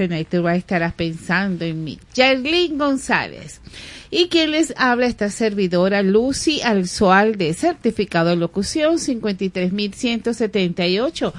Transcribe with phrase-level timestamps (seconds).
[0.00, 1.98] Ahí tú vas a estar pensando en mí.
[2.14, 3.60] Jarlín González.
[4.10, 6.60] Y quien les habla esta servidora Lucy
[7.36, 11.34] de certificado de locución 53178,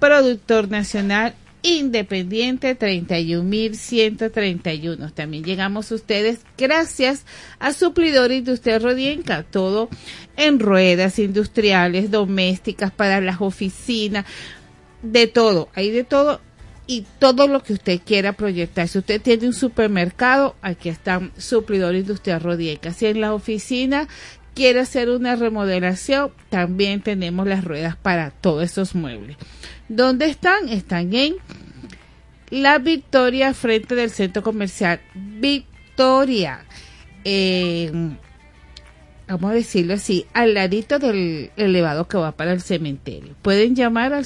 [0.00, 5.12] productor nacional independiente 31131.
[5.12, 7.24] También llegamos ustedes gracias
[7.58, 9.90] a Suplidor Industrial Rodienca, todo
[10.36, 14.24] en ruedas industriales, domésticas, para las oficinas,
[15.02, 16.40] de todo, hay de todo
[16.90, 18.88] y todo lo que usted quiera proyectar.
[18.88, 22.92] Si usted tiene un supermercado, aquí está Suplidor Industrial Rodienca.
[22.92, 24.08] Si en la oficina
[24.54, 29.36] quiere hacer una remodelación, también tenemos las ruedas para todos esos muebles.
[29.88, 30.70] ¿Dónde están?
[30.70, 31.36] Están en
[32.48, 36.64] La Victoria, frente del centro comercial Victoria.
[39.28, 43.34] vamos a decirlo así, al ladito del elevado que va para el cementerio.
[43.42, 44.24] Pueden llamar al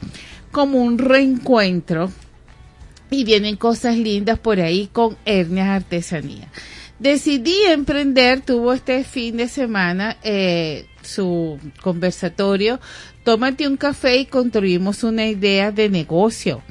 [0.52, 2.12] como un reencuentro
[3.10, 6.50] y vienen cosas lindas por ahí con Etnia Artesanía.
[7.02, 12.80] Decidí emprender, tuvo este fin de semana eh, su conversatorio
[13.24, 16.62] tómate un café y construimos una idea de negocio.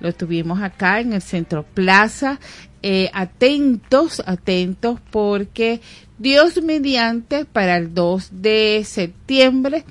[0.00, 2.40] Lo tuvimos acá en el Centro Plaza.
[2.82, 5.80] Eh, atentos, atentos, porque
[6.18, 9.84] Dios mediante para el 2 de septiembre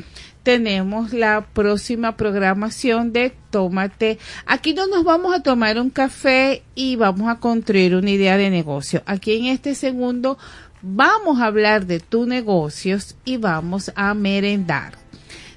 [0.43, 4.19] tenemos la próxima programación de Tómate.
[4.45, 8.49] Aquí no nos vamos a tomar un café y vamos a construir una idea de
[8.49, 9.03] negocio.
[9.05, 10.37] Aquí en este segundo
[10.81, 14.93] vamos a hablar de tus negocios y vamos a merendar.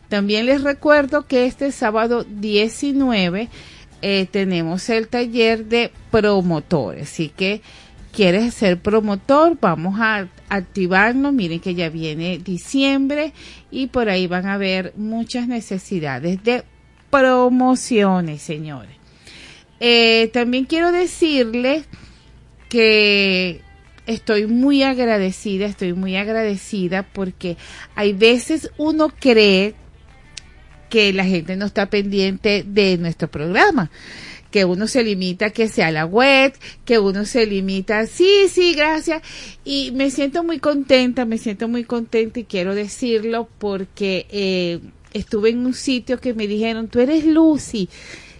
[0.09, 3.49] También les recuerdo que este sábado 19
[4.03, 7.05] eh, tenemos el taller de promotores.
[7.05, 7.63] Así que
[8.13, 11.33] quieres ser promotor, vamos a activarnos.
[11.33, 13.33] Miren que ya viene diciembre
[13.71, 16.65] y por ahí van a haber muchas necesidades de
[17.11, 18.97] promociones, señores.
[19.81, 21.85] Eh, también quiero decirles
[22.69, 23.61] que
[24.07, 27.57] estoy muy agradecida, estoy muy agradecida porque
[27.95, 29.75] hay veces uno cree
[30.89, 33.91] que la gente no está pendiente de nuestro programa
[34.53, 36.53] que uno se limita que sea la web,
[36.85, 39.23] que uno se limita, sí, sí, gracias.
[39.65, 44.79] Y me siento muy contenta, me siento muy contenta y quiero decirlo porque eh,
[45.13, 47.89] estuve en un sitio que me dijeron, tú eres Lucy,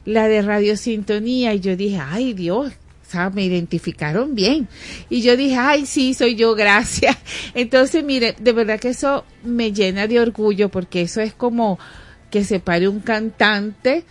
[0.05, 2.73] la de Radio Sintonía, y yo dije, ay Dios,
[3.33, 4.69] me identificaron bien.
[5.11, 7.17] Y yo dije, ay, sí, soy yo, gracias.
[7.55, 11.79] Entonces, mire, de verdad que eso me llena de orgullo porque eso es como
[12.31, 14.05] que se pare un cantante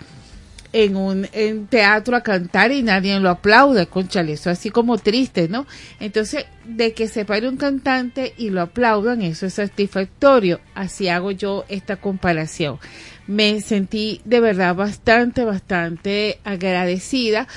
[0.74, 1.28] en un
[1.70, 5.68] teatro a cantar y nadie lo aplaude, conchale, eso así como triste, ¿no?
[6.00, 10.62] Entonces, de que se pare un cantante y lo aplaudan, eso es satisfactorio.
[10.74, 12.80] Así hago yo esta comparación.
[13.28, 17.48] Me sentí de verdad bastante, bastante agradecida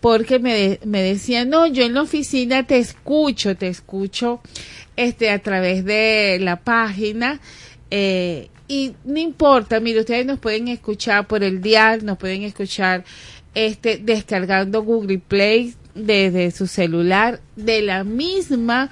[0.00, 4.40] porque me, me decían, no, yo en la oficina te escucho, te escucho
[4.96, 7.40] este a través de la página
[7.90, 13.04] eh, y no importa, mire, ustedes nos pueden escuchar por el dial, nos pueden escuchar
[13.52, 18.88] este descargando Google Play desde su celular de la misma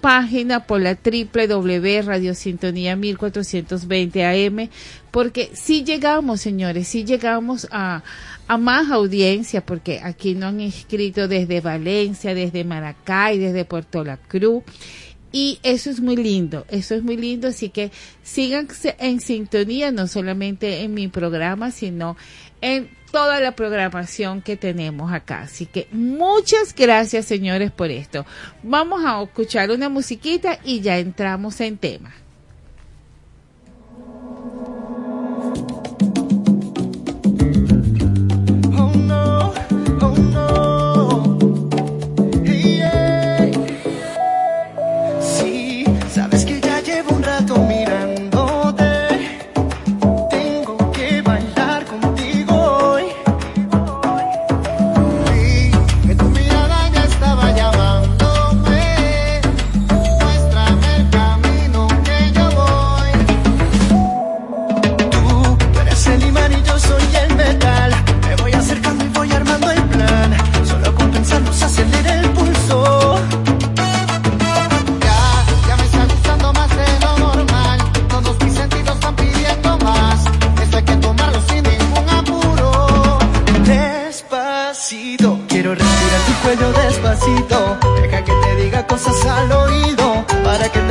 [0.00, 4.68] página por la www Radio Sintonía 1420 AM,
[5.12, 8.02] porque si llegamos, señores, si llegamos a,
[8.48, 14.16] a más audiencia, porque aquí no han escrito desde Valencia, desde Maracay, desde Puerto La
[14.16, 14.64] Cruz,
[15.32, 17.90] y eso es muy lindo, eso es muy lindo, así que
[18.22, 22.16] síganse en sintonía, no solamente en mi programa, sino
[22.60, 25.42] en toda la programación que tenemos acá.
[25.42, 28.26] Así que muchas gracias, señores, por esto.
[28.62, 32.12] Vamos a escuchar una musiquita y ya entramos en tema.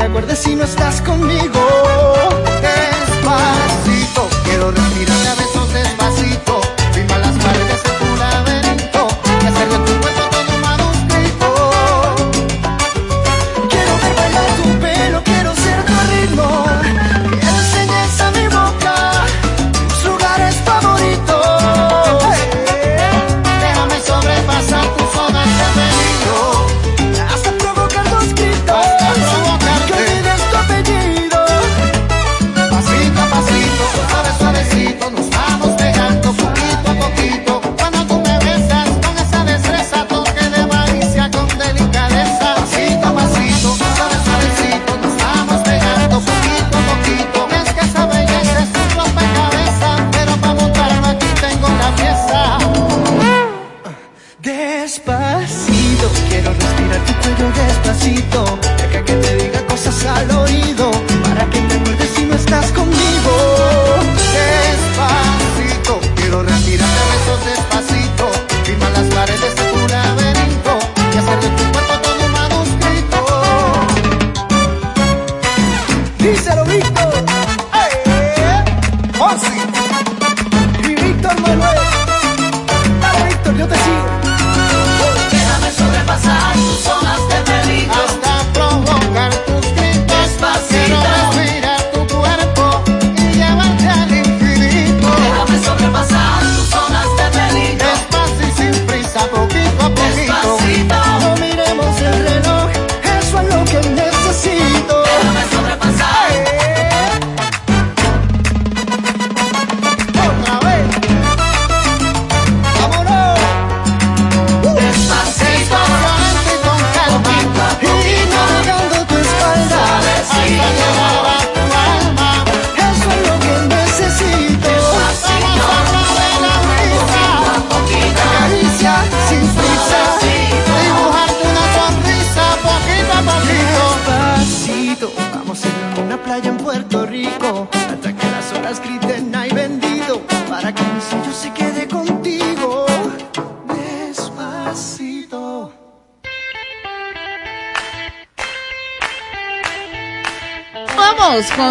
[0.10, 1.89] acuerdes si no estás conmigo.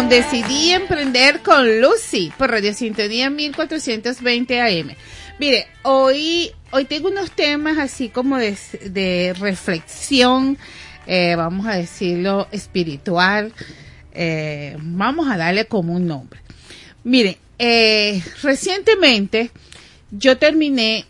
[0.09, 4.95] Decidí Emprender con Lucy por Radio Sintonía 1420 AM.
[5.39, 8.57] Mire, hoy, hoy tengo unos temas así como de,
[8.89, 10.57] de reflexión,
[11.05, 13.53] eh, vamos a decirlo, espiritual.
[14.11, 16.39] eh, vamos a darle como un nombre.
[17.03, 19.51] Mire, eh, recientemente
[20.09, 21.05] yo terminé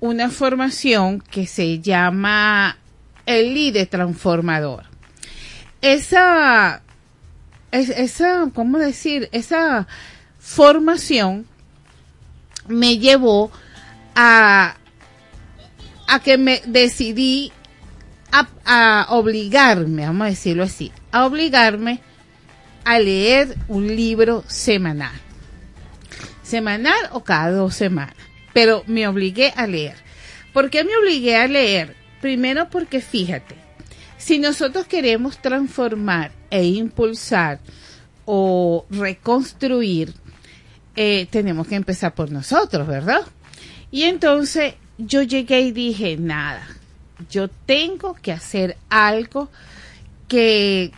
[0.00, 2.76] una formación que se llama
[3.26, 4.86] el líder transformador.
[5.80, 6.82] Esa
[7.72, 9.28] es- esa, ¿cómo decir?
[9.32, 9.86] Esa
[10.38, 11.46] formación
[12.68, 13.50] me llevó
[14.14, 14.76] a,
[16.06, 17.52] a que me decidí
[18.32, 22.00] a, a obligarme, vamos a decirlo así, a obligarme
[22.84, 25.12] a leer un libro semanal.
[26.42, 28.14] Semanal o cada dos semanas.
[28.52, 29.94] Pero me obligué a leer.
[30.52, 31.94] ¿Por qué me obligué a leer?
[32.20, 33.54] Primero porque fíjate,
[34.20, 37.58] si nosotros queremos transformar e impulsar
[38.26, 40.12] o reconstruir,
[40.94, 43.22] eh, tenemos que empezar por nosotros, ¿verdad?
[43.90, 46.66] Y entonces yo llegué y dije, nada,
[47.30, 49.48] yo tengo que hacer algo
[50.28, 50.92] que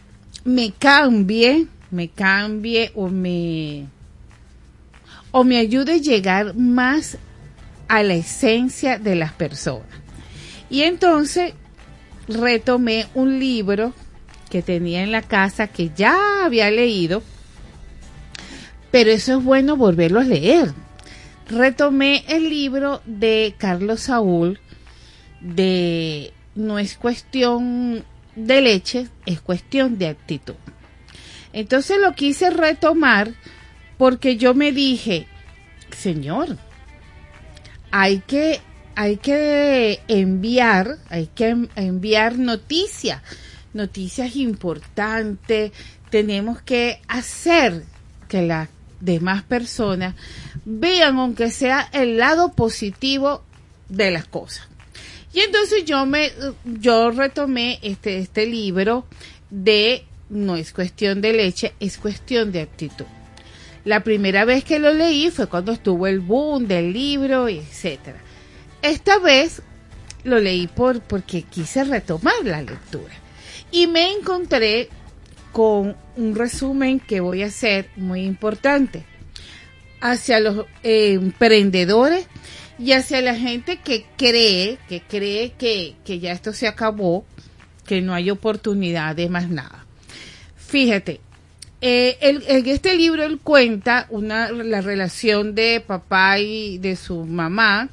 [0.45, 3.87] me cambie, me cambie o me,
[5.31, 7.19] o me ayude a llegar más
[7.87, 9.87] a la esencia de las personas.
[10.69, 11.55] Y entonces
[12.29, 13.93] retomé un libro
[14.51, 17.23] que tenía en la casa que ya había leído,
[18.91, 20.73] pero eso es bueno volverlo a leer.
[21.49, 24.61] Retomé el libro de Carlos Saúl
[25.41, 28.05] de No es cuestión
[28.37, 30.55] de leche, es cuestión de actitud.
[31.53, 33.33] Entonces lo quise retomar
[33.99, 35.27] porque yo me dije,
[35.97, 36.57] Señor,
[37.91, 38.61] hay que
[38.95, 43.23] hay que enviar, hay que enviar noticias,
[43.73, 45.73] noticias importantes,
[46.11, 47.85] tenemos que hacer
[48.29, 48.69] que las
[49.01, 50.15] demás personas
[50.65, 53.43] vean aunque sea el lado positivo
[53.89, 54.69] de las cosas.
[55.33, 56.31] Y entonces yo me
[56.65, 59.07] yo retomé este este libro
[59.51, 63.07] de no es cuestión de leche, es cuestión de actitud.
[63.85, 68.21] La primera vez que lo leí fue cuando estuvo el boom del libro, etcétera.
[68.83, 69.63] Esta vez
[70.25, 73.15] lo leí por porque quise retomar la lectura
[73.71, 74.89] y me encontré
[75.53, 79.05] con un resumen que voy a hacer muy importante
[80.01, 82.27] hacia los eh, emprendedores
[82.79, 87.25] y hacia la gente que cree, que cree que, que ya esto se acabó,
[87.87, 89.87] que no hay oportunidad de más nada.
[90.57, 91.21] Fíjate,
[91.81, 97.91] eh, en este libro él cuenta una, la relación de papá y de su mamá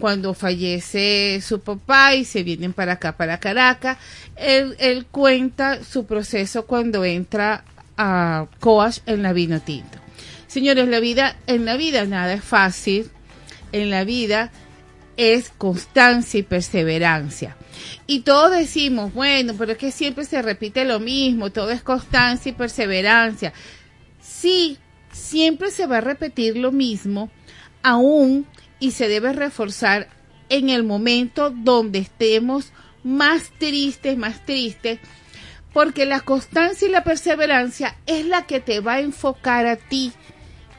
[0.00, 3.98] cuando fallece su papá y se vienen para acá, para Caracas.
[4.36, 7.64] Él, cuenta su proceso cuando entra
[7.96, 9.98] a Coach en la vino tinto.
[10.46, 13.10] Señores, la vida, en la vida nada es fácil.
[13.72, 14.50] En la vida
[15.16, 17.56] es constancia y perseverancia.
[18.06, 22.50] Y todos decimos, bueno, pero es que siempre se repite lo mismo, todo es constancia
[22.50, 23.52] y perseverancia.
[24.20, 24.78] Sí,
[25.12, 27.30] siempre se va a repetir lo mismo,
[27.82, 28.46] aún
[28.80, 30.08] y se debe reforzar
[30.48, 32.72] en el momento donde estemos
[33.04, 34.98] más tristes, más tristes,
[35.72, 40.12] porque la constancia y la perseverancia es la que te va a enfocar a ti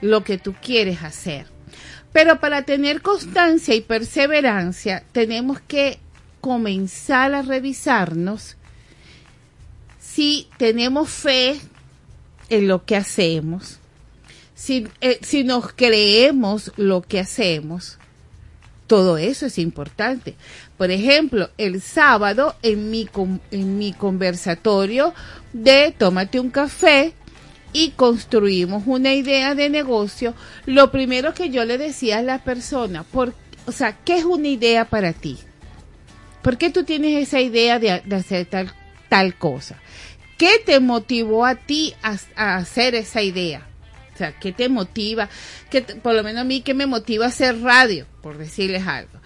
[0.02, 1.48] lo que tú quieres hacer.
[2.12, 6.00] Pero para tener constancia y perseverancia tenemos que
[6.42, 8.58] comenzar a revisarnos
[10.00, 11.58] si tenemos fe
[12.50, 13.80] en lo que hacemos,
[14.62, 17.98] si, eh, si nos creemos lo que hacemos,
[18.86, 20.36] todo eso es importante.
[20.78, 23.10] Por ejemplo, el sábado en mi,
[23.50, 25.16] en mi conversatorio
[25.52, 27.16] de Tómate un café
[27.74, 30.36] y construimos una idea de negocio,
[30.68, 33.34] lo primero que yo le decía a la persona, por,
[33.66, 35.40] o sea, ¿qué es una idea para ti?
[36.44, 38.72] ¿Por qué tú tienes esa idea de, hacer tal,
[39.10, 39.82] tal cosa?
[40.38, 43.71] ¿Qué te motivó a ti a, a hacer esa idea?
[44.22, 45.30] Sea, ¿qué te motiva?
[45.72, 48.06] Que por lo menos a mí, ¿qué me motiva a hacer radio?
[48.22, 49.20] Por decirles algo.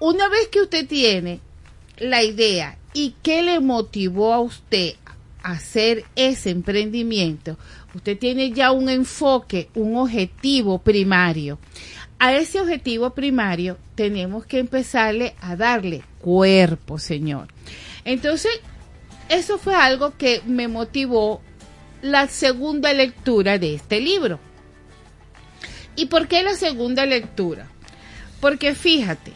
[0.00, 1.40] Una vez que usted tiene
[1.96, 4.96] la idea y qué le motivó a usted
[5.42, 7.56] a hacer ese emprendimiento,
[7.94, 11.58] usted tiene ya un enfoque, un objetivo primario.
[12.18, 17.48] A ese objetivo primario tenemos que empezarle a darle cuerpo, Señor.
[18.04, 18.52] Entonces,
[19.30, 21.40] eso fue algo que me motivó
[22.04, 24.38] la segunda lectura de este libro.
[25.96, 27.66] ¿Y por qué la segunda lectura?
[28.42, 29.32] Porque fíjate,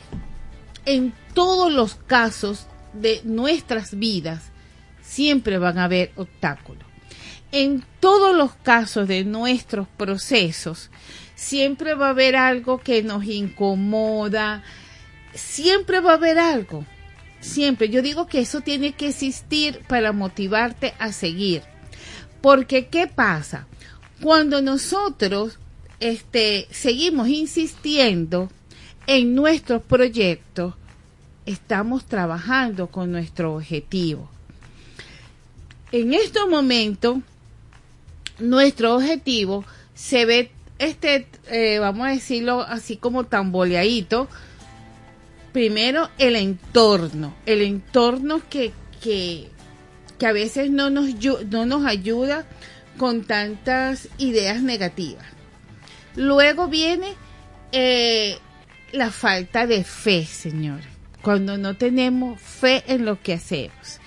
[0.85, 4.53] en todos los casos de nuestras vidas
[5.01, 6.85] siempre van a haber obstáculos.
[7.53, 10.91] En todos los casos de nuestros procesos
[11.35, 14.63] siempre va a haber algo que nos incomoda,
[15.33, 16.85] siempre va a haber algo,
[17.41, 17.89] siempre.
[17.89, 21.63] Yo digo que eso tiene que existir para motivarte a seguir.
[22.41, 23.67] Porque ¿qué pasa?
[24.21, 25.59] Cuando nosotros
[26.01, 28.51] este, seguimos insistiendo
[29.07, 30.75] en nuestros proyectos,
[31.47, 34.29] estamos trabajando con nuestro objetivo.
[35.93, 37.23] En este momento,
[38.39, 39.65] nuestro objetivo
[39.95, 44.29] se ve, este, eh, vamos a decirlo así como tamboleadito.
[45.53, 49.49] Primero, el entorno, el entorno que, que,
[50.19, 51.09] que a veces no nos,
[51.49, 52.47] no nos ayuda
[52.99, 55.25] con tantas ideas negativas.
[56.17, 57.15] Luego viene
[57.73, 58.39] eh,
[58.93, 60.87] la falta de fe, señores,
[61.23, 64.01] cuando no tenemos fe en lo que hacemos.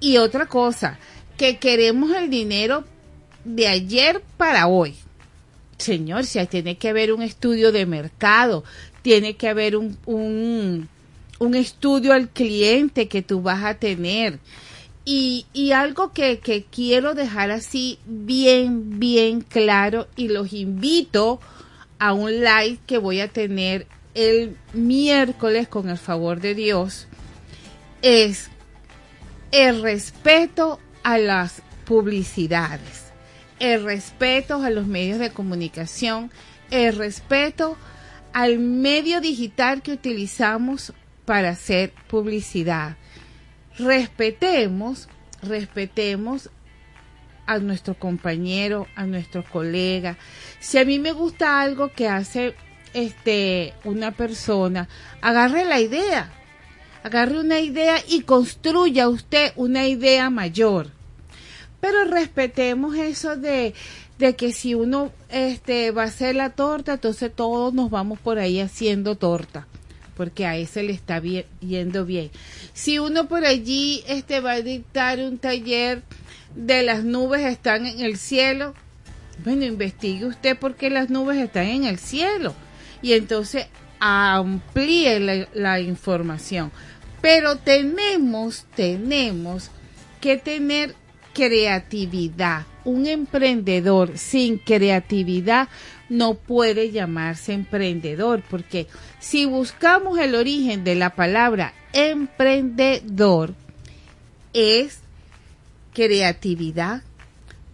[0.00, 0.98] Y otra cosa,
[1.36, 2.84] que queremos el dinero
[3.44, 4.96] de ayer para hoy.
[5.78, 8.64] Señor, si tiene que haber un estudio de mercado,
[9.02, 14.40] tiene que haber un, un estudio al cliente que tú vas a tener
[15.08, 21.40] y, algo que, que, quiero dejar así bien, bien claro y los invito
[22.00, 27.06] a un live que voy a tener el miércoles con el favor de Dios
[28.02, 28.50] es
[29.52, 33.12] el respeto a las publicidades,
[33.60, 36.32] el respeto a los medios de comunicación,
[36.72, 37.76] el respeto
[38.32, 40.92] al medio digital que utilizamos
[41.24, 42.96] para hacer publicidad
[43.78, 45.08] respetemos,
[45.42, 46.50] respetemos
[47.46, 50.16] a nuestro compañero, a nuestro colega.
[50.60, 52.54] Si a mí me gusta algo que hace
[52.92, 54.88] este una persona,
[55.20, 56.32] agarre la idea.
[57.02, 60.90] Agarre una idea y construya usted una idea mayor.
[61.80, 63.74] Pero respetemos eso de,
[64.18, 68.38] de que si uno este va a hacer la torta, entonces todos nos vamos por
[68.38, 69.68] ahí haciendo torta
[70.16, 71.20] porque a ese le está
[71.60, 72.30] yendo bien.
[72.72, 76.02] Si uno por allí este va a dictar un taller
[76.54, 78.74] de las nubes están en el cielo,
[79.44, 82.54] bueno, investigue usted por qué las nubes están en el cielo
[83.02, 83.66] y entonces
[84.00, 86.72] amplíe la, la información.
[87.20, 89.70] Pero tenemos, tenemos
[90.20, 90.94] que tener
[91.34, 92.64] creatividad.
[92.86, 95.68] Un emprendedor sin creatividad
[96.08, 98.86] no puede llamarse emprendedor, porque
[99.18, 103.54] si buscamos el origen de la palabra emprendedor,
[104.52, 105.00] es
[105.92, 107.02] creatividad,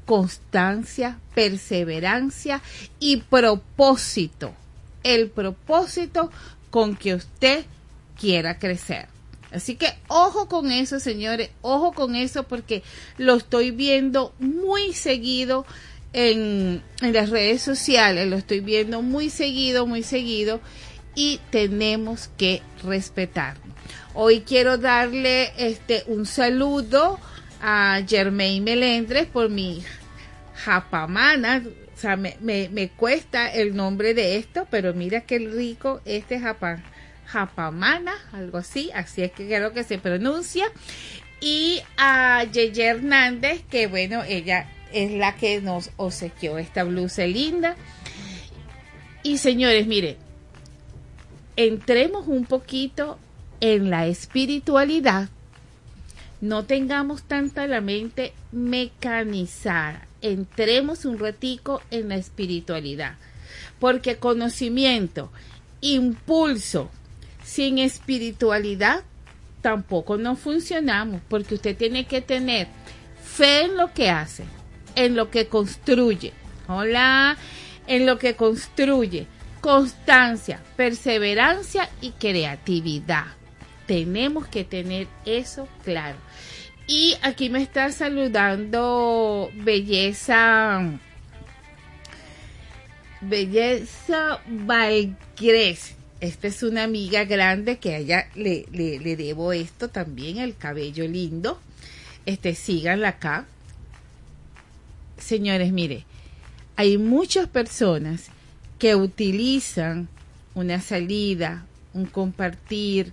[0.07, 2.62] constancia, perseverancia
[2.99, 4.54] y propósito.
[5.02, 6.31] El propósito
[6.71, 7.66] con que usted
[8.19, 9.09] quiera crecer.
[9.53, 12.83] Así que ojo con eso, señores, ojo con eso porque
[13.19, 15.67] lo estoy viendo muy seguido
[16.15, 20.61] en, las redes sociales, lo estoy viendo muy seguido, muy seguido
[21.15, 23.63] y tenemos que respetarlo.
[24.15, 27.19] Hoy quiero darle este un saludo
[27.61, 29.83] a Germain Melendres por mi
[30.55, 31.63] japamana.
[31.95, 36.92] O sea, me, me, cuesta el nombre de esto, pero mira qué rico este japamana
[37.33, 40.67] Japamana, algo así, así es que creo que se pronuncia.
[41.41, 47.75] Y a Yeye Hernández, que bueno, ella es la que nos obsequió esta blusa linda.
[49.23, 50.19] Y señores, mire,
[51.57, 53.19] entremos un poquito
[53.61, 55.31] en la espiritualidad.
[56.43, 60.07] No tengamos tanta la mente mecanizada.
[60.21, 63.17] Entremos un ratico en la espiritualidad.
[63.81, 65.33] Porque conocimiento,
[65.81, 66.91] impulso,
[67.45, 69.03] sin espiritualidad
[69.61, 72.67] tampoco no funcionamos, porque usted tiene que tener
[73.23, 74.45] fe en lo que hace,
[74.97, 76.33] en lo que construye.
[76.69, 77.37] Hola,
[77.87, 79.27] en lo que construye,
[79.61, 83.27] constancia, perseverancia y creatividad.
[83.87, 86.17] Tenemos que tener eso claro.
[86.87, 90.99] Y aquí me está saludando Belleza
[93.21, 100.39] Belleza Valgres esta es una amiga grande que a ella le, le, debo esto también,
[100.39, 101.61] el cabello lindo.
[102.27, 103.45] Este, síganla acá.
[105.19, 106.05] Señores, mire,
[106.77, 108.29] hay muchas personas
[108.79, 110.09] que utilizan
[110.55, 113.13] una salida, un compartir,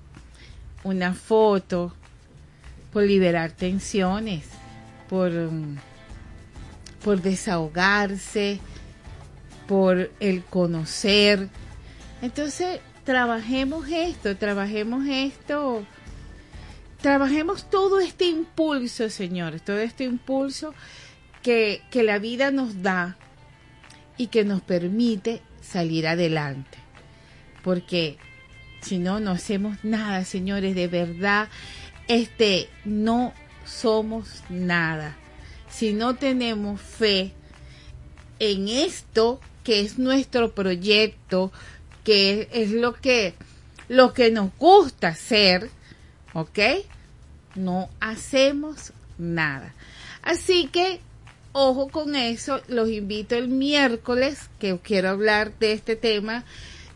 [0.84, 1.96] una foto,
[2.94, 4.46] por liberar tensiones,
[5.10, 5.78] por, um,
[7.04, 8.60] por desahogarse,
[9.68, 11.50] por el conocer.
[12.22, 15.84] Entonces, trabajemos esto, trabajemos esto,
[17.02, 20.76] trabajemos todo este impulso, señores, todo este impulso
[21.42, 23.18] que, que la vida nos da
[24.16, 26.78] y que nos permite salir adelante.
[27.64, 28.18] Porque
[28.82, 31.50] si no, no hacemos nada, señores, de verdad,
[32.08, 33.34] este, no
[33.66, 35.18] somos nada.
[35.68, 37.34] Si no tenemos fe
[38.38, 41.52] en esto que es nuestro proyecto,
[42.10, 43.36] que es lo que,
[43.88, 45.70] lo que nos gusta hacer,
[46.34, 46.58] ¿ok?
[47.54, 49.76] No hacemos nada.
[50.24, 51.02] Así que,
[51.52, 56.46] ojo con eso, los invito el miércoles, que quiero hablar de este tema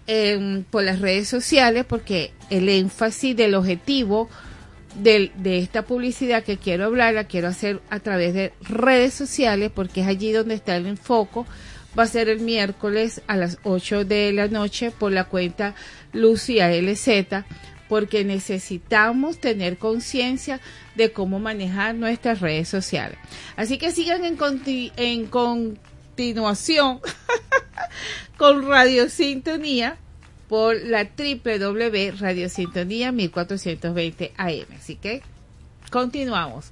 [0.07, 4.31] em, por las redes sociales, porque el énfasis del objetivo
[4.95, 9.69] de, de, esta publicidad que quiero hablar la quiero hacer a través de redes sociales,
[9.75, 11.41] porque es allí donde está el enfoque
[11.97, 15.75] va a ser el miércoles a las 8 de la noche por la cuenta
[16.11, 17.43] Lucia LZ,
[17.87, 20.59] porque necesitamos tener conciencia
[20.95, 23.17] de cómo manejar nuestras redes sociales.
[23.55, 24.35] Así que sigan en,
[25.27, 26.99] continuación
[28.37, 29.97] con Radio Sintonía
[30.47, 34.65] por la www Radio Sintonía 1420 AM.
[34.77, 35.21] Así que
[35.91, 36.71] continuamos.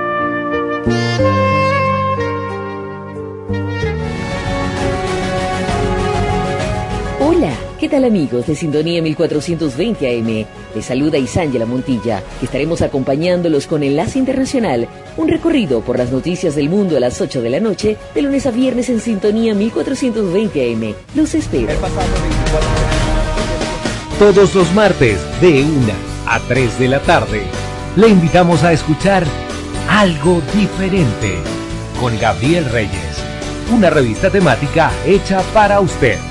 [7.91, 10.45] Tal amigos de Sintonía 1420 AM?
[10.73, 16.55] Les saluda Isángela Montilla, que estaremos acompañándolos con Enlace Internacional, un recorrido por las noticias
[16.55, 20.73] del mundo a las 8 de la noche, de lunes a viernes en Sintonía 1420
[20.73, 20.95] AM.
[21.15, 21.67] Los espero.
[24.17, 25.93] Todos los martes, de 1
[26.27, 27.41] a 3 de la tarde,
[27.97, 29.25] le invitamos a escuchar
[29.89, 31.39] Algo Diferente
[31.99, 33.21] con Gabriel Reyes,
[33.69, 36.30] una revista temática hecha para usted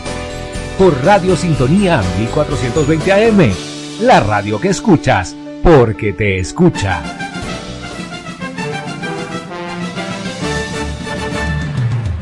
[0.80, 3.52] por Radio Sintonía 1420 AM,
[4.00, 7.02] la radio que escuchas porque te escucha.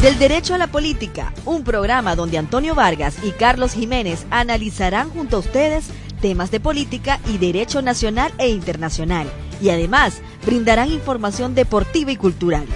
[0.02, 5.36] Del Derecho a la Política, un programa donde Antonio Vargas y Carlos Jiménez analizarán junto
[5.36, 5.90] a ustedes
[6.20, 9.28] temas de política y derecho nacional e internacional,
[9.62, 12.66] y además brindarán información deportiva y cultural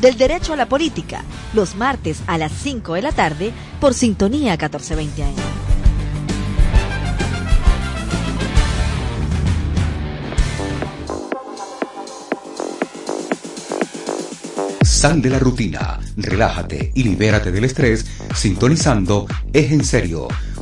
[0.00, 4.52] del derecho a la política, los martes a las 5 de la tarde por Sintonía
[4.52, 5.34] 1420 AM.
[14.82, 20.26] Sal de la rutina, relájate y libérate del estrés sintonizando Es en serio,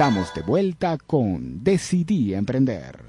[0.00, 3.04] Estamos de vuelta con Decidí Emprender.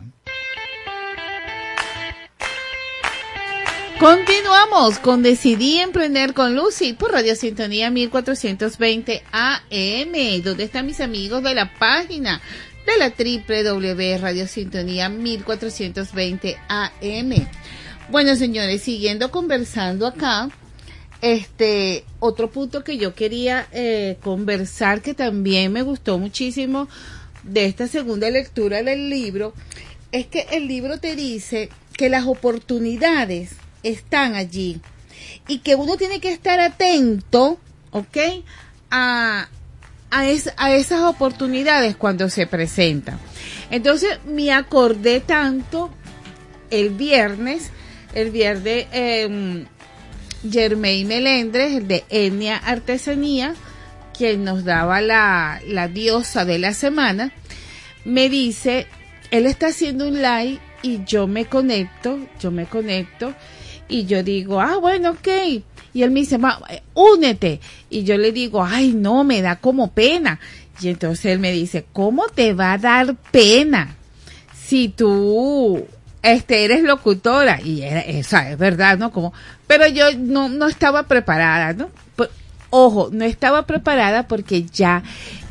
[3.98, 10.44] Continuamos con Decidí Emprender con Lucy por Radio Sintonía 1420 AM.
[10.44, 12.42] ¿Dónde están mis amigos de la página
[12.86, 17.48] de la www.radiosintonía 1420 AM?
[18.10, 20.50] Bueno, señores, siguiendo conversando acá,
[21.22, 26.88] este, otro punto que yo quería eh, conversar que también me gustó muchísimo
[27.44, 29.54] de esta segunda lectura del libro
[30.12, 33.52] es que el libro te dice que las oportunidades
[33.84, 34.82] están allí
[35.48, 37.58] y que uno tiene que estar atento,
[37.92, 38.18] ¿ok?
[38.90, 39.48] A,
[40.10, 40.22] a,
[40.58, 43.20] a esas oportunidades cuando se presentan.
[43.70, 45.92] Entonces me acordé tanto
[46.70, 47.70] el viernes,
[48.14, 48.88] el viernes
[50.50, 53.56] Germain Melendres, el de Etnia Artesanía,
[54.18, 57.32] quien nos daba la, la diosa de la semana,
[58.06, 58.88] me dice,
[59.32, 63.34] él está haciendo un live y yo me conecto, yo me conecto
[63.88, 65.28] y yo digo, ah, bueno, ok.
[65.94, 66.40] Y él me dice,
[66.94, 67.60] únete.
[67.90, 70.40] Y yo le digo, ay, no, me da como pena.
[70.82, 73.96] Y entonces él me dice, ¿cómo te va a dar pena
[74.56, 75.86] si tú
[76.24, 79.12] este eres locutora y era, esa es verdad, ¿no?
[79.12, 79.34] Como,
[79.68, 81.90] pero yo no, no estaba preparada, ¿no?
[82.16, 82.30] Pues,
[82.70, 85.04] ojo, no estaba preparada porque ya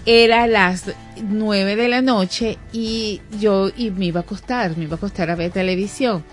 [0.06, 4.94] era las nueve de la noche y yo y me iba a acostar, me iba
[4.94, 6.24] a acostar a ver televisión.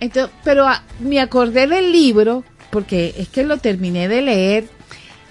[0.00, 4.64] Entonces, pero ah, me acordé del libro porque es que lo terminé de leer,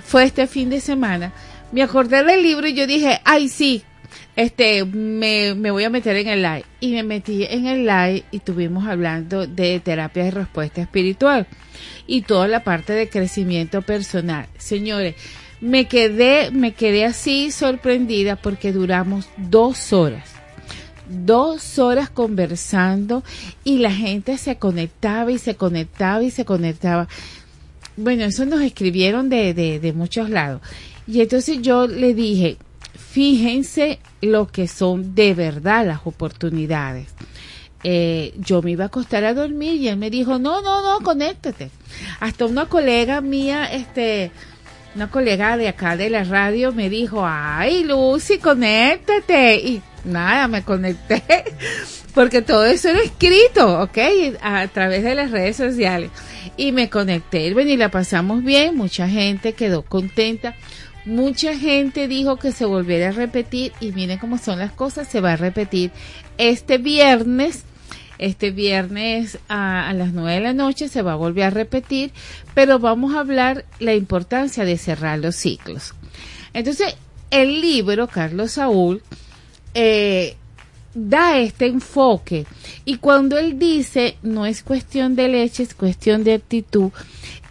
[0.06, 1.34] fue este fin de semana.
[1.72, 3.84] Me acordé del libro y yo dije, ay sí,
[4.36, 6.66] este, me, me voy a meter en el live.
[6.80, 11.48] Y me metí en el live y estuvimos hablando de terapia de respuesta espiritual
[12.08, 14.48] y toda la parte de crecimiento personal.
[14.58, 15.16] Señores,
[15.62, 20.30] me quedé, me quedé así sorprendida porque duramos dos horas.
[21.08, 23.24] Dos horas conversando
[23.64, 27.08] y la gente se conectaba y se conectaba y se conectaba.
[27.96, 30.62] Bueno, eso nos escribieron de, de, de muchos lados.
[31.06, 32.58] Y entonces yo le dije,
[32.94, 37.08] fíjense lo que son de verdad las oportunidades.
[37.84, 41.04] Eh, yo me iba a acostar a dormir y él me dijo, no, no, no,
[41.04, 41.70] conéctate.
[42.22, 44.32] Hasta una colega mía, este,
[44.96, 49.56] una colega de acá de la radio me dijo, ay, Lucy, conéctate.
[49.58, 51.24] Y nada, me conecté,
[52.14, 53.98] porque todo eso era escrito, ¿ok?
[54.42, 56.10] A través de las redes sociales.
[56.56, 60.56] Y me conecté, bueno, y la pasamos bien, mucha gente quedó contenta.
[61.06, 65.20] Mucha gente dijo que se volviera a repetir y miren cómo son las cosas, se
[65.20, 65.92] va a repetir
[66.38, 67.64] este viernes.
[68.20, 72.12] Este viernes a, las nueve de la noche se va a volver a repetir,
[72.54, 75.94] pero vamos a hablar la importancia de cerrar los ciclos.
[76.54, 76.96] Entonces,
[77.32, 79.02] el libro, Carlos Saúl,
[79.74, 80.38] eh,
[80.94, 82.46] da este enfoque.
[82.86, 86.92] Y cuando él dice, no es cuestión de leche, es cuestión de actitud,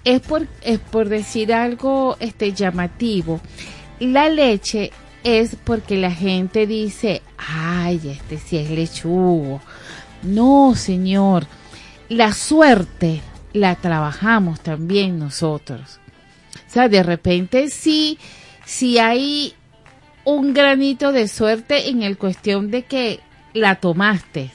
[0.05, 3.41] es por, es por decir algo este, llamativo.
[4.01, 4.91] La leche
[5.25, 9.61] es porque la gente dice, ay, este sí es lechugo.
[10.23, 11.47] No, señor,
[12.09, 13.21] la suerte
[13.53, 16.01] la trabajamos también nosotros.
[16.67, 18.19] O sea, de repente sí,
[18.65, 19.55] si hay
[20.25, 23.21] un granito de suerte en el cuestión de que
[23.53, 24.51] la tomaste.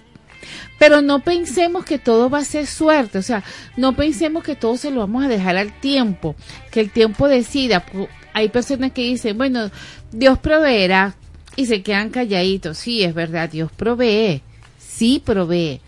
[0.79, 3.43] Pero no pensemos que todo va a ser suerte, o sea,
[3.77, 6.35] no pensemos que todo se lo vamos a dejar al tiempo,
[6.71, 7.83] que el tiempo decida.
[8.33, 9.71] Hay personas que dicen, bueno,
[10.11, 11.15] Dios proveerá
[11.55, 12.77] y se quedan calladitos.
[12.77, 14.43] Sí, es verdad, Dios provee,
[14.77, 15.81] sí provee,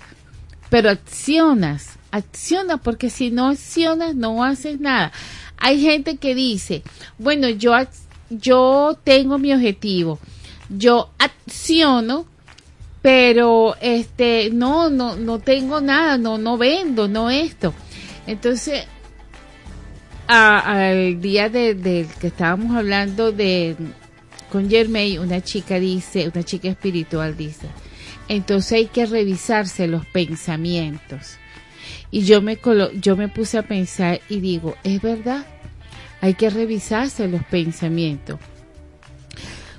[0.69, 5.12] pero accionas, acciona porque si no accionas no haces nada.
[5.58, 6.84] Hay gente que dice,
[7.17, 7.73] bueno, yo,
[8.30, 10.19] yo tengo mi objetivo,
[10.69, 12.25] yo acciono
[13.01, 17.73] pero este no no no tengo nada no no vendo no esto.
[18.27, 18.85] Entonces
[20.27, 23.75] al día del de, que estábamos hablando de
[24.51, 27.67] con Germain una chica dice una chica espiritual dice
[28.27, 31.38] entonces hay que revisarse los pensamientos
[32.12, 32.59] y yo me
[33.01, 35.47] yo me puse a pensar y digo es verdad
[36.21, 38.39] hay que revisarse los pensamientos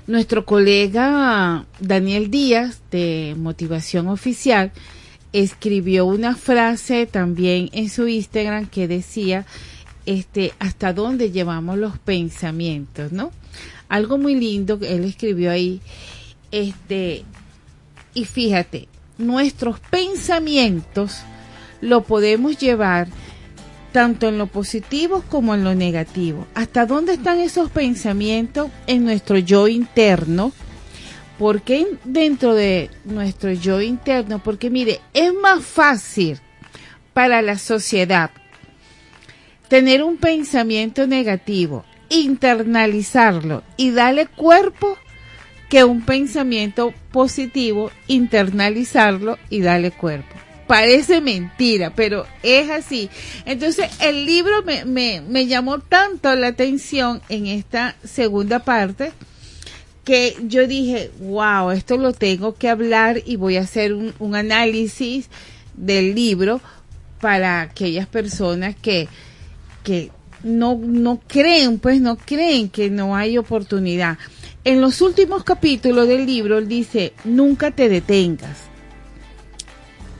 [0.07, 4.71] nuestro colega Daniel Díaz de Motivación Oficial
[5.33, 9.45] escribió una frase también en su Instagram que decía
[10.05, 13.31] este hasta dónde llevamos los pensamientos, ¿no?
[13.87, 15.81] Algo muy lindo que él escribió ahí
[16.51, 17.23] este
[18.13, 18.87] y fíjate,
[19.17, 21.19] nuestros pensamientos
[21.79, 23.07] lo podemos llevar
[23.91, 26.47] tanto en lo positivo como en lo negativo.
[26.55, 30.51] ¿Hasta dónde están esos pensamientos en nuestro yo interno?
[31.37, 34.39] ¿Por qué dentro de nuestro yo interno?
[34.39, 36.39] Porque mire, es más fácil
[37.13, 38.31] para la sociedad
[39.67, 44.97] tener un pensamiento negativo, internalizarlo y darle cuerpo
[45.69, 50.35] que un pensamiento positivo, internalizarlo y darle cuerpo
[50.71, 53.09] parece mentira, pero es así.
[53.45, 59.11] Entonces, el libro me, me, me llamó tanto la atención en esta segunda parte
[60.05, 65.27] que yo dije, wow, esto lo tengo que hablar y voy a hacer un, análisis
[65.75, 66.61] del libro
[67.19, 69.09] para aquellas personas que,
[69.83, 70.09] que
[70.41, 74.17] no, no creen, pues no creen que no hay oportunidad.
[74.63, 78.70] En los últimos capítulos del libro dice, nunca te detengas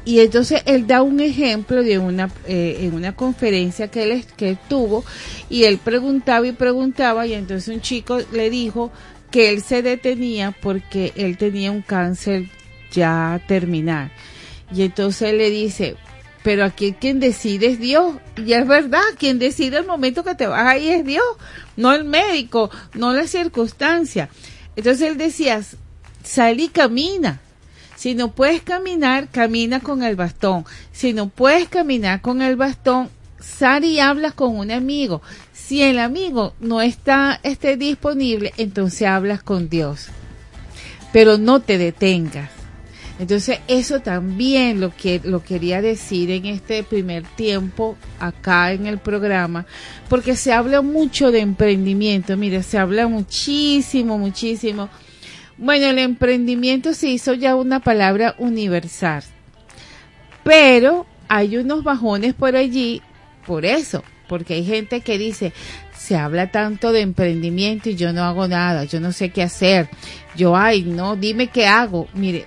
[0.04, 4.58] y entonces él da un ejemplo de una eh, en una conferencia que él que
[4.68, 5.06] tuvo
[5.50, 8.92] y él preguntaba y preguntaba y entonces un chico le dijo
[9.30, 12.50] que él se detenía porque él tenía un cáncer
[12.92, 14.12] ya terminal.
[14.74, 15.96] Y entonces él le dice
[16.44, 20.48] pero aquí quien decide es Dios y es verdad quien decide el momento que te
[20.48, 21.24] vas ahí es Dios
[21.78, 24.30] no el médico no la circunstancia.
[24.76, 25.62] Entonces él decía
[26.24, 27.40] sal y camina
[28.02, 30.66] si no puedes caminar, camina con el bastón.
[30.92, 35.22] Si no puedes caminar con el bastón, sal y hablas con un amigo.
[35.54, 40.08] Si el amigo no está esté disponible, entonces hablas con Dios.
[41.14, 42.50] Pero no te detengas.
[43.20, 48.98] Entonces eso también lo que lo quería decir en este primer tiempo acá en el
[48.98, 49.68] programa,
[50.10, 54.90] porque se habla mucho de emprendimiento, mire, se habla muchísimo, muchísimo
[55.58, 59.24] Bueno, el emprendimiento se hizo ya una palabra universal,
[60.44, 63.02] pero hay unos bajones por allí,
[63.46, 65.54] por eso, porque hay gente que dice,
[65.96, 69.90] se habla tanto de emprendimiento y yo no hago nada, yo no sé qué hacer,
[70.36, 72.08] yo, ay, no, dime qué hago.
[72.14, 72.46] Mire,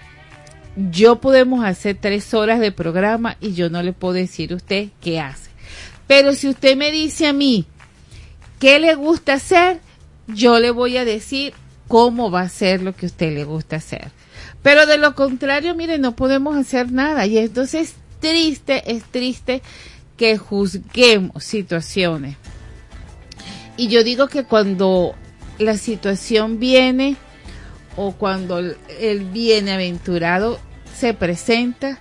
[0.76, 4.88] yo podemos hacer tres horas de programa y yo no le puedo decir a usted
[5.00, 5.50] qué hace.
[6.06, 7.64] Pero si usted me dice a mí
[8.58, 9.80] qué le gusta hacer,
[10.26, 11.54] yo le voy a decir
[11.94, 14.10] cómo va a ser lo que usted le gusta hacer.
[14.64, 17.24] Pero de lo contrario, mire, no podemos hacer nada.
[17.24, 19.62] Y entonces es triste, es triste
[20.16, 22.36] que juzguemos situaciones.
[23.76, 25.14] Y yo digo que cuando
[25.60, 27.14] la situación viene
[27.94, 30.58] o cuando el bienaventurado
[30.98, 32.00] se presenta,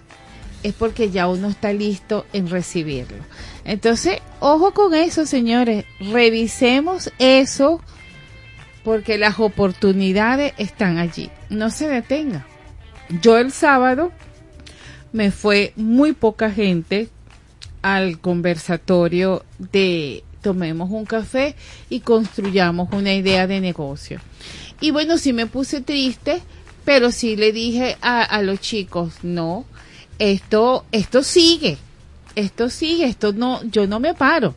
[0.64, 3.24] es porque ya uno está listo en recibirlo.
[3.64, 5.86] Entonces, ojo con eso, señores.
[6.00, 7.80] Revisemos eso
[8.84, 11.30] porque las oportunidades están allí.
[11.50, 12.46] No se detenga.
[13.22, 14.12] Yo el sábado
[15.12, 17.10] me fue muy poca gente
[17.82, 21.56] al conversatorio de tomemos un café
[21.90, 24.20] y construyamos una idea de negocio.
[24.82, 26.42] Y bueno, sí me puse triste,
[26.84, 29.66] pero sí le dije a, a los chicos, no,
[30.20, 31.78] esto, esto sigue,
[32.36, 34.56] esto sigue, esto no, yo no me paro.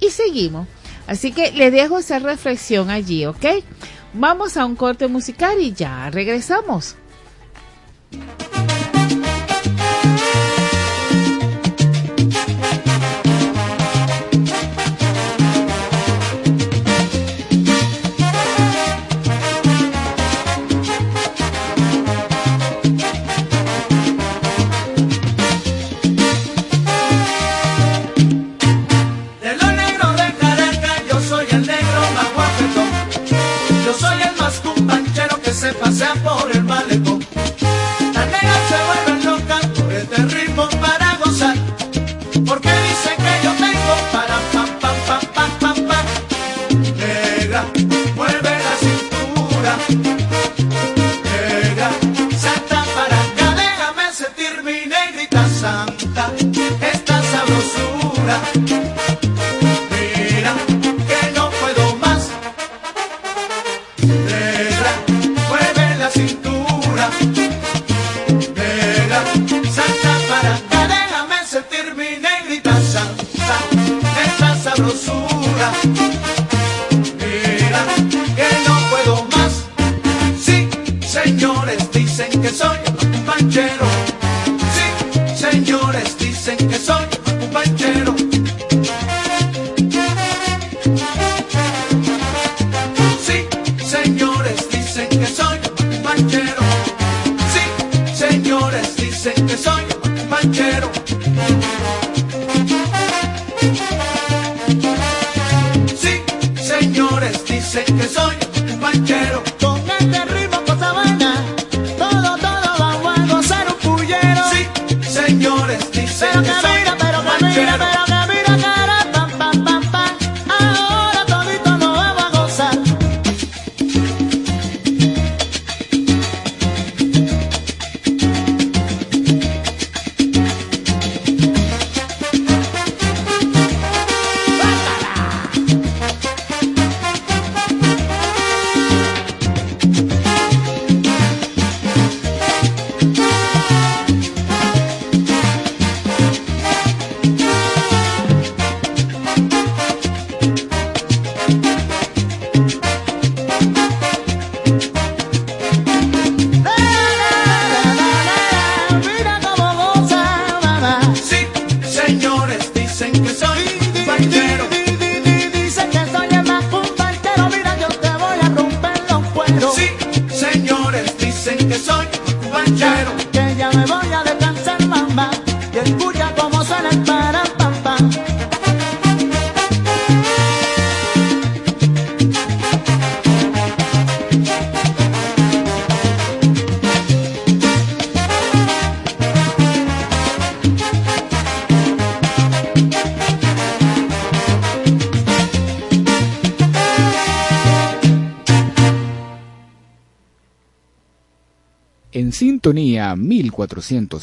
[0.00, 0.68] Y seguimos.
[1.10, 3.44] Así que le dejo esa reflexión allí, ¿ok?
[4.14, 6.94] Vamos a un corte musical y ya regresamos.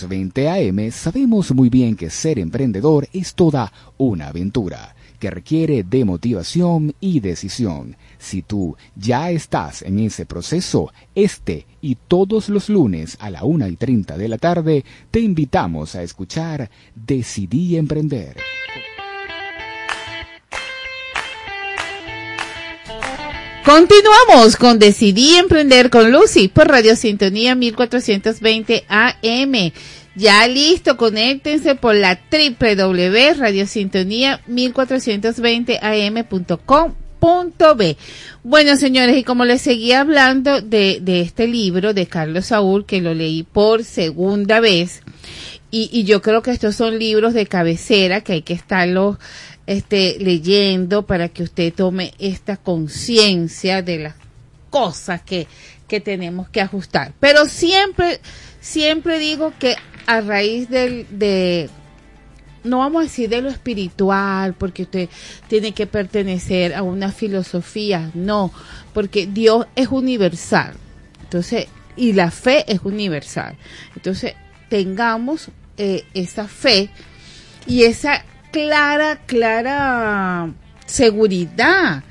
[0.05, 6.05] 1420 AM sabemos muy bien que ser emprendedor es toda una aventura que requiere de
[6.05, 7.95] motivación y decisión.
[8.19, 13.67] Si tú ya estás en ese proceso, este y todos los lunes a la una
[13.67, 18.37] y treinta de la tarde, te invitamos a escuchar Decidí Emprender.
[23.67, 29.73] Continuamos con Decidí Emprender con Lucy por Radio Sintonía 1420 AM.
[30.15, 36.47] Ya listo, conéctense por la www.radiosintonía 1420 am.com.b.
[38.41, 43.01] Bueno, señores, y como les seguía hablando de, de, este libro de Carlos Saúl, que
[43.01, 45.01] lo leí por segunda vez,
[45.71, 49.17] y, y yo creo que estos son libros de cabecera que hay que estarlos
[49.67, 54.15] este, leyendo para que usted tome esta conciencia de las
[54.69, 55.47] cosas que,
[55.87, 57.13] que tenemos que ajustar.
[57.19, 58.19] Pero siempre,
[58.61, 61.69] siempre digo que a raíz del, de,
[62.63, 65.09] no vamos a decir de lo espiritual, porque usted
[65.49, 68.51] tiene que pertenecer a una filosofía, no,
[68.93, 70.75] porque Dios es universal.
[71.23, 73.57] Entonces, y la fe es universal.
[73.95, 74.33] Entonces,
[74.69, 76.89] tengamos eh, esa fe
[77.65, 78.23] y esa
[78.57, 80.51] clara, clara
[80.87, 82.03] seguridad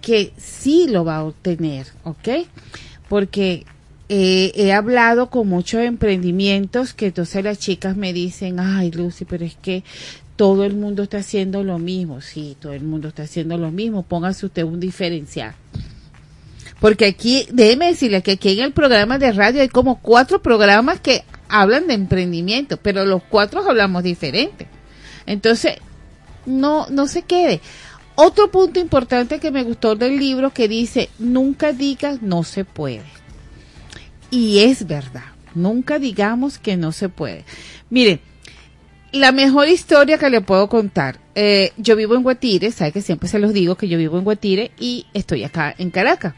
[0.00, 2.28] que sí lo va a obtener, ¿ok?
[3.08, 3.64] Porque
[4.08, 9.44] eh, he hablado con muchos emprendimientos que entonces las chicas me dicen, ay Lucy, pero
[9.44, 9.84] es que
[10.34, 12.20] todo el mundo está haciendo lo mismo.
[12.20, 14.02] Sí, todo el mundo está haciendo lo mismo.
[14.02, 15.54] Póngase usted un diferencial.
[16.80, 21.00] Porque aquí, déjeme decirle que aquí en el programa de radio hay como cuatro programas
[21.00, 24.66] que hablan de emprendimiento, pero los cuatro hablamos diferente.
[25.26, 25.78] Entonces,
[26.46, 27.60] no, no se quede.
[28.14, 33.04] Otro punto importante que me gustó del libro que dice, nunca digas no se puede.
[34.30, 35.24] Y es verdad,
[35.54, 37.44] nunca digamos que no se puede.
[37.90, 38.20] Mire,
[39.12, 43.28] la mejor historia que le puedo contar, eh, yo vivo en Guatire, sabe que siempre
[43.28, 46.34] se los digo que yo vivo en Guatire y estoy acá en Caracas.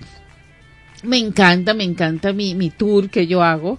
[1.05, 3.79] Me encanta, me encanta mi, mi tour que yo hago,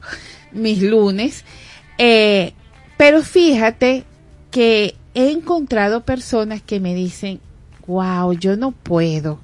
[0.53, 1.43] mis lunes.
[1.97, 2.53] Eh,
[2.97, 4.05] pero fíjate
[4.51, 7.39] que he encontrado personas que me dicen,
[7.87, 9.39] wow, yo no puedo,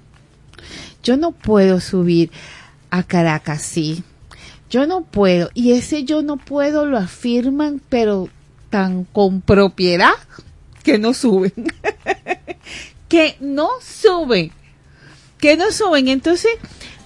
[1.03, 2.31] yo no puedo subir
[2.89, 4.03] a Caracas, sí,
[4.69, 5.49] yo no puedo.
[5.53, 8.29] Y ese yo no puedo lo afirman, pero
[8.69, 10.13] tan con propiedad
[10.83, 11.53] que no suben,
[13.07, 14.51] que no suben,
[15.39, 16.07] que no suben.
[16.07, 16.51] Entonces,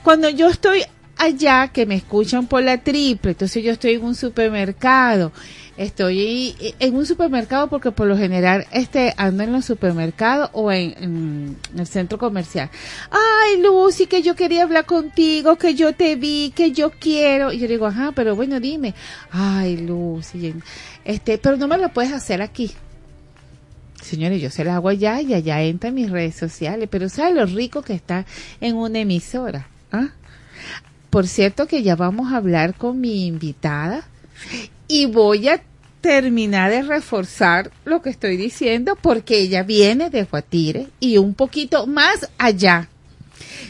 [0.03, 0.83] cuando yo estoy
[1.17, 5.31] allá, que me escuchan por la triple, entonces yo estoy en un supermercado
[5.79, 11.55] estoy en un supermercado porque por lo general este ando en los supermercados o en,
[11.75, 12.69] el centro comercial.
[13.09, 17.53] Ay, Lucy, que yo quería hablar contigo, que yo te vi, que yo quiero.
[17.53, 18.93] Y yo digo, ajá, pero bueno, dime.
[19.31, 20.53] Ay, Lucy,
[21.05, 22.71] este, pero no me lo puedes hacer aquí.
[24.01, 27.33] Señores, yo se lo hago allá y allá entra en mis redes sociales, pero ¿sabe
[27.33, 28.25] lo rico que está
[28.59, 29.67] en una emisora?
[29.93, 30.09] ¿Ah?
[31.09, 34.03] Por cierto que ya vamos a hablar con mi invitada
[34.89, 35.61] y voy a
[36.01, 41.87] terminar de reforzar lo que estoy diciendo porque ella viene de Guatire y un poquito
[41.87, 42.89] más allá.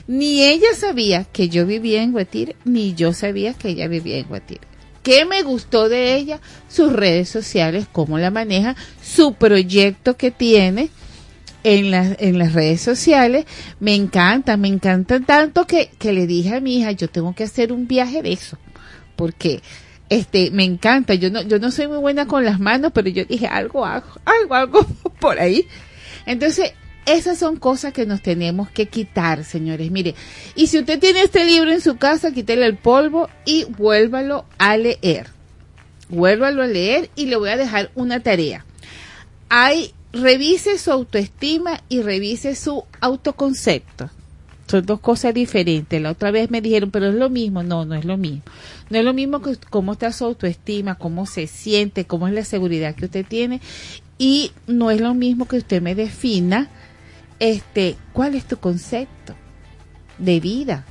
[0.07, 4.27] Ni ella sabía que yo vivía en Guatire, ni yo sabía que ella vivía en
[4.27, 4.61] Guatire.
[5.03, 6.39] ¿Qué me gustó de ella?
[6.67, 10.89] Sus redes sociales, cómo la maneja, su proyecto que tiene
[11.63, 13.45] en, las en las redes sociales.
[13.79, 17.43] Me encanta, me encanta tanto que, que le dije a mi hija, yo tengo que
[17.43, 18.57] hacer un viaje de eso.
[19.15, 19.61] Porque
[20.09, 21.13] este, me encanta.
[21.13, 24.07] Yo no, yo no soy muy buena con las manos, pero yo dije algo, algo,
[24.25, 24.87] algo, algo
[25.19, 25.67] por ahí.
[26.25, 26.73] Entonces,
[27.05, 29.89] esas son cosas que nos tenemos que quitar, señores.
[29.91, 30.15] Mire,
[30.55, 34.77] y si usted tiene este libro en su casa, quítele el polvo y vuélvalo a
[34.77, 35.27] leer.
[36.09, 38.65] Vuélvalo a leer y le voy a dejar una tarea.
[39.49, 44.09] Hay, revise su autoestima y revise su autoconcepto.
[44.69, 45.99] Son dos cosas diferentes.
[45.99, 47.63] La otra vez me dijeron, pero es lo mismo.
[47.63, 48.43] No, no es lo mismo.
[48.91, 52.43] No es lo mismo que cómo está su autoestima, cómo se siente, cómo es la
[52.43, 53.61] seguridad que usted tiene.
[54.19, 56.69] Y no es lo mismo que usted me defina,
[57.39, 59.33] este, cuál es tu concepto
[60.19, 60.85] de vida.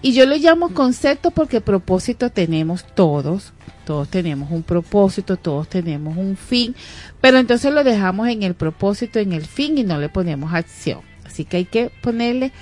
[0.00, 3.52] Y yo lo llamo concepto porque propósito tenemos todos,
[3.84, 6.74] todos tenemos un propósito, todos tenemos un fin,
[7.20, 11.00] pero entonces lo dejamos en el propósito, en el fin y no le ponemos acción.
[11.24, 12.52] Así que hay que ponerle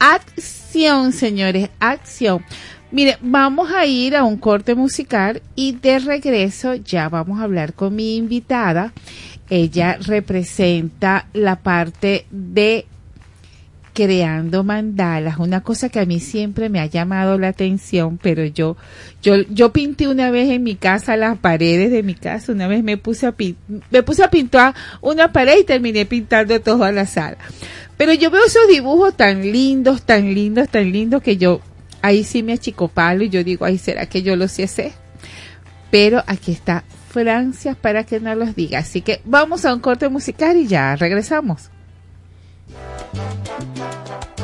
[0.00, 2.44] acción, señores, acción.
[2.90, 7.74] Mire, vamos a ir a un corte musical y de regreso ya vamos a hablar
[7.74, 8.92] con mi invitada.
[9.48, 12.86] Ella representa la parte de
[13.92, 18.76] creando mandalas, una cosa que a mí siempre me ha llamado la atención, pero yo,
[19.22, 22.82] yo, yo pinté una vez en mi casa las paredes de mi casa, una vez
[22.82, 23.34] me puse a
[23.90, 27.38] me puse a pintar una pared y terminé pintando toda la sala.
[27.96, 31.60] Pero yo veo esos dibujos tan lindos, tan lindos, tan lindos que yo,
[32.02, 34.92] ahí sí me achicopalo y yo digo, ay, ¿será que yo lo sé?
[35.90, 38.78] Pero aquí está Francia para que no los diga.
[38.78, 41.70] Así que vamos a un corte musical y ya regresamos.
[42.72, 44.39] Thank you.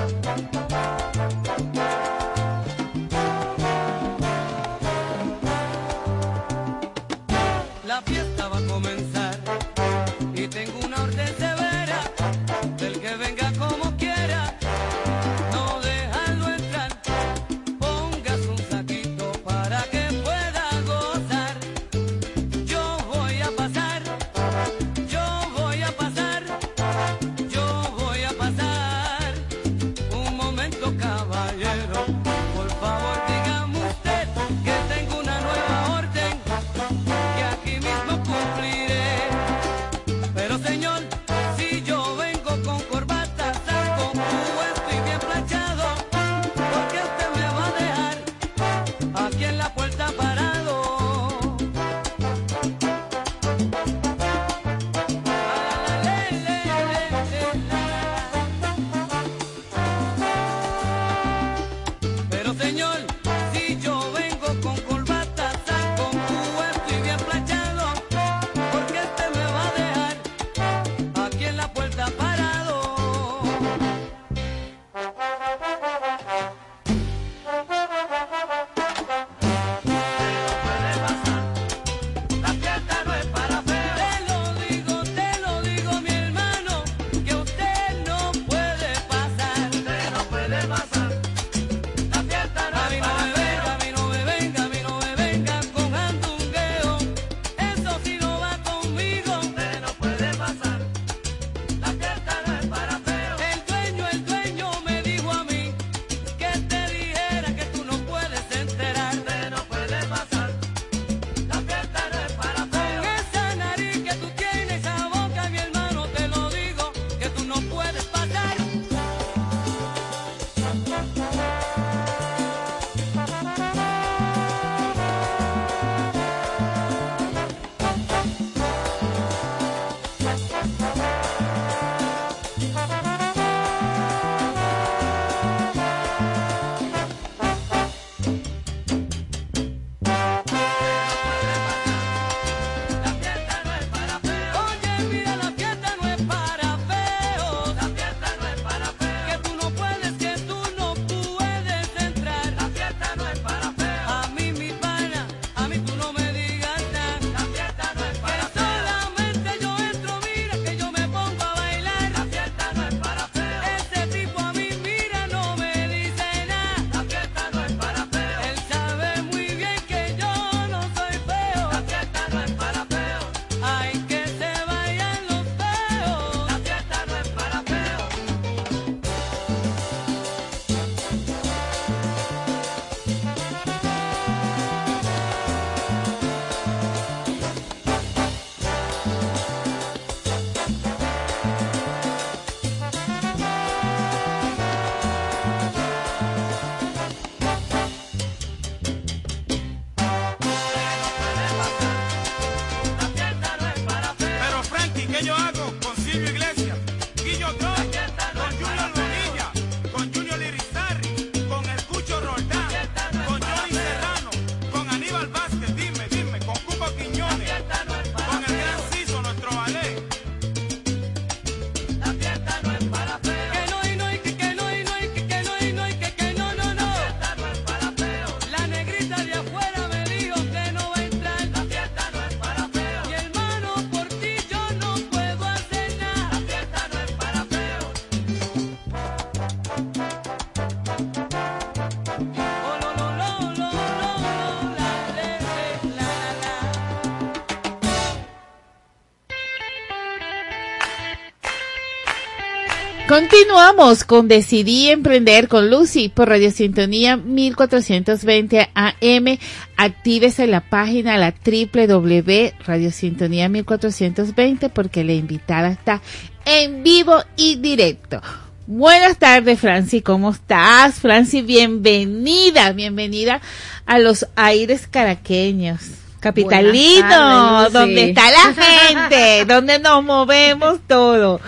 [253.18, 259.38] Continuamos con Decidí Emprender con Lucy por Radio Sintonía 1420 AM.
[259.78, 266.02] Actívese la página la www Radio Sintonía 1420 porque la invitada está
[266.44, 268.20] en vivo y directo.
[268.66, 270.02] Buenas tardes, Franci.
[270.02, 271.40] ¿Cómo estás, Franci?
[271.40, 273.40] Bienvenida, bienvenida
[273.86, 275.80] a los aires caraqueños.
[276.20, 281.40] Capitalino, tardes, donde está la gente, donde nos movemos todo.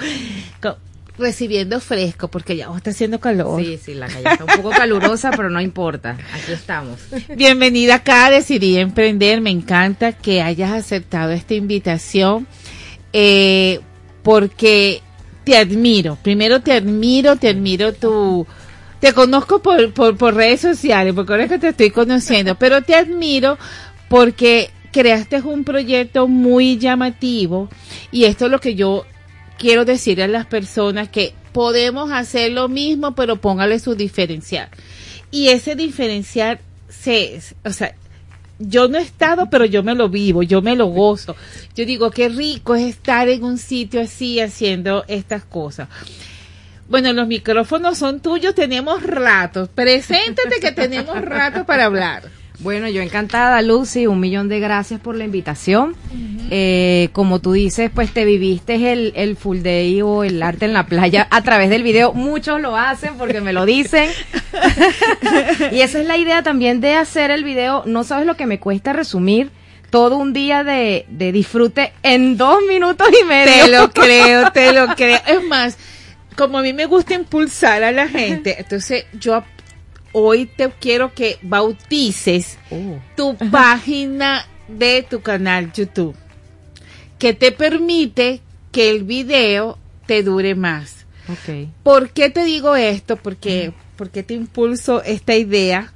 [1.18, 3.60] Recibiendo fresco, porque ya está haciendo calor.
[3.60, 6.16] Sí, sí, la calle está un poco calurosa, pero no importa.
[6.32, 7.00] Aquí estamos.
[7.36, 9.40] Bienvenida acá Decidí Emprender.
[9.40, 12.46] Me encanta que hayas aceptado esta invitación
[13.12, 13.80] eh,
[14.22, 15.02] porque
[15.42, 16.16] te admiro.
[16.22, 18.46] Primero te admiro, te admiro tu...
[19.00, 22.82] Te conozco por, por, por redes sociales, porque ahora es que te estoy conociendo, pero
[22.82, 23.56] te admiro
[24.08, 27.68] porque creaste un proyecto muy llamativo
[28.10, 29.04] y esto es lo que yo
[29.58, 34.68] quiero decir a las personas que podemos hacer lo mismo, pero póngale su diferencial.
[35.30, 37.94] Y ese diferencial se, o sea,
[38.58, 41.36] yo no he estado, pero yo me lo vivo, yo me lo gozo.
[41.74, 45.88] Yo digo, qué rico es estar en un sitio así haciendo estas cosas.
[46.88, 49.68] Bueno, los micrófonos son tuyos, tenemos ratos.
[49.68, 52.37] Preséntate que tenemos rato para hablar.
[52.60, 55.94] Bueno, yo encantada, Lucy, un millón de gracias por la invitación.
[56.50, 60.72] Eh, como tú dices, pues te viviste el, el full day o el arte en
[60.72, 62.12] la playa a través del video.
[62.14, 64.10] Muchos lo hacen porque me lo dicen.
[65.72, 67.84] y esa es la idea también de hacer el video.
[67.86, 69.50] No sabes lo que me cuesta resumir
[69.90, 73.52] todo un día de, de disfrute en dos minutos y medio.
[73.52, 75.20] Te lo creo, te lo creo.
[75.28, 75.78] Es más,
[76.36, 79.44] como a mí me gusta impulsar a la gente, entonces yo
[80.12, 82.98] hoy te quiero que bautices Oh.
[83.16, 86.14] tu página de tu canal YouTube,
[87.18, 88.40] que te permite
[88.72, 91.06] que el video te dure más.
[91.82, 93.16] ¿Por qué te digo esto?
[93.16, 95.92] Porque, porque te impulso esta idea.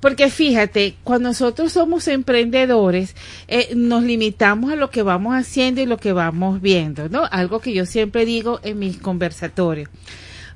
[0.00, 3.16] Porque fíjate, cuando nosotros somos emprendedores,
[3.48, 7.24] eh, nos limitamos a lo que vamos haciendo y lo que vamos viendo, ¿no?
[7.30, 9.90] Algo que yo siempre digo en mis conversatorios.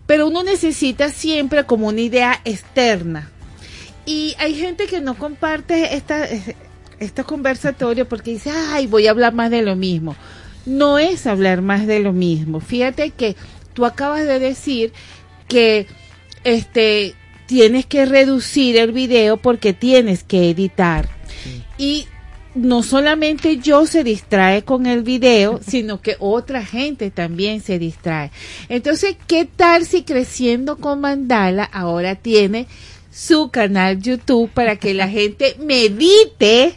[0.06, 3.30] Pero uno necesita siempre como una idea externa.
[4.04, 6.26] Y hay gente que no comparte esta,
[6.98, 10.16] estos conversatorios porque dice, ay, voy a hablar más de lo mismo.
[10.66, 12.60] No es hablar más de lo mismo.
[12.60, 13.36] Fíjate que
[13.74, 14.92] tú acabas de decir
[15.48, 15.86] que
[16.44, 17.14] este
[17.46, 21.08] tienes que reducir el video porque tienes que editar.
[21.78, 22.06] Y
[22.54, 28.30] no solamente yo se distrae con el video, sino que otra gente también se distrae.
[28.68, 32.66] Entonces, ¿qué tal si creciendo con Mandala ahora tiene
[33.10, 36.74] su canal YouTube para que la gente medite,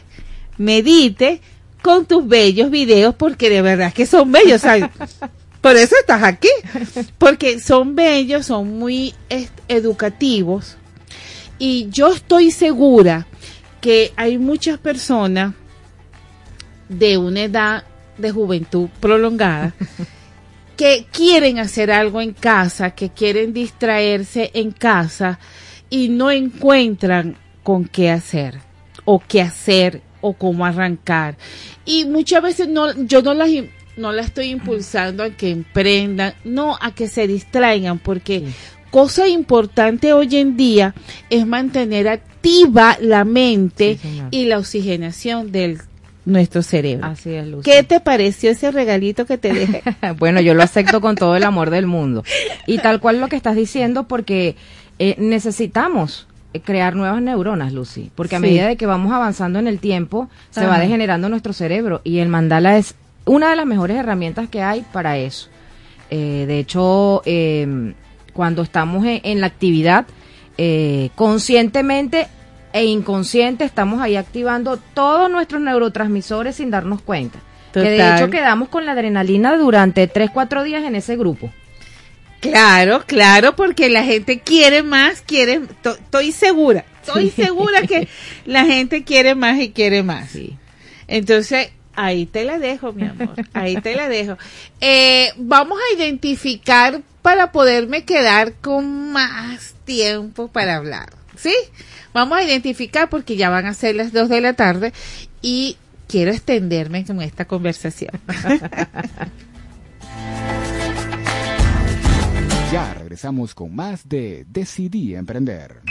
[0.58, 1.40] medite
[1.82, 4.62] con tus bellos videos porque de verdad que son bellos.
[4.62, 4.84] ¿sabes?
[5.60, 6.48] Por eso estás aquí,
[7.18, 9.12] porque son bellos, son muy
[9.66, 10.76] educativos
[11.58, 13.26] y yo estoy segura
[13.80, 15.54] que hay muchas personas
[16.88, 17.84] de una edad
[18.18, 19.74] de juventud prolongada
[20.76, 25.38] que quieren hacer algo en casa, que quieren distraerse en casa
[25.90, 28.60] y no encuentran con qué hacer
[29.04, 31.36] o qué hacer o cómo arrancar.
[31.84, 33.48] Y muchas veces no, yo no las,
[33.96, 38.44] no las estoy impulsando a que emprendan, no a que se distraigan, porque
[38.90, 40.94] cosa importante hoy en día
[41.30, 45.78] es mantener activa la mente Sí, y la oxigenación de
[46.26, 47.06] nuestro cerebro.
[47.06, 47.70] Así es, Lucy.
[47.70, 49.82] ¿Qué te pareció ese regalito que te dejé?
[50.18, 52.22] bueno, yo lo acepto con todo el amor del mundo.
[52.66, 54.56] Y tal cual lo que estás diciendo, porque
[54.98, 58.10] eh, necesitamos eh, crear nuevas neuronas, Lucy.
[58.14, 58.42] Porque a Sí.
[58.46, 62.00] medida de que vamos avanzando en el tiempo, se va degenerando nuestro cerebro.
[62.04, 65.48] Y el mandala es una de las mejores herramientas que hay para eso.
[66.10, 67.94] Eh, de hecho, eh,
[68.32, 70.06] cuando estamos en, en la actividad,
[70.58, 72.28] eh, conscientemente
[72.76, 77.38] e inconsciente estamos ahí activando todos nuestros neurotransmisores sin darnos cuenta.
[77.72, 81.52] Que de hecho quedamos con la adrenalina durante 3, 4 días en ese grupo.
[82.40, 87.42] Claro, claro, porque la gente quiere más, quiere, to- estoy segura, estoy Sí.
[87.44, 88.08] segura que
[88.44, 90.30] la gente quiere más y quiere más.
[90.30, 90.56] Sí.
[91.08, 94.36] Entonces, ahí te la dejo, mi amor, ahí te la dejo.
[94.80, 101.54] Eh, vamos a identificar para poderme quedar con más tiempo para hablar, ¿sí?
[102.16, 104.94] Vamos a identificar porque ya van a ser las dos de la tarde
[105.42, 105.76] y
[106.08, 108.18] quiero extenderme con esta conversación.
[112.72, 115.82] Ya regresamos con más de Decidí Emprender.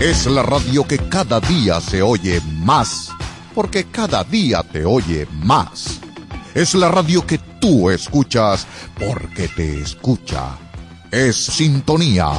[0.00, 3.10] Es la radio que cada día se oye más,
[3.54, 6.00] porque cada día te oye más.
[6.56, 8.66] Es la radio que tú escuchas
[8.98, 10.58] porque te escucha.
[11.12, 12.32] Es Sintonía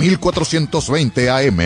[0.00, 1.58] 1420 AM.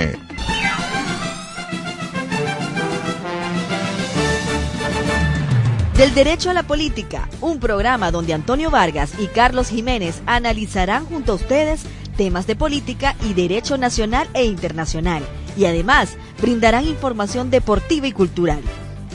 [5.96, 11.30] Del Derecho a la Política, un programa donde Antonio Vargas y Carlos Jiménez analizarán junto
[11.30, 11.82] a ustedes
[12.16, 15.22] temas de política y derecho nacional e internacional,
[15.56, 18.62] y además brindarán información deportiva y cultural.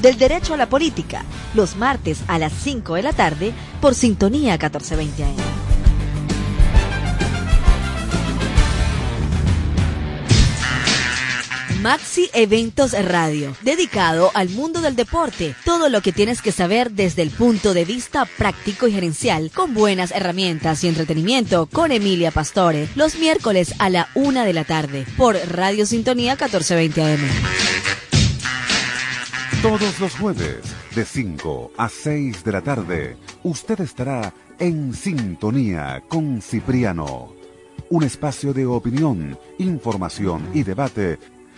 [0.02, 3.52] Del Derecho a la Política, los martes a las 5 de la tarde
[3.82, 5.69] por Sintonía 1420 AM.
[11.82, 15.56] Maxi Eventos Radio, dedicado al mundo del deporte.
[15.64, 19.74] Todo lo que tienes que saber desde el punto de vista práctico y gerencial, con
[19.74, 25.06] buenas herramientas y entretenimiento, con Emilia Pastore, los miércoles a la una de la tarde,
[25.16, 27.20] por Radio Sintonía 1420 AM.
[29.62, 30.60] Todos los jueves,
[30.96, 37.34] de 5 a 6 de la tarde, usted estará en sintonía con Cipriano.
[37.90, 41.18] Un espacio de opinión, información y debate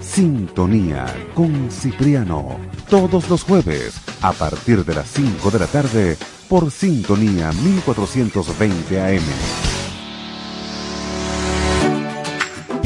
[0.00, 6.16] Sintonía con Cipriano, todos los jueves a partir de las 5 de la tarde
[6.48, 9.79] por Sintonía 1420 AM.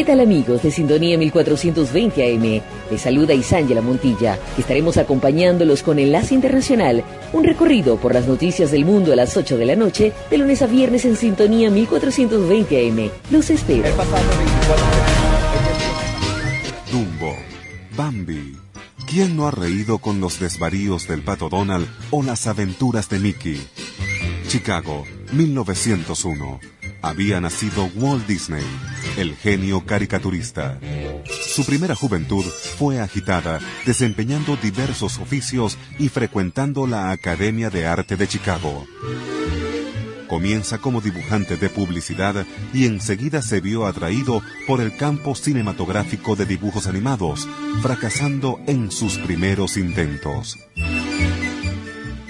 [0.00, 2.62] ¿Qué tal amigos de Sintonía 1420 AM?
[2.90, 8.86] Les saluda Isángela Montilla, estaremos acompañándolos con Enlace Internacional, un recorrido por las noticias del
[8.86, 13.10] mundo a las 8 de la noche, de lunes a viernes en Sintonía 1420 AM.
[13.30, 13.90] Los espero.
[16.90, 17.36] Dumbo,
[17.94, 18.56] Bambi.
[19.06, 23.60] ¿Quién no ha reído con los desvaríos del pato Donald o las aventuras de Mickey?
[24.48, 26.79] Chicago, 1901.
[27.02, 28.64] Había nacido Walt Disney,
[29.16, 30.78] el genio caricaturista.
[31.46, 38.28] Su primera juventud fue agitada, desempeñando diversos oficios y frecuentando la Academia de Arte de
[38.28, 38.86] Chicago.
[40.28, 46.46] Comienza como dibujante de publicidad y enseguida se vio atraído por el campo cinematográfico de
[46.46, 47.48] dibujos animados,
[47.82, 50.58] fracasando en sus primeros intentos.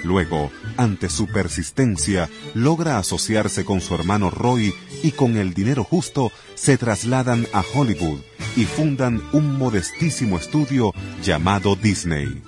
[0.03, 6.33] Luego, ante su persistencia, logra asociarse con su hermano Roy y con el dinero justo
[6.55, 8.21] se trasladan a Hollywood
[8.57, 10.93] y fundan un modestísimo estudio
[11.23, 12.43] llamado Disney.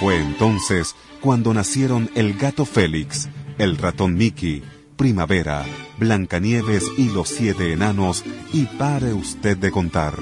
[0.00, 3.28] Fue entonces cuando nacieron el gato Félix,
[3.58, 4.62] el ratón Mickey,
[4.96, 5.64] Primavera,
[5.98, 10.14] Blancanieves y los siete enanos, y pare usted de contar.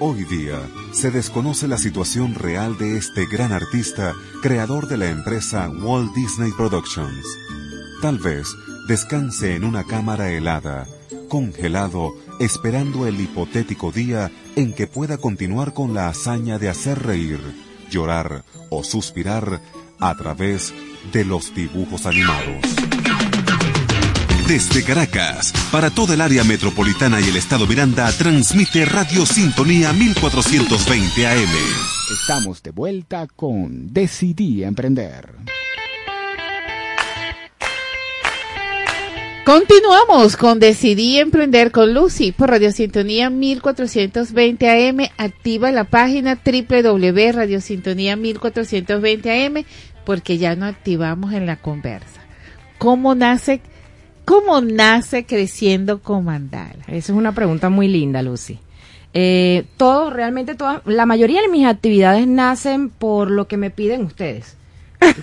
[0.00, 0.60] Hoy día
[0.92, 6.50] se desconoce la situación real de este gran artista, creador de la empresa Walt Disney
[6.52, 7.24] Productions.
[8.02, 8.48] Tal vez
[8.86, 10.86] descanse en una cámara helada,
[11.28, 17.40] congelado, esperando el hipotético día en que pueda continuar con la hazaña de hacer reír,
[17.90, 19.60] llorar o suspirar
[20.00, 20.72] a través
[21.12, 22.97] de los dibujos animados.
[24.48, 31.26] Desde Caracas, para toda el área metropolitana y el estado Miranda, transmite Radio Sintonía 1420
[31.26, 31.50] AM.
[32.18, 35.34] Estamos de vuelta con Decidí Emprender.
[39.44, 45.10] Continuamos con Decidí Emprender con Lucy por Radio Sintonía 1420 AM.
[45.18, 49.64] Activa la página www.radiosintonía 1420 AM
[50.06, 52.22] porque ya no activamos en la conversa.
[52.78, 53.60] ¿Cómo nace,
[54.28, 56.84] cómo nace creciendo con mandala?
[56.86, 58.58] Esa es una pregunta muy linda, Lucy.
[59.14, 64.04] Eh, todo, realmente todas, la mayoría de mis actividades nacen por lo que me piden
[64.04, 64.58] ustedes,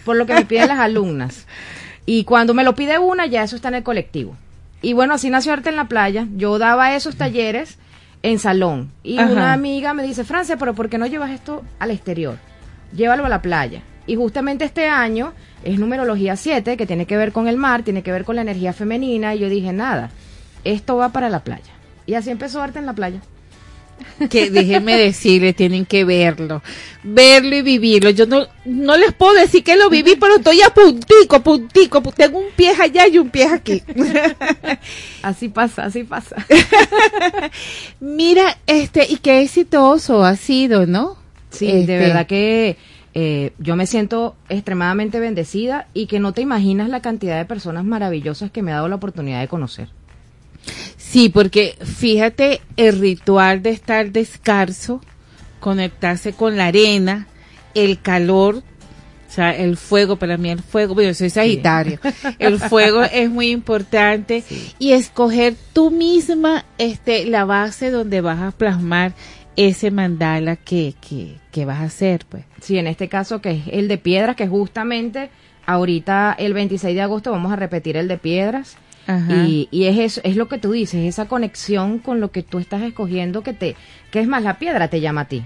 [0.05, 1.45] por lo que me piden las alumnas.
[2.07, 4.35] Y cuando me lo pide una, ya eso está en el colectivo.
[4.81, 6.27] Y bueno, así nació Arte en la Playa.
[6.35, 7.77] Yo daba esos talleres
[8.23, 8.91] en salón.
[9.03, 9.31] Y Ajá.
[9.31, 12.37] una amiga me dice, Francia, pero ¿por qué no llevas esto al exterior?
[12.95, 13.83] Llévalo a la playa.
[14.07, 15.33] Y justamente este año
[15.63, 18.43] es numerología 7, que tiene que ver con el mar, tiene que ver con la
[18.43, 19.33] energía femenina.
[19.35, 20.11] Y yo dije, nada,
[20.63, 21.73] esto va para la playa.
[22.05, 23.19] Y así empezó Arte en la Playa.
[24.29, 26.61] que déjenme decirle, tienen que verlo,
[27.01, 28.09] verlo y vivirlo.
[28.11, 32.13] Yo no, no les puedo decir que lo viví, pero estoy a puntico, puntico, pu-
[32.13, 33.81] tengo un pie allá y un pie aquí.
[35.23, 36.35] Así pasa, así pasa.
[37.99, 41.17] Mira, este, y qué exitoso ha sido, ¿no?
[41.49, 42.77] Sí, Este, de verdad que
[43.17, 47.85] eh, yo me siento extremadamente bendecida y que no te imaginas la cantidad de personas
[47.85, 49.87] maravillosas que me ha dado la oportunidad de conocer.
[50.97, 54.99] Sí, porque fíjate el ritual de estar descalzo,
[55.61, 57.27] conectarse con la arena,
[57.73, 61.99] el calor, o sea, el fuego, para mí el fuego, bueno, yo soy Sagitario,
[62.37, 64.43] el fuego es muy importante
[64.77, 69.13] y escoger tú misma este, la base donde vas a plasmar
[69.55, 72.43] ese mandala que, que, que vas a hacer, pues.
[72.61, 75.29] Sí, en este caso que es el de piedras, que justamente
[75.65, 78.77] ahorita el 26 de agosto vamos a repetir el de piedras.
[79.07, 79.45] Ajá.
[79.45, 82.57] Y, y es eso, es lo que tú dices, esa conexión con lo que tú
[82.57, 83.75] estás escogiendo que te,
[84.11, 85.43] que es más, la piedra te llama a ti.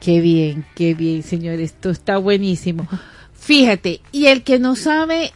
[0.00, 1.58] Qué bien, qué bien, señor.
[1.60, 2.86] Esto está buenísimo.
[3.34, 5.32] Fíjate, y el que no sabe,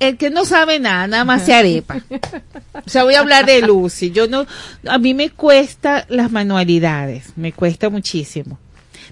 [0.00, 1.96] el que no sabe nada, nada más se arepa.
[2.86, 4.10] O sea, voy a hablar de Lucy.
[4.10, 4.46] Yo no,
[4.86, 8.58] a mí me cuesta las manualidades, me cuesta muchísimo.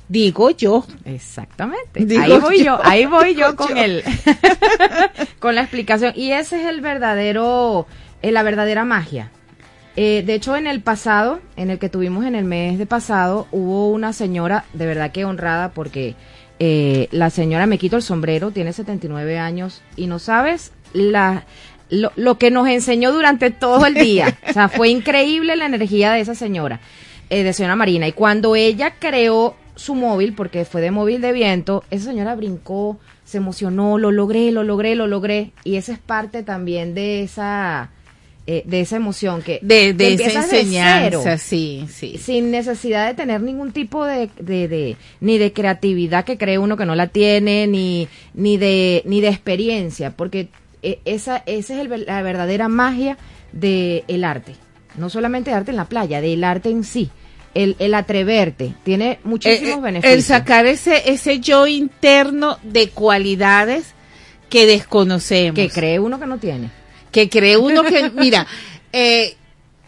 [0.09, 0.87] Digo yo.
[1.05, 2.05] Exactamente.
[2.05, 3.77] Digo ahí voy yo, yo, ahí voy yo con yo.
[3.77, 4.05] el
[5.41, 7.87] con la explicación y ese es el verdadero
[8.23, 9.31] eh, la verdadera magia.
[9.97, 13.49] Eh, de hecho, en el pasado, en el que tuvimos en el mes de pasado,
[13.51, 16.15] hubo una señora de verdad que honrada porque
[16.59, 21.45] eh, la señora me quito el sombrero, tiene 79 años y no sabes la
[21.89, 24.37] lo, lo que nos enseñó durante todo el día.
[24.51, 26.81] O sea, fue increíble la energía de esa señora,
[27.31, 28.09] eh, de señora Marina.
[28.09, 32.99] Y cuando ella creó su móvil, porque fue de móvil de viento, esa señora brincó,
[33.25, 35.51] se emocionó, lo logré, lo logré, lo logré.
[35.65, 37.91] Y esa es parte también de esa,
[38.47, 42.17] eh, de esa emoción que De, que de esa de enseñanza, cero sí, sí.
[42.19, 46.77] sin necesidad de tener ningún tipo de, de, de- ni de creatividad que cree uno
[46.77, 50.49] que no la tiene ni ni de ni de experiencia porque
[51.05, 53.17] esa esa es el la verdadera magia
[53.53, 54.55] del arte
[54.97, 57.11] no solamente de arte en la playa del arte en sí
[57.55, 62.91] el, el atreverte tiene muchísimos Eh, eh, beneficios El sacar ese, ese yo interno de
[62.91, 63.95] cualidades
[64.51, 65.55] que desconocemos.
[65.55, 66.71] que cree uno que no tiene
[67.17, 68.47] que cree uno que, mira,
[68.93, 69.37] eh,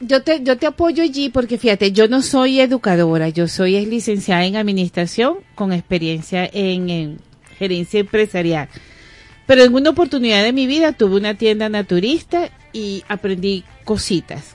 [0.01, 3.87] yo te, yo te apoyo allí porque fíjate, yo no soy educadora, yo soy es
[3.87, 7.19] licenciada en administración con experiencia en, en
[7.59, 8.69] gerencia empresarial.
[9.49, 14.55] Pero en una oportunidad de mi vida tuve una tienda naturista y aprendí cositas.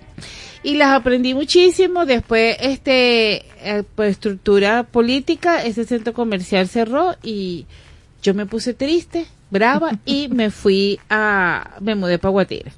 [0.62, 2.06] Y las aprendí muchísimo.
[2.06, 7.66] Después, este, eh, por estructura política, ese centro comercial cerró y
[8.22, 12.72] yo me puse triste, brava y me fui a, me mudé para Guatire.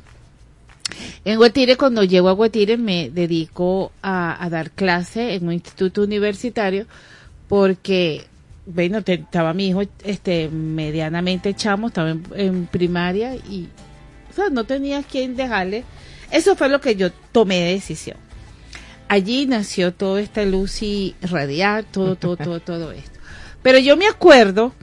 [1.26, 6.01] En Guatire, cuando llego a Guatire, me dedico a, a dar clase en un instituto
[6.01, 6.86] universitario
[7.49, 8.26] porque,
[8.66, 13.68] bueno, te- estaba mi hijo este, medianamente chamo, estaba en, en primaria y,
[14.32, 15.84] o sea, no tenía quien dejarle.
[16.32, 18.18] Eso fue lo que yo tomé de decisión.
[19.07, 23.20] Allí nació toda esta luz y radiar, todo, todo, todo, todo esto.
[23.61, 24.74] Pero yo me acuerdo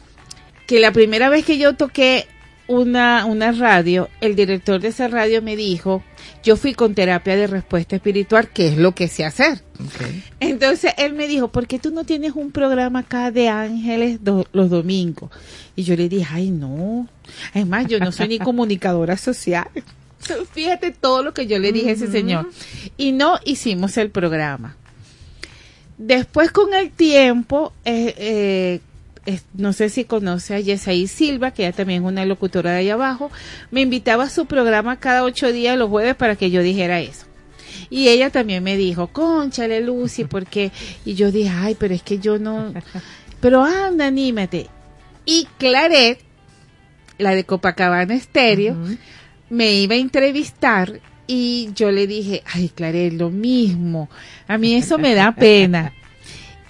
[0.67, 2.27] que la primera vez que yo toqué
[2.69, 6.03] una, una radio, el director de esa radio me dijo,
[6.43, 9.63] yo fui con terapia de respuesta espiritual, que es lo que sé hacer.
[10.41, 14.47] Entonces él me dijo, ¿por qué tú no tienes un programa acá de ángeles do-
[14.53, 15.31] los domingos?
[15.77, 17.09] Y yo le dije, ay no,
[17.55, 19.69] es más, yo no soy ni comunicadora social.
[20.53, 22.49] Fíjate todo lo que yo le dije a ese señor.
[22.97, 24.77] Y no hicimos el programa.
[25.99, 28.81] Después con el tiempo, eh, eh,
[29.27, 32.79] es- no sé si conoce a Yesaí Silva, que ella también es una locutora de
[32.79, 33.31] ahí abajo,
[33.71, 37.27] me invitaba a su programa cada ocho días los jueves para que yo dijera eso.
[37.89, 40.73] Y ella también me dijo, conchale Lucy, porque,
[41.05, 42.73] y yo dije, ay, pero es que yo no,
[43.41, 44.69] pero anda, anímate.
[45.25, 46.19] Y Claret,
[47.19, 48.77] la de Copacabana Estéreo,
[49.51, 54.09] me iba a entrevistar y yo le dije, ay, Claret, lo mismo,
[54.49, 55.93] a mí eso me da pena.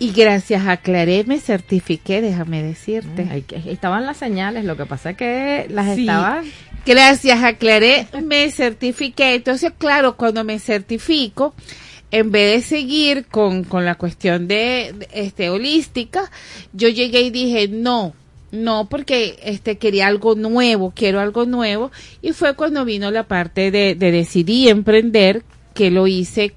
[0.03, 3.29] Y gracias a Claret me certifiqué, déjame decirte.
[3.31, 6.01] Ay, estaban las señales lo que pasa es que las Sí.
[6.01, 6.43] estaba
[6.85, 9.37] Gracias a Claret me certifiqué.
[9.37, 11.55] Entonces, claro, cuando me certifico,
[12.11, 16.29] en vez de seguir con, con la cuestión de, de, este holística,
[16.73, 18.13] yo llegué y dije, no,
[18.51, 21.93] no, porque este quería algo nuevo, quiero algo nuevo.
[22.23, 25.45] Y fue cuando vino la parte de, de decidir emprender,
[25.75, 26.55] que lo hice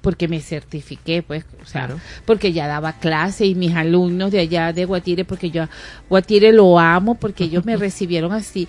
[0.00, 1.88] porque me certifiqué, pues, o sea,
[2.24, 5.64] porque ya daba clase y mis alumnos de allá de Guatire, porque yo
[6.08, 8.68] Guatire lo amo, porque ellos me recibieron así.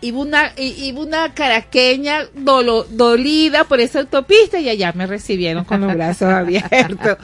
[0.00, 5.80] iba una, iba una caraqueña dolo- dolida por esa autopista y allá me recibieron con
[5.80, 7.16] los brazos abiertos.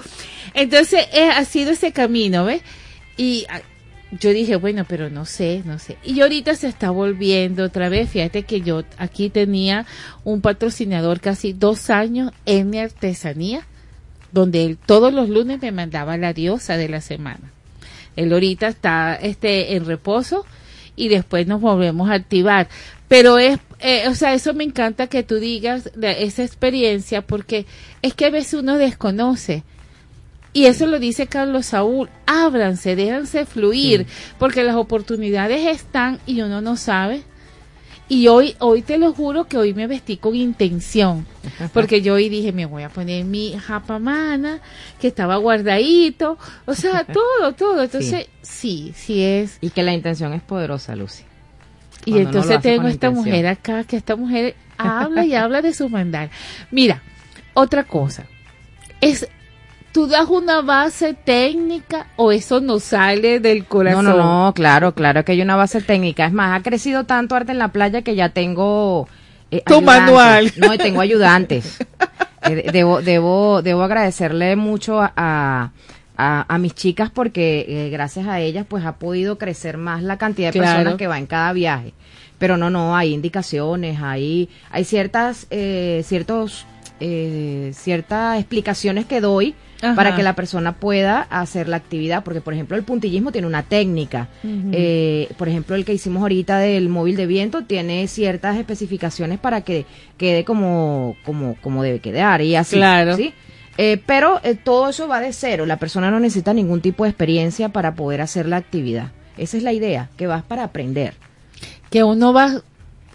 [0.55, 2.63] Entonces, eh, ha sido ese camino, ¿ves?
[3.17, 3.61] Y ah,
[4.21, 5.97] yo dije, bueno, pero no sé, no sé.
[6.05, 8.11] Y ahorita se está volviendo otra vez.
[8.11, 9.87] Fíjate que yo aquí tenía
[10.25, 13.67] un patrocinador casi dos años en mi artesanía,
[14.33, 17.53] donde él todos los lunes me mandaba la diosa de la semana.
[18.17, 20.45] Él ahorita está este en reposo
[20.97, 22.69] y después nos volvemos a activar.
[23.09, 27.67] Pero es, eh, o sea, eso me encanta que tú digas esa experiencia porque
[28.03, 29.63] es que a veces uno desconoce.
[30.55, 34.07] Y eso lo dice Carlos Saúl, ábranse, déjense fluir,
[34.39, 37.25] porque las oportunidades están y uno no sabe.
[38.09, 41.27] Y hoy, hoy te lo juro que hoy me vestí con intención,
[41.73, 44.61] porque yo hoy dije, me voy a poner mi japamana,
[45.01, 47.83] que estaba guardadito, o sea, todo, todo.
[47.83, 49.59] Entonces, sí, sí, es.
[49.61, 51.25] Y que la intención es poderosa, Lucy.
[52.05, 53.15] Y Cuando entonces tengo esta intención.
[53.15, 56.31] mujer acá, que esta mujer habla y habla de su mandar.
[56.71, 57.03] Mira,
[57.55, 58.27] otra cosa,
[59.01, 59.27] es,
[59.95, 64.05] tú das una base técnica o eso no sale del No, corazón.
[64.05, 64.17] no,
[64.47, 66.27] no, claro, claro que hay una base técnica.
[66.27, 69.07] Es más, ha crecido tanto arte en la playa que ya tengo
[69.53, 69.87] eh, Tu ayudantes.
[70.05, 70.53] manual.
[70.57, 71.79] No, y tengo ayudantes.
[72.47, 75.71] Eh, debo, debo, debo agradecerle mucho a, a,
[76.19, 80.19] a- a mis chicas porque eh, gracias a ellas pues ha podido crecer más la
[80.19, 80.77] cantidad de Claro.
[80.77, 81.95] personas que va en cada viaje.
[82.39, 86.67] Pero no, no, hay indicaciones, hay, hay ciertas, eh, ciertos,
[87.01, 89.95] eh, ciertas explicaciones que doy Ajá.
[89.97, 93.63] para que la persona pueda hacer la actividad, porque por ejemplo el puntillismo tiene una
[93.63, 94.29] técnica.
[94.43, 99.61] Eh, por ejemplo el que hicimos ahorita del móvil de viento tiene ciertas especificaciones para
[99.63, 99.85] que
[100.17, 103.17] quede como, como, como debe quedar y así, Claro.
[103.17, 103.35] ¿sí?
[103.77, 107.11] Eh, pero eh, todo eso va de cero, la persona no necesita ningún tipo de
[107.11, 109.11] experiencia para poder hacer la actividad.
[109.37, 111.15] Esa es la idea, que vas para aprender.
[111.91, 112.63] Que uno va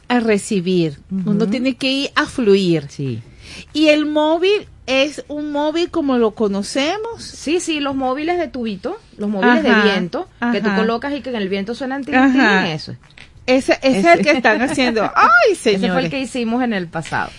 [0.09, 2.87] a recibir, uno tiene que ir a fluir.
[2.89, 3.21] Sí.
[3.73, 7.21] Y el móvil es un móvil como lo conocemos.
[7.23, 11.21] Sí, sí, los móviles de tubito, los móviles Ajá, de viento, que tú colocas y
[11.21, 12.95] que en el viento suenan tin, tin, eso.
[13.45, 15.03] Ese, ese es el que están haciendo.
[15.15, 15.83] Ay, señores.
[15.83, 17.29] Ese fue el que hicimos en el pasado.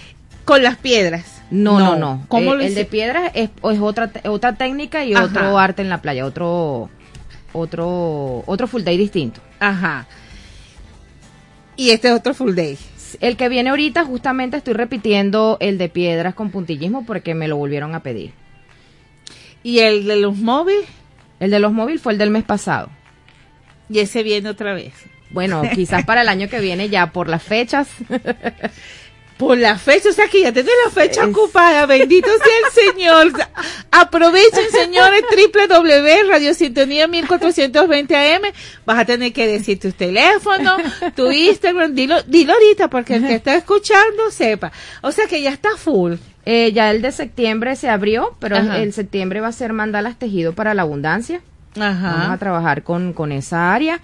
[0.45, 1.43] Con las piedras.
[1.51, 2.25] No, no, no.
[2.29, 2.85] ¿Cómo Eh, lo el de hice?
[2.85, 5.25] piedra es, es otra otra técnica y Ajá.
[5.25, 6.89] otro arte en la playa, otro
[7.53, 9.41] otro otro full day distinto.
[9.59, 10.07] Ajá.
[11.75, 12.79] Y este es otro full day.
[13.21, 17.57] El que viene ahorita justamente estoy repitiendo el de piedras con puntillismo porque me lo
[17.57, 18.33] volvieron a pedir.
[19.63, 20.87] ¿Y el de los móviles?
[21.39, 22.91] El de los móviles fue el del mes pasado.
[23.89, 24.95] Y ese viene otra vez.
[25.31, 27.89] Bueno, quizás para el año que viene ya por las fechas.
[29.41, 33.33] Por la fecha, o sea que ya tenés la fecha ocupada, bendito sea el Señor.
[33.91, 38.43] Aprovechen, señores, www, Sintonía 1420 AM.
[38.85, 40.77] Vas a tener que decir tu teléfono,
[41.17, 44.73] tu Instagram, dilo, dilo ahorita porque el que está escuchando sepa.
[45.01, 46.17] O sea que ya está full.
[46.45, 48.79] Eh, ya el de septiembre se abrió, pero Ajá.
[48.79, 51.41] el septiembre va a ser mandalas tejido para la abundancia.
[51.77, 52.37] Vamos a Ajá.
[52.39, 54.01] trabajar con, con esa área.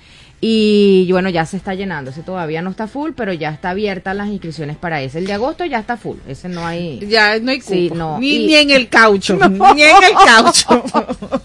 [0.49, 2.13] Y bueno, ya se está llenando.
[2.13, 5.19] Ese todavía no está full, pero ya está abierta las inscripciones para ese.
[5.19, 6.19] El de agosto ya está full.
[6.29, 7.01] Ese no hay.
[7.09, 7.73] Ya no hay cupo.
[7.75, 8.19] Sí, no.
[8.21, 9.37] Ni, Y- ni en el caucho.
[9.75, 10.85] Ni en el caucho.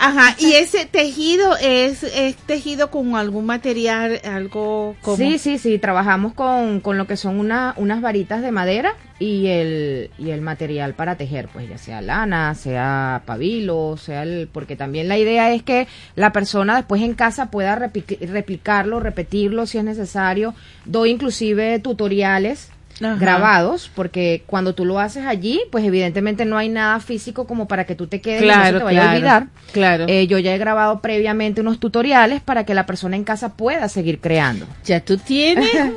[0.00, 0.34] Ajá.
[0.38, 5.18] Y ese tejido es, es tejido con algún material, algo como.
[5.18, 5.78] Sí, sí, sí.
[5.78, 10.40] Trabajamos con, con lo que son una, unas varitas de madera y el, y el
[10.40, 14.48] material para tejer, pues ya sea lana, sea pabilo, sea el.
[14.50, 19.76] Porque también la idea es que la persona después en casa pueda replicarlo, repetirlo si
[19.76, 20.54] es necesario.
[20.86, 22.70] Doy inclusive tutoriales.
[23.02, 23.16] Ajá.
[23.16, 27.84] grabados, porque cuando tú lo haces allí, pues evidentemente no hay nada físico como para
[27.86, 29.46] que tú te quedes y no se te vaya claro, a olvidar.
[29.72, 30.04] claro.
[30.08, 33.88] Eh, yo ya he grabado previamente unos tutoriales para que la persona en casa pueda
[33.88, 34.66] seguir creando.
[34.84, 35.90] Ya tú tienes un,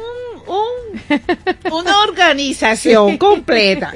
[0.56, 3.94] un- una organización completa.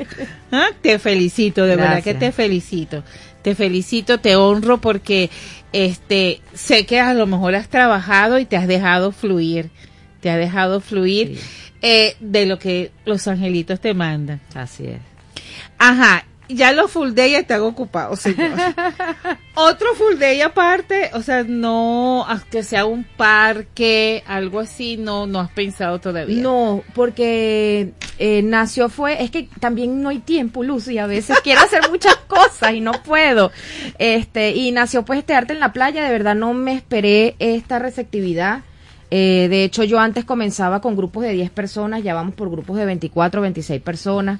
[0.51, 0.67] ¿Ah?
[0.81, 3.03] Te felicito, de verdad que te felicito.
[3.41, 5.29] Te felicito, te honro porque
[5.71, 9.69] este sé que a lo mejor has trabajado y te has dejado fluir.
[10.21, 11.39] Te has dejado fluir
[11.81, 14.41] eh, de lo que los angelitos te mandan.
[14.55, 14.99] Así es.
[15.77, 18.51] Ajá, ya los full day están ocupados, señor.
[19.55, 25.39] Otro full day aparte, o sea, no, que sea un parque, algo así, no, no
[25.39, 26.41] has pensado todavía.
[26.41, 31.61] No, porque eh, nació fue, es que también no hay tiempo, Lucy, a veces quiero
[31.61, 33.51] hacer muchas cosas y no puedo.
[33.97, 37.79] Este, y nació pues este arte en la playa, de verdad no me esperé esta
[37.79, 38.61] receptividad.
[39.09, 42.77] Eh, de hecho, yo antes comenzaba con grupos de 10 personas, ya vamos por grupos
[42.77, 44.39] de 24, 26 personas.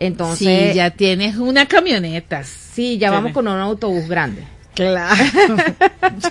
[0.00, 2.44] Entonces, sí, ya tienes una camioneta.
[2.44, 4.42] sí, ya vamos con un autobús grande.
[4.74, 5.16] Claro.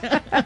[0.02, 0.46] ya,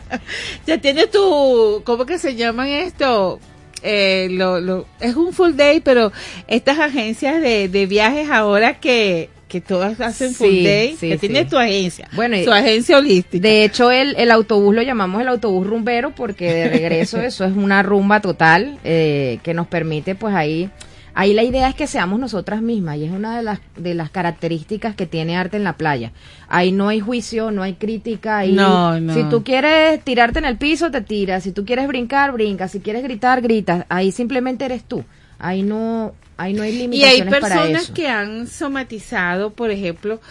[0.66, 3.40] ya tienes tu, ¿cómo que se llaman esto?
[3.84, 6.12] eh, lo, lo, es un full day, pero
[6.48, 11.18] estas agencias de, de viajes ahora que, que todas hacen full Sí, day, sí, que
[11.18, 11.28] sí.
[11.28, 13.46] tiene tu agencia, Bueno, tu agencia holística.
[13.46, 17.52] De hecho, el, el autobús lo llamamos el autobús rumbero porque de regreso eso es
[17.56, 20.70] una rumba total eh, que nos permite pues ahí...
[21.14, 24.10] Ahí la idea es que seamos nosotras mismas y es una de las, de las
[24.10, 26.14] características que tiene arte en la playa.
[26.48, 28.38] Ahí no hay juicio, no hay crítica.
[28.38, 29.14] Ahí, No, no.
[29.14, 31.44] Si tú quieres tirarte en el piso, te tiras.
[31.44, 32.72] Si tú quieres brincar, brincas.
[32.72, 33.86] Si quieres gritar, gritas.
[33.90, 35.04] Ahí simplemente eres tú.
[35.42, 37.94] Ahí no, ahí no hay Y hay limitaciones para personas eso.
[37.94, 40.22] que han somatizado, por ejemplo,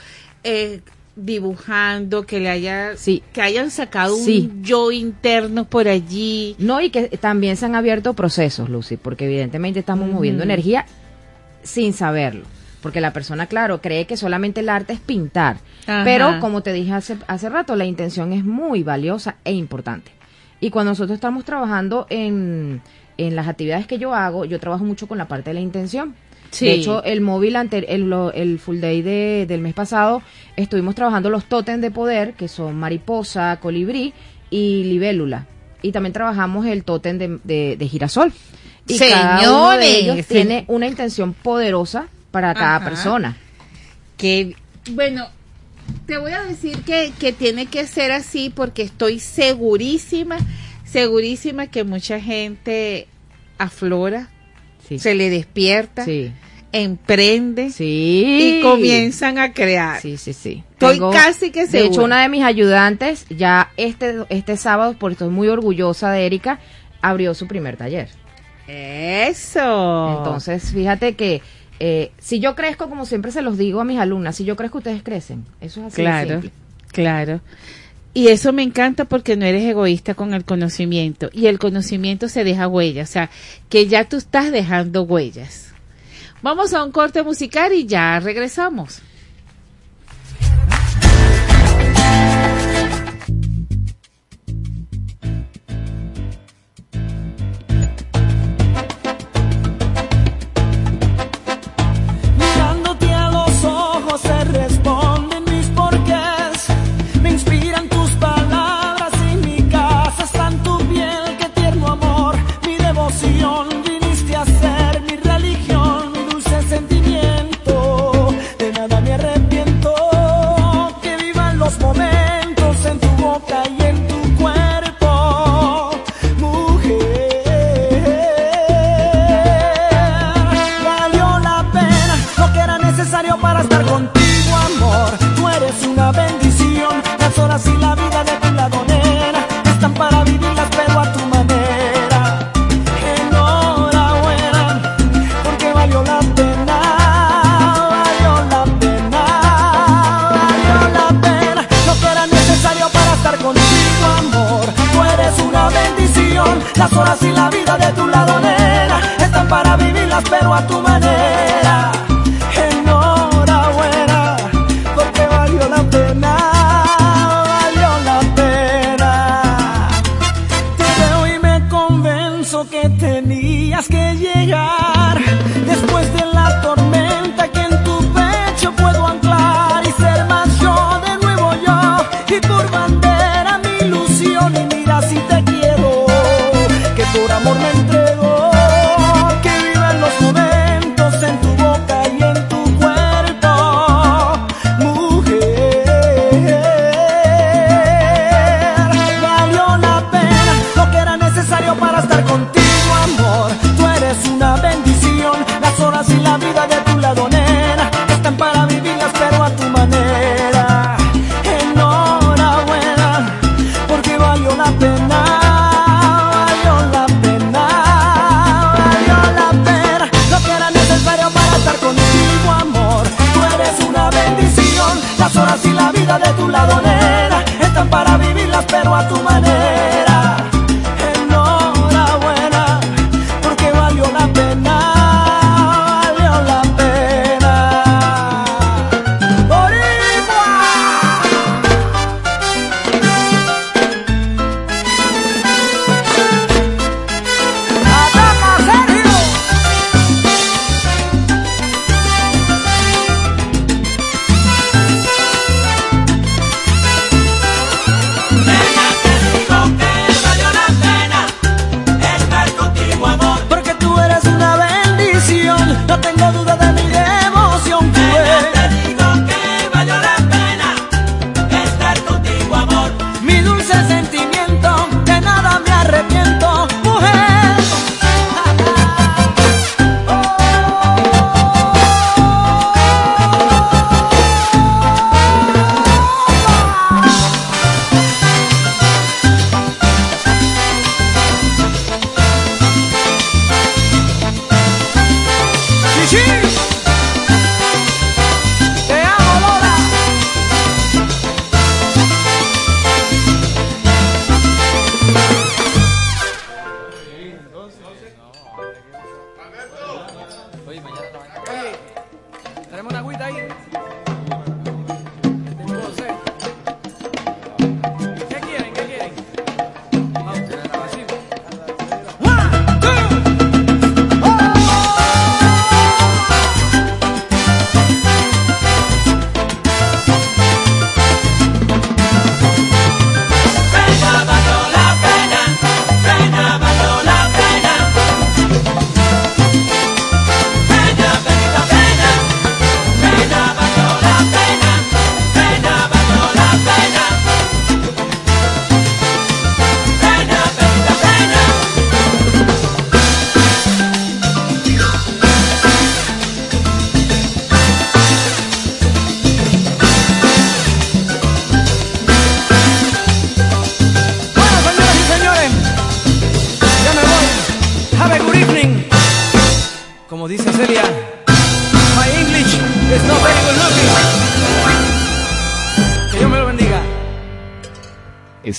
[0.44, 0.80] eh,
[1.16, 3.22] dibujando, que le haya, Sí.
[3.32, 4.48] que hayan sacado Sí.
[4.52, 6.54] un yo interno por allí.
[6.58, 10.86] No, y que también se han abierto procesos, Lucy, porque evidentemente estamos moviendo energía
[11.62, 12.44] sin saberlo.
[12.82, 15.58] Porque la persona, claro, cree que solamente el arte es pintar.
[15.86, 16.02] Ajá.
[16.04, 20.12] Pero, como te dije hace, hace rato, la intención es muy valiosa e importante.
[20.60, 22.80] Y cuando nosotros estamos trabajando en,
[23.26, 26.14] en las actividades que yo hago, yo trabajo mucho con la parte de la intención.
[26.50, 26.66] Sí.
[26.66, 30.20] De hecho, el móvil, ante, el, el full day de- del mes pasado,
[30.56, 34.12] estuvimos trabajando los tótems de poder, que son mariposa, colibrí
[34.50, 35.46] y libélula.
[35.82, 38.32] Y también trabajamos el tótem de, de- de girasol.
[38.88, 40.34] Y cada uno de Señores, ellos sí.
[40.34, 42.84] tiene una intención poderosa para cada Ajá.
[42.84, 43.36] persona.
[44.16, 44.56] que
[44.92, 45.26] bueno
[46.06, 50.36] te voy a decir que, que tiene que ser así porque estoy segurísima
[50.84, 53.06] segurísima que mucha gente
[53.60, 54.28] aflora
[54.88, 54.98] Sí.
[54.98, 56.32] se le despierta Sí.
[56.72, 58.58] emprende Sí.
[58.58, 60.64] y comienzan a crear Sí, sí, sí.
[60.72, 62.04] Estoy casi que De hecho, segura.
[62.04, 66.58] una de mis ayudantes, ya este, este sábado, porque estoy muy orgullosa de Erika,
[67.02, 68.08] abrió su primer taller.
[68.68, 71.42] eso Entonces, fíjate que
[71.82, 74.78] eh, si yo crezco, como siempre se los digo a mis alumnas, si yo crezco,
[74.78, 75.44] ustedes crecen.
[75.60, 76.50] Eso es así de claro simple.
[76.92, 77.40] claro
[78.12, 82.44] y eso me encanta porque no eres egoísta con el conocimiento y el conocimiento se
[82.44, 83.30] deja huella, o sea,
[83.68, 85.72] que ya tú estás dejando huellas.
[86.42, 89.00] Vamos a un corte musical y ya regresamos.
[102.36, 105.09] Mirándote a los ojos se responden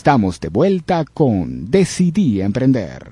[0.01, 3.11] Estamos de vuelta con Decidí Emprender.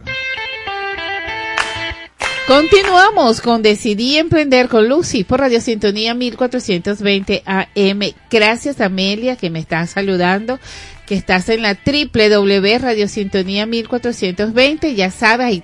[2.47, 7.99] Continuamos con Decidí Emprender con Lucy por Radio Sintonía 1420 AM.
[8.31, 10.57] Gracias Amelia que me está saludando,
[11.05, 14.95] que estás en la www Radio Sintonía 1420.
[14.95, 15.61] Ya sabes,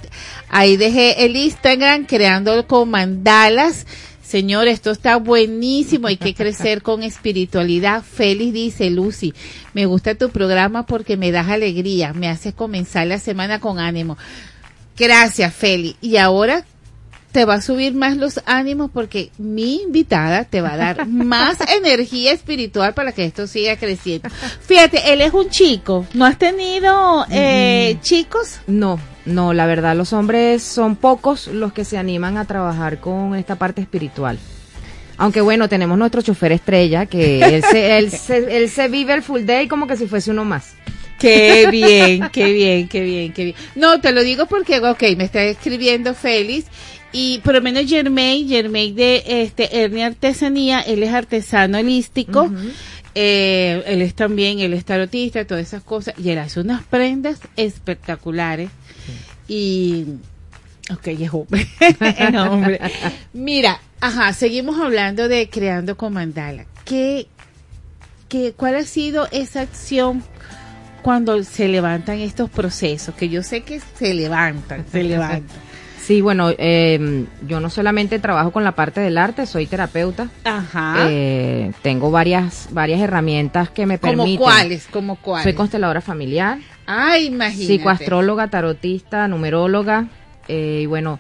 [0.50, 3.88] ahí, dejé el Instagram creando con mandalas.
[4.26, 8.02] Señor, esto está buenísimo, hay que crecer con espiritualidad.
[8.02, 9.36] Feliz dice Lucy,
[9.76, 14.18] me gusta tu programa porque me das alegría, me haces comenzar la semana con ánimo.
[14.98, 15.96] Gracias, Feli.
[16.02, 16.66] Y ahora
[17.32, 21.58] te va a subir más los ánimos porque mi invitada te va a dar más
[21.78, 24.30] energía espiritual para que esto siga creciendo.
[24.62, 26.08] Fíjate, él es un chico.
[26.14, 28.60] ¿No has tenido eh, chicos?
[28.66, 33.36] No, no, la verdad, los hombres son pocos los que se animan a trabajar con
[33.36, 34.38] esta parte espiritual.
[35.18, 39.24] Aunque bueno, tenemos nuestro chofer estrella que él se, él se, él se vive el
[39.24, 40.74] full day como que si fuese uno más.
[41.20, 43.56] Qué bien, qué bien, qué bien, qué bien.
[43.76, 46.68] No, te lo digo porque, ok, me está escribiendo Félix
[47.14, 52.52] y por lo menos Germain, Germain de este Hernia Artesanía, él es artesano holístico.
[53.16, 56.14] eh, él es también, él es tarotista, todas esas cosas.
[56.22, 58.70] Y él hace unas prendas espectaculares.
[59.48, 60.06] Y.
[60.92, 62.80] Ok, hombre.
[63.34, 66.66] Mira, ajá, seguimos hablando de creando con mandala.
[66.86, 67.28] ¿Qué,
[68.30, 70.24] qué, ¿Cuál ha sido esa acción
[71.02, 73.16] cuando se levantan estos procesos?
[73.16, 75.66] Que yo sé que se levantan, se levantan.
[76.06, 80.30] Sí, bueno, eh, yo no solamente trabajo con la parte del arte, soy terapeuta.
[80.44, 81.08] Ajá.
[81.10, 84.38] Eh, tengo varias varias herramientas que me ¿Como permiten.
[84.38, 84.86] cuáles?
[84.86, 85.46] ¿Como cuáles?
[85.46, 87.66] Soy consteladora familiar, Ay, imagínate.
[87.68, 90.08] psicoastróloga, tarotista, numeróloga
[90.48, 91.20] eh, y bueno,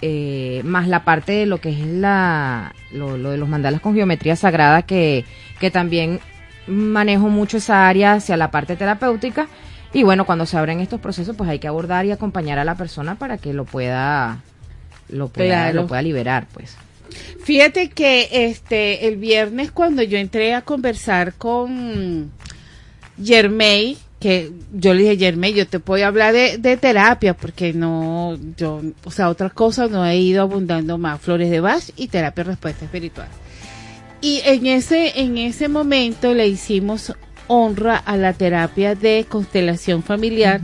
[0.00, 3.94] eh, más la parte de lo que es la lo, lo de los mandalas con
[3.94, 5.24] geometría sagrada que
[5.60, 6.20] que también
[6.66, 9.48] manejo mucho esa área hacia la parte terapéutica
[9.92, 12.76] y bueno, cuando se abren estos procesos, pues hay que abordar y acompañar a la
[12.76, 14.40] persona para que lo pueda
[15.08, 15.82] lo pueda, Claro.
[15.82, 16.76] lo pueda liberar, pues.
[17.44, 22.30] Fíjate que este el viernes cuando yo entré a conversar con
[23.22, 28.38] Germay, que yo le dije, Germay, yo te puedo hablar de, de terapia porque no,
[28.56, 32.44] yo, o sea, otras cosas no he ido abundando más, flores de Bach y terapia
[32.44, 33.26] respuesta espiritual.
[34.20, 37.12] Y en ese, en ese momento le hicimos
[37.48, 40.60] honra a la terapia de constelación familiar,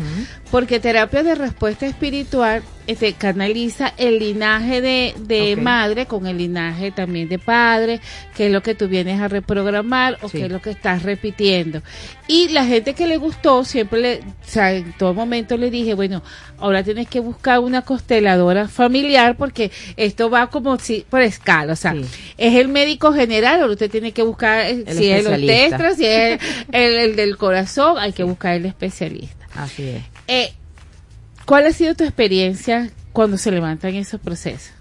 [0.53, 6.91] porque terapia de respuesta espiritual este, canaliza el linaje de, de madre con el linaje
[6.91, 8.01] también de padre,
[8.35, 10.39] que es lo que tú vienes a reprogramar o Sí.
[10.39, 11.83] que es lo que estás repitiendo.
[12.27, 15.95] Y la gente que le gustó, siempre le, o sea, en todo momento le dije,
[15.95, 16.23] bueno,
[16.59, 21.77] ahora tienes que buscar una consteladora familiar porque esto va como si, por escala, o
[21.77, 22.03] sea, Sí.
[22.39, 25.95] es el médico general, o usted tiene que buscar eh, El si es el orquestra,
[25.95, 26.41] si es
[26.73, 29.47] el, el- el del corazón, hay que buscar el especialista.
[29.55, 30.03] Así es.
[30.27, 30.53] Eh,
[31.49, 34.75] ¿Cuál ha sido tu experiencia cuando se levantan esos procesos?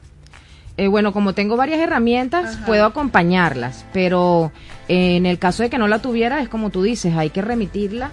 [0.76, 4.52] Eh, bueno, como tengo varias herramientas, puedo acompañarlas, pero
[4.90, 7.42] eh, en el caso de que no la tuviera, es como tú dices, hay que
[7.42, 8.12] remitirla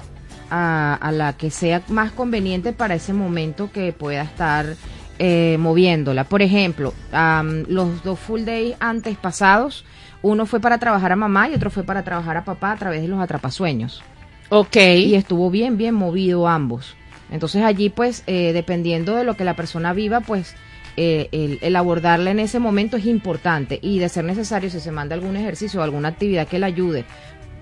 [0.51, 4.77] a, a la que sea más conveniente para ese momento que pueda estar
[5.19, 6.23] eh, moviéndola.
[6.23, 9.85] Por ejemplo, am, los dos full days antes pasados,
[10.23, 13.03] uno fue para trabajar a mamá y otro fue para trabajar a papá a través
[13.03, 14.01] de los atrapasueños.
[14.49, 14.77] Ok.
[14.77, 16.95] Y estuvo bien, bien movido ambos.
[17.31, 20.55] Entonces allí, pues, eh, dependiendo de lo que la persona viva, pues,
[20.97, 23.79] eh, el, el abordarla en ese momento es importante.
[23.83, 27.05] Y de ser necesario, si se manda algún ejercicio o alguna actividad que le ayude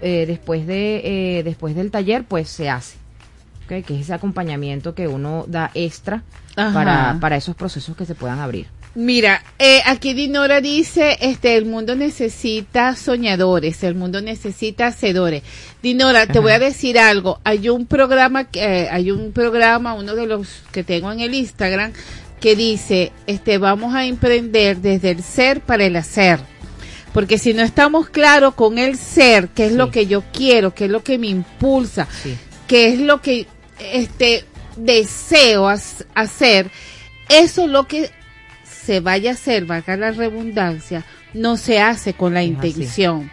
[0.00, 2.98] eh, después, de, eh, después del taller, pues se hace.
[3.68, 6.22] Que es ese acompañamiento que uno da extra
[6.54, 8.66] para, para esos procesos que se puedan abrir.
[8.94, 15.42] Mira, eh, aquí Dinora dice, este, el mundo necesita soñadores, el mundo necesita hacedores.
[15.82, 17.40] Dinora, te voy a decir algo.
[17.42, 21.32] Hay un programa, que, eh, hay un programa, uno de los que tengo en el
[21.32, 21.92] Instagram,
[22.38, 26.40] que dice, este, vamos a emprender desde el ser para el hacer.
[27.14, 29.78] Porque si no estamos claros con el ser, qué es Sí.
[29.78, 32.36] lo que yo quiero, qué es lo que me impulsa, Sí.
[32.66, 33.46] qué es lo que
[33.78, 34.44] este
[34.76, 36.70] deseo hacer,
[37.30, 38.10] eso lo que
[38.84, 41.04] se vaya a hacer, valga la redundancia,
[41.34, 42.68] no se hace con la Es así.
[42.68, 43.30] intención.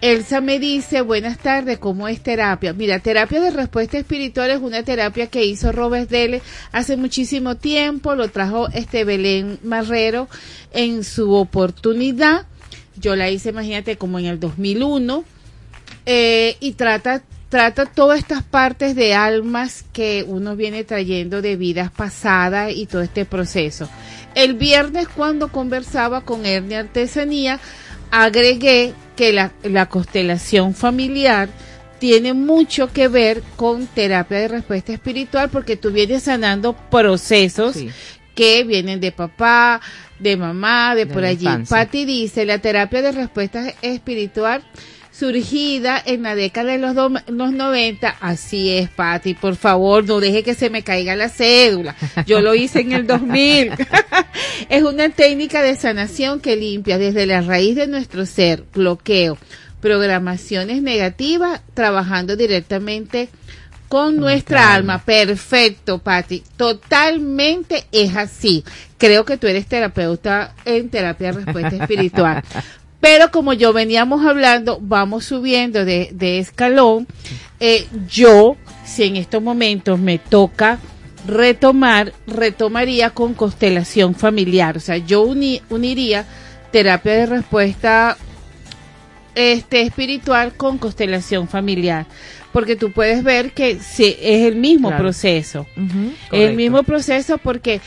[0.00, 2.74] Elsa me dice, buenas tardes, ¿cómo es terapia?
[2.74, 6.42] Mira, terapia de respuesta espiritual es una terapia que hizo Robert Dele
[6.72, 10.28] hace muchísimo tiempo, lo trajo este Belén Marrero
[10.74, 12.46] en su oportunidad.
[12.96, 15.24] Yo la hice, imagínate, como en el 2001
[16.04, 17.22] eh, y trata
[17.54, 23.02] trata todas estas partes de almas que uno viene trayendo de vidas pasadas y todo
[23.02, 23.88] este proceso.
[24.34, 27.60] El viernes cuando conversaba con Ernie Artesanía,
[28.10, 31.48] agregué que la, la constelación familiar
[32.00, 37.88] tiene mucho que ver con terapia de respuesta espiritual porque tú vienes sanando procesos Sí.
[38.34, 39.80] que vienen de papá,
[40.18, 41.46] de mamá, de, De por allí.
[41.68, 44.64] Patti dice, la terapia de respuesta espiritual
[45.16, 50.18] surgida en la década de los, do- los 90, así es, Patti, por favor, no
[50.20, 51.94] deje que se me caiga la cédula.
[52.26, 53.72] Yo lo hice en el 2000.
[54.68, 59.38] es una técnica de sanación que limpia desde la raíz de nuestro ser, bloqueo,
[59.80, 63.28] programaciones negativas, trabajando directamente
[63.88, 65.04] con nuestra alma.
[65.04, 66.42] Perfecto, Patti.
[66.56, 68.64] Totalmente es así.
[68.98, 72.42] Creo que tú eres terapeuta en terapia de respuesta espiritual.
[73.04, 77.06] Pero como yo veníamos hablando, vamos subiendo de, de escalón.
[77.60, 78.56] Eh, yo,
[78.86, 80.78] si en estos momentos me toca
[81.26, 84.78] retomar, retomaría con constelación familiar.
[84.78, 86.24] O sea, yo uni- uniría
[86.72, 88.16] terapia de respuesta
[89.34, 92.06] este espiritual con constelación familiar.
[92.54, 95.02] Porque tú puedes ver que sí, es el mismo Claro.
[95.04, 95.66] proceso.
[95.76, 97.80] Ujú, El mismo proceso porque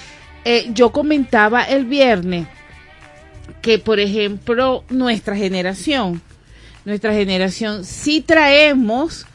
[0.45, 2.47] eh, yo comentaba el viernes
[3.61, 6.21] que, por ejemplo, nuestra generación,
[6.85, 9.25] nuestra generación sí traemos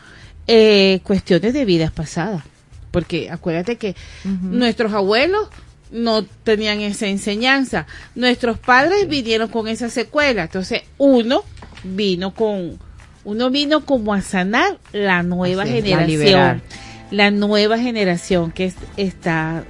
[0.46, 2.42] eh, cuestiones de vidas pasadas.
[2.90, 3.94] Porque acuérdate que
[4.24, 5.48] nuestros abuelos
[5.90, 7.86] no tenían esa enseñanza.
[8.14, 10.42] Nuestros padres vinieron con esa secuela.
[10.44, 11.42] Entonces, uno
[11.84, 12.78] vino con,
[13.24, 16.62] uno vino como a sanar la nueva Así generación.
[17.10, 19.64] La nueva generación que es- está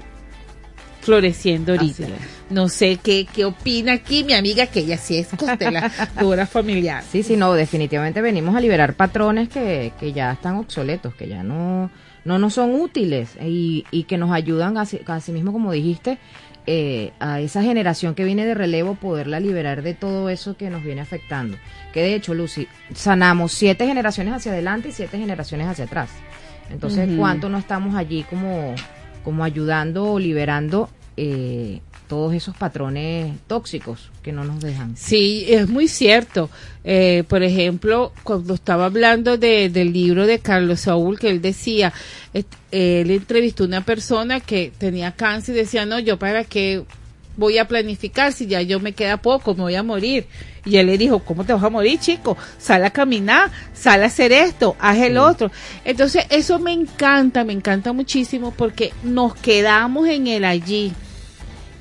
[1.01, 2.07] floreciendo ahorita.
[2.53, 7.03] No sé qué, qué opina aquí mi amiga, que ella sí es consteladora familiar.
[7.11, 11.43] Sí, sí, no, definitivamente venimos a liberar patrones que, que ya están obsoletos, que ya
[11.43, 11.91] no,
[12.25, 16.19] no nos son útiles y, y que nos ayudan, así, así mismo como dijiste,
[16.67, 20.85] eh, a esa generación que viene de relevo poderla liberar de todo eso que nos
[20.85, 21.57] viene afectando.
[21.93, 26.11] Que de hecho, Lucy, sanamos siete generaciones hacia adelante y siete generaciones hacia atrás.
[26.71, 27.09] Entonces.
[27.19, 28.75] ¿cuánto no estamos allí como,
[29.25, 31.81] como ayudando o liberando eh,
[32.13, 34.95] todos esos patrones tóxicos que no nos dejan?
[34.99, 36.51] Sí, es muy cierto.
[36.85, 41.91] Eh, por ejemplo, cuando estaba hablando de, del libro de Carlos Saúl, que él decía,
[42.35, 46.85] él entrevistó a una persona que tenía cáncer y decía, no, yo para qué
[47.39, 50.27] voy a planificar si ya yo me queda poco, me voy a morir.
[50.67, 52.37] Y él le dijo, ¿cómo te vas a morir, chico?
[52.59, 55.51] Sal a caminar, sal a hacer esto, haz el otro.
[55.87, 60.93] Entonces, eso me encanta, me encanta muchísimo porque nos quedamos en el allí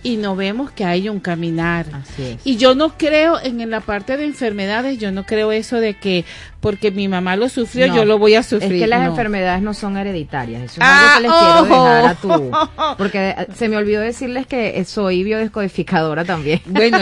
[0.04, 1.86] y no vemos que hay un caminar.
[1.94, 2.38] Así es.
[2.44, 5.94] Y yo no creo en, en la parte de enfermedades, yo no creo eso de
[5.96, 6.26] que
[6.60, 8.74] porque mi mamá lo sufrió, No, yo lo voy a sufrir.
[8.74, 9.10] Es que las no.
[9.12, 10.62] enfermedades no son hereditarias.
[10.64, 11.86] Eso es Ah, algo que les quiero ojo.
[11.86, 12.52] dejar a tu.
[12.98, 16.62] Porque eh, se me olvidó decirles que eh, soy biodescodificadora también.
[16.68, 16.98] Bueno,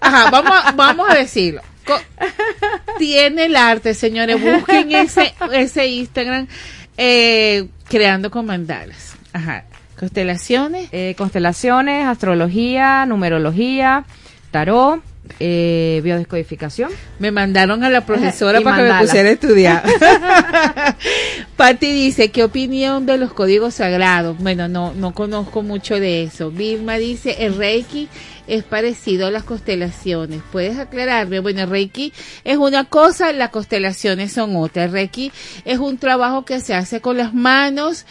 [0.00, 1.62] ajá, vamos a, vamos a decirlo.
[1.84, 1.98] Co-
[2.98, 4.40] Tiene el arte, señores.
[4.40, 6.46] Busquen ese, ese Instagram
[6.96, 9.14] eh, creando con mandalas.
[9.32, 9.64] Ajá.
[10.00, 10.88] Constelaciones.
[10.92, 14.06] Eh, constelaciones, astrología, numerología,
[14.50, 15.02] tarot,
[15.38, 16.90] eh, biodescodificación.
[17.18, 19.84] Me mandaron a la profesora para que me pusiera a estudiar.
[21.56, 24.38] Patti dice, ¿qué opinión de los códigos sagrados?
[24.38, 26.50] Bueno, no, no conozco mucho de eso.
[26.50, 28.08] Vilma dice, el Reiki
[28.46, 30.40] es parecido a las constelaciones.
[30.50, 31.40] ¿Puedes aclararme?
[31.40, 34.84] Bueno, el Reiki es una cosa, las constelaciones son otra.
[34.84, 35.30] El Reiki
[35.66, 38.06] es un trabajo que se hace con las manos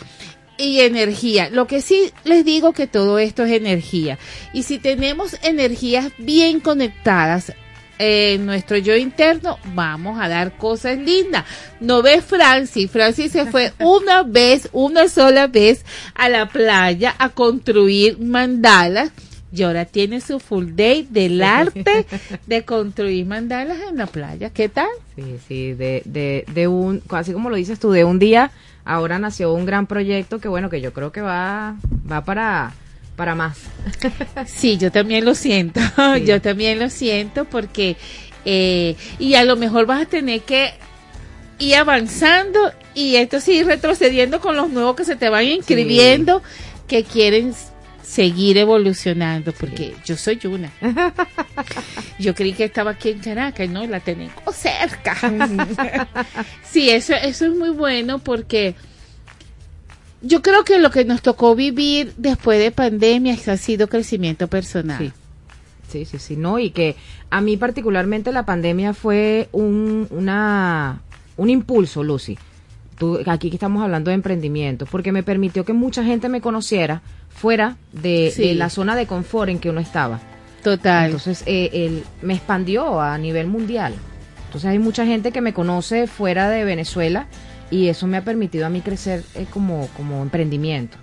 [0.59, 1.49] y energía.
[1.49, 4.19] Lo que sí les digo que todo esto es energía.
[4.53, 7.53] Y si tenemos energías bien conectadas
[7.97, 11.45] en nuestro yo interno, vamos a dar cosas lindas.
[11.79, 12.91] No ves Francis.
[12.91, 19.11] Francis se fue una vez, una sola vez a la playa a construir mandalas.
[19.51, 22.05] Y ahora tiene su full day del arte
[22.45, 24.51] de construir mandalas en la playa.
[24.51, 24.89] ¿Qué tal?
[25.15, 28.51] Sí, sí, de, de, de un, así como lo dices tú, de un día,
[28.89, 31.75] ahora nació un gran proyecto que bueno, que yo creo que va,
[32.11, 32.73] va para,
[33.15, 33.59] para más.
[34.47, 35.79] Sí, yo también lo siento,
[36.25, 37.97] yo también lo siento porque,
[38.45, 40.73] eh, y a lo mejor vas a tener que
[41.59, 42.59] ir avanzando
[42.95, 46.41] y esto sí retrocediendo con los nuevos que se te van inscribiendo
[46.87, 47.53] que quieren
[48.09, 50.71] seguir evolucionando porque yo soy una.
[52.19, 55.15] Yo creí que estaba aquí en Caracas, no, la tenemos cerca.
[56.63, 58.75] sí, eso, eso es muy bueno porque
[60.21, 64.97] yo creo que lo que nos tocó vivir después de pandemia ha sido crecimiento personal.
[64.97, 65.11] Sí.
[65.87, 66.95] Sí, sí, sí, no, y que
[67.29, 71.01] a mí particularmente la pandemia fue un, una,
[71.37, 72.37] un impulso, Lucy.
[72.97, 77.01] Tú, aquí que estamos hablando de emprendimiento, porque me permitió que mucha gente me conociera
[77.39, 78.49] fuera de, Sí.
[78.49, 80.19] de la zona de confort en que uno estaba.
[80.63, 81.05] Total.
[81.05, 83.93] Entonces, eh, él me expandió a nivel mundial.
[84.45, 87.27] Entonces, hay mucha gente que me conoce fuera de Venezuela
[87.71, 90.97] y eso me ha permitido a mí crecer eh, como, como emprendimiento.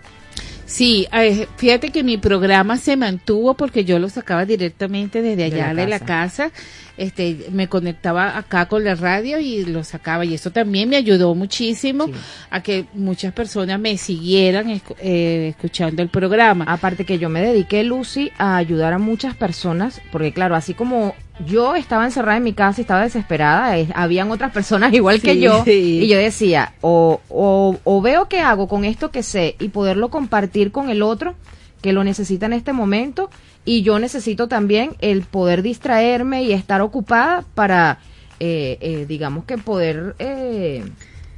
[0.67, 5.73] Sí, eh, fíjate que mi programa se mantuvo porque yo lo sacaba directamente desde allá
[5.73, 6.51] de la, casa.
[6.97, 11.35] Este, me conectaba acá con la radio y lo sacaba y eso también me ayudó
[11.35, 12.07] muchísimo
[12.49, 16.65] a que muchas personas me siguieran eh, escuchando el programa.
[16.67, 21.15] Aparte que yo me dediqué, Lucy, a ayudar a muchas personas, porque claro, así como
[21.45, 25.39] yo estaba encerrada en mi casa y estaba desesperada, eh, habían otras personas igual que
[25.39, 29.69] yo y yo decía, o, o, o, veo qué hago con esto que sé y
[29.69, 31.35] poderlo compartir con el otro
[31.83, 33.29] que lo necesita en este momento
[33.67, 37.99] y yo necesito también el poder distraerme y estar ocupada para,
[38.41, 40.15] eh, eh, digamos que poder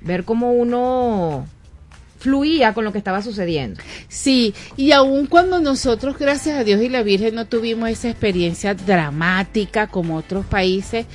[0.00, 1.46] ver cómo uno
[2.18, 3.80] fluía con lo que estaba sucediendo.
[4.08, 8.74] Sí, y aun cuando nosotros, gracias a Dios y la Virgen, no tuvimos esa experiencia
[8.74, 11.06] dramática como otros países,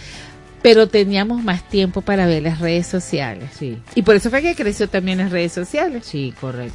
[0.61, 3.49] pero teníamos más tiempo para ver las redes sociales.
[3.57, 3.77] Sí.
[3.95, 6.06] Y por eso fue que creció también las redes sociales.
[6.06, 6.73] Sí, correcto.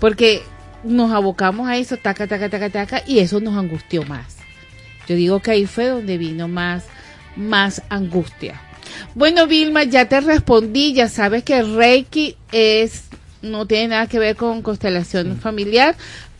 [0.00, 0.42] Porque
[0.84, 4.36] nos abocamos a eso, taca, taca, taca, taca, y eso nos angustió más.
[5.08, 6.84] Yo digo que ahí fue donde vino más,
[7.36, 8.60] más angustia.
[9.14, 13.04] Bueno, Vilma, ya te respondí, ya sabes que Reiki es
[13.42, 15.96] no tiene nada que ver con constelación familiar,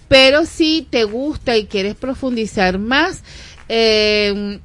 [0.08, 3.22] pero si te gusta y quieres profundizar más,
[3.68, 4.58] eh,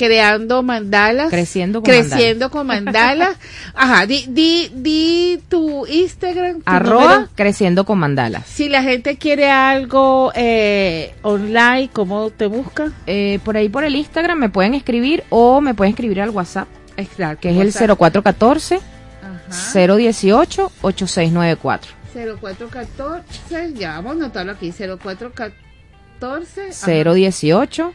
[0.00, 1.28] creando mandalas.
[1.28, 3.36] Creciendo con creciendo con mandalas.
[3.74, 6.62] Ajá, di, di, di tu Instagram.
[6.64, 8.46] Arroba creciendo con mandalas.
[8.46, 12.92] Si la gente quiere algo eh, online, ¿cómo te busca?
[13.06, 16.66] Eh, por ahí por el Instagram me pueden escribir o me pueden escribir al WhatsApp.
[16.96, 17.42] Exacto.
[17.42, 18.80] Que es el 0414
[19.74, 21.92] 018 8694.
[22.14, 27.92] 0414, ya vamos a anotarlo aquí, 0414 018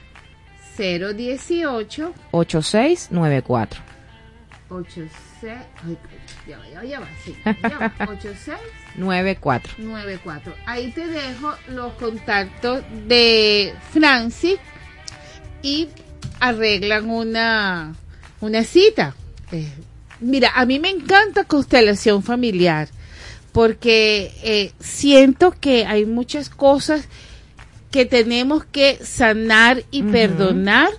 [0.77, 3.81] 018 8694.
[4.69, 5.53] 86
[6.47, 8.57] ya va, ya va, sí, ya va, 86
[8.95, 9.73] 94.
[9.77, 10.53] 94.
[10.65, 14.57] Ahí te dejo los contactos de Franci
[15.61, 15.89] y
[16.39, 17.95] arreglan una
[18.41, 19.15] una cita.
[19.51, 19.69] Eh,
[20.19, 22.87] Mira, a mí me encanta constelación familiar
[23.51, 27.07] porque eh, siento que hay muchas cosas
[27.91, 30.89] que tenemos que sanar y perdonar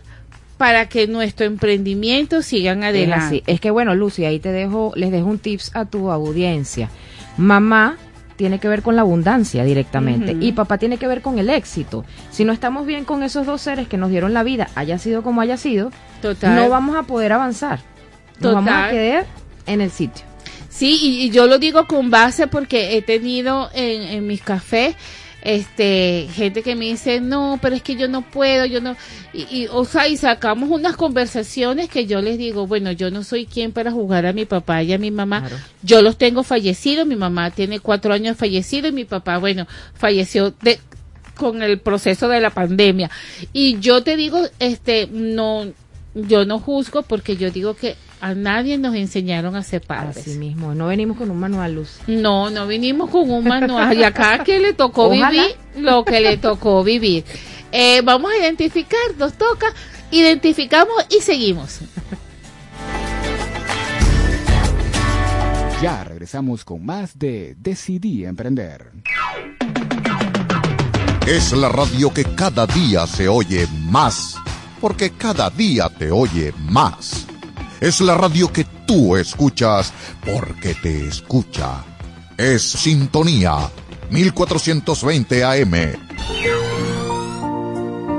[0.56, 3.42] para que nuestro emprendimiento sigan adelante.
[3.46, 6.88] Es, que bueno, Lucy, ahí te dejo, les dejo un tips a tu audiencia.
[7.36, 7.98] Mamá
[8.36, 12.04] tiene que ver con la abundancia directamente y papá tiene que ver con el éxito.
[12.30, 15.22] Si no estamos bien con esos dos seres que nos dieron la vida, haya sido
[15.22, 15.90] como haya sido,
[16.42, 17.80] no vamos a poder avanzar.
[18.40, 19.26] Nos vamos a quedar
[19.66, 20.24] en el sitio.
[20.68, 24.94] Sí, y, yo lo digo con base porque he tenido en, en mis cafés
[25.46, 28.96] este gente que me dice no pero es que yo no puedo yo no
[29.32, 33.46] y, o sea y sacamos unas conversaciones que yo les digo bueno yo no soy
[33.46, 35.48] quien para jugar a mi papá y a mi mamá.
[35.82, 40.52] Yo los tengo fallecidos mi mamá tiene cuatro años fallecido y mi papá bueno falleció
[40.62, 40.80] de
[41.36, 43.08] con el proceso de la pandemia
[43.52, 45.66] y yo te digo este no
[46.14, 50.18] yo no juzgo porque yo digo que a nadie nos enseñaron a ser padres.
[50.18, 51.98] Así mismo, no venimos con un manual luz.
[52.06, 53.96] No, no vinimos con un manual.
[53.96, 57.24] Y acá que le tocó vivir lo que le tocó vivir.
[57.72, 59.66] Eh, vamos a identificar, nos toca,
[60.10, 61.80] identificamos y seguimos.
[65.82, 68.92] Ya regresamos con más de Decidí Emprender.
[71.26, 74.36] Es la radio que cada día se oye más,
[74.80, 77.26] porque cada día te oye más.
[77.80, 79.92] Es la radio que tú escuchas
[80.24, 81.84] porque te escucha.
[82.38, 83.70] Es Sintonía
[84.10, 85.72] 1420 AM.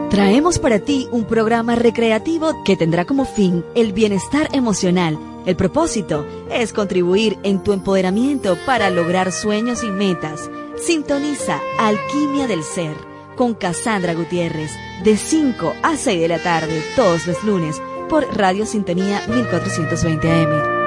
[0.10, 5.18] Traemos para ti un programa recreativo que tendrá como fin el bienestar emocional.
[5.46, 10.50] El propósito es contribuir en tu empoderamiento para lograr sueños y metas.
[10.78, 12.96] Sintoniza Alquimia del Ser
[13.36, 14.72] con Cassandra Gutiérrez
[15.04, 20.87] de 5 a 6 de la tarde todos los lunes por Radio Sintonía 1420 AM.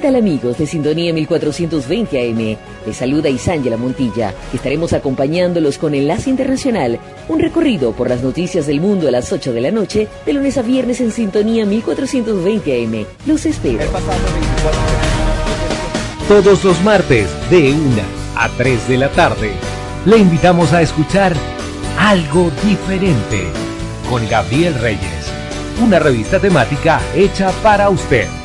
[0.00, 2.56] ¿Qué ¿Qué tal amigos de Sintonía 1420 AM?
[2.86, 6.98] Les saluda Isángela Montilla, estaremos acompañándolos con Enlace Internacional,
[7.28, 10.56] un recorrido por las noticias del mundo a las 8 de la noche, de lunes
[10.56, 13.04] a viernes en Sintonía 1420 AM.
[13.26, 13.84] Los espero.
[16.26, 17.80] Todos los martes, de 1
[18.38, 19.50] a 3 de la tarde,
[20.06, 21.34] le invitamos a escuchar
[21.98, 23.48] Algo Diferente
[24.08, 25.30] con Gabriel Reyes,
[25.84, 28.39] una revista temática hecha para usted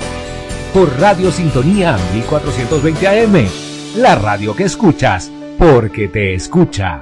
[0.75, 3.47] por Radio Sintonía 1420 AM,
[3.95, 7.01] la radio que escuchas porque te escucha.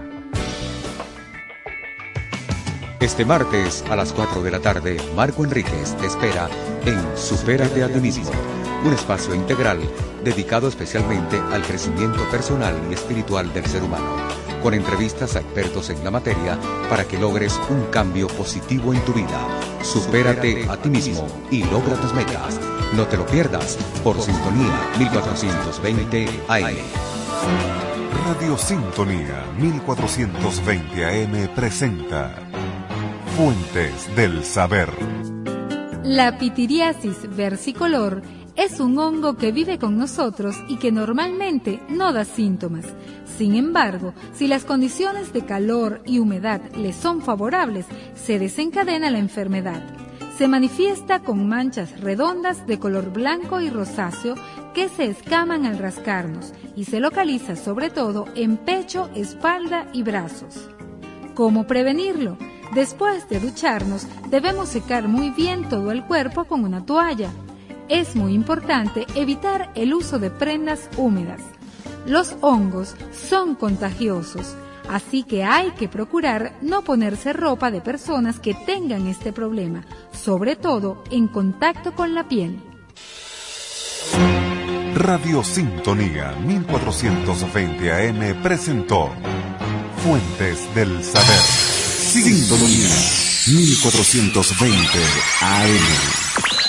[2.99, 6.47] Este martes a las 4 de la tarde, Marco Enríquez te espera
[6.85, 7.99] en Supérate a ti
[8.83, 9.79] un espacio integral
[10.23, 14.15] dedicado especialmente al crecimiento personal y espiritual del ser humano,
[14.61, 16.57] con entrevistas a expertos en la materia
[16.89, 19.39] para que logres un cambio positivo en tu vida.
[19.81, 22.59] Supérate a ti mismo y logra tus metas.
[22.95, 26.75] No te lo pierdas por Sintonía 1420 AM.
[28.25, 32.35] Radio Sintonía 1420 AM presenta
[33.35, 34.89] Fuentes del Saber.
[36.03, 38.21] La pitiriasis versicolor
[38.55, 42.85] es un hongo que vive con nosotros y que normalmente no da síntomas.
[43.37, 49.19] Sin embargo, si las condiciones de calor y humedad le son favorables, se desencadena la
[49.19, 49.81] enfermedad.
[50.37, 54.35] Se manifiesta con manchas redondas de color blanco y rosáceo
[54.73, 60.69] que se escaman al rascarnos y se localiza sobre todo en pecho, espalda y brazos.
[61.35, 62.37] ¿Cómo prevenirlo?
[62.73, 67.29] Después de ducharnos, debemos secar muy bien todo el cuerpo con una toalla.
[67.93, 71.41] Es muy importante evitar el uso de prendas húmedas.
[72.07, 74.55] Los hongos son contagiosos,
[74.89, 80.55] así que hay que procurar no ponerse ropa de personas que tengan este problema, sobre
[80.55, 82.59] todo en contacto con la piel.
[84.95, 89.11] Radio Sintonía 1420 AM presentó
[90.03, 91.41] Fuentes del Saber.
[92.09, 92.89] Sintonía
[93.45, 94.99] 1420
[95.41, 96.62] AM.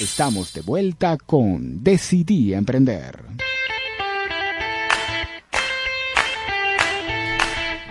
[0.00, 3.18] Estamos de vuelta con Decidí Emprender.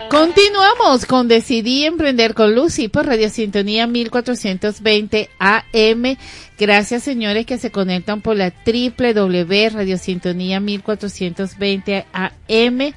[0.08, 6.16] Continuamos con Decidí Emprender con Lucy por Radio Sintonía 1420 AM.
[6.58, 12.94] Gracias señores que se conectan por la www Radio Sintonía 1420 AM.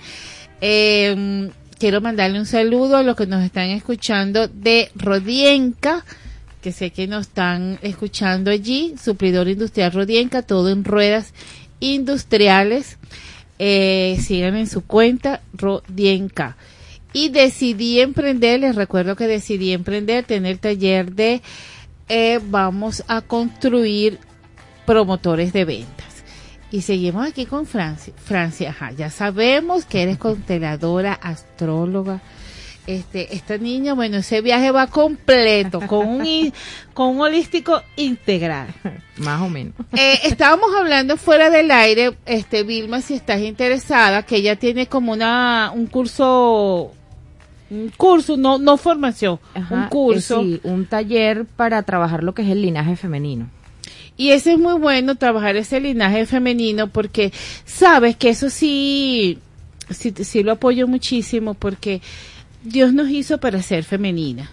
[0.61, 6.05] Eh, quiero mandarle un saludo a los que nos están escuchando de Rodienca,
[6.61, 11.33] que sé que nos están escuchando allí, suplidor industrial Rodienca, todo en ruedas
[11.79, 12.97] industriales.
[13.59, 16.57] Eh, sigan en su cuenta Rodienca.
[17.13, 21.41] Y decidí emprender, les recuerdo que decidí emprender, tener taller de
[22.07, 24.19] eh, vamos a construir
[24.85, 26.23] promotores de ventas.
[26.71, 28.13] Y seguimos aquí con Francia.
[28.17, 32.21] Francia, ajá, ya sabemos que eres consteladora, astróloga.
[32.87, 36.53] Este, esta niña, bueno, ese viaje va completo, con un,
[36.93, 38.67] con un holístico integral.
[39.17, 39.73] Más o menos.
[39.93, 45.13] Eh, estábamos hablando fuera del aire, este, Vilma, si estás interesada, que ella tiene como
[45.13, 46.91] una, un curso,
[47.69, 50.41] un curso, no, no formación, Ajá, un curso.
[50.41, 53.47] eh, sí, un taller para trabajar lo que es el linaje femenino.
[54.17, 57.31] Y ese es muy bueno, trabajar ese linaje femenino, porque
[57.63, 59.37] sabes que eso sí,
[59.89, 62.01] sí, sí lo apoyo muchísimo, porque
[62.63, 64.49] Dios nos hizo para ser femeninas.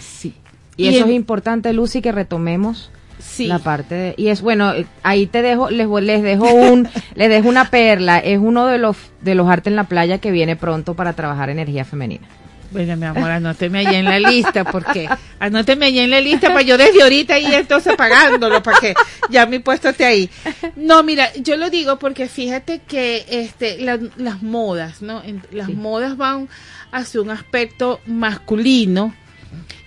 [0.00, 0.34] Sí.
[0.76, 2.90] Y, Y eso es importante, Lucy, que retomemos
[3.20, 3.46] Sí.
[3.48, 7.28] la parte de, y es bueno, eh, ahí te dejo, les, les dejo un, les
[7.28, 10.54] dejo una perla, es uno de los, de los artes en la playa que viene
[10.54, 12.24] pronto para trabajar energía femenina.
[12.70, 15.08] Bueno, mi amor, anóteme allá en la lista, porque
[15.40, 18.94] anóteme allá en la lista para yo desde ahorita ir entonces pagándolo, para que
[19.30, 20.30] ya mi puesto esté ahí.
[20.76, 25.24] No, mira, yo lo digo porque fíjate que este la- las modas, ¿no?
[25.24, 26.48] En- las modas van
[26.92, 29.14] hacia un aspecto masculino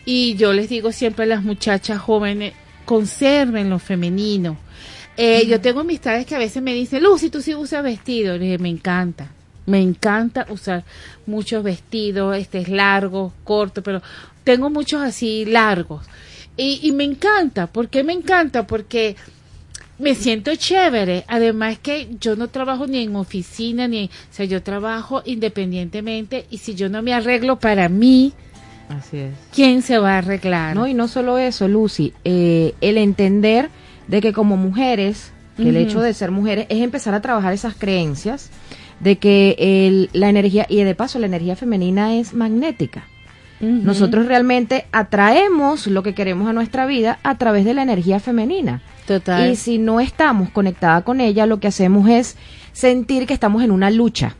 [0.05, 2.53] y yo les digo siempre a las muchachas jóvenes,
[2.85, 4.57] conserven lo femenino.
[5.17, 8.37] Eh, Yo tengo amistades que a veces me dicen, Lucy, tú sí usas vestido.
[8.37, 9.29] Le dije, me encanta.
[9.67, 10.83] Me encanta usar
[11.27, 14.01] muchos vestidos, este es largo, corto, pero
[14.43, 16.05] tengo muchos así largos.
[16.57, 17.67] Y, y me encanta.
[17.67, 18.65] ¿Por qué me encanta?
[18.65, 19.15] Porque
[20.01, 21.23] me siento chévere.
[21.27, 26.57] Además que yo no trabajo ni en oficina, ni, o sea, yo trabajo independientemente y
[26.57, 28.33] si yo no me arreglo para mí,
[28.89, 29.33] Así es.
[29.53, 30.75] ¿quién se va a arreglar?
[30.75, 33.69] No, y no solo eso, Lucy, eh, el entender
[34.07, 37.75] de que como mujeres, que el hecho de ser mujeres es empezar a trabajar esas
[37.75, 38.49] creencias
[38.99, 43.05] de que el- la energía, y de paso la energía femenina es magnética.
[43.61, 48.81] Nosotros realmente atraemos lo que queremos a nuestra vida a través de la energía femenina.
[49.19, 49.49] Total.
[49.49, 52.37] Y si no estamos conectada con ella, lo que hacemos es
[52.71, 54.35] sentir que estamos en una lucha.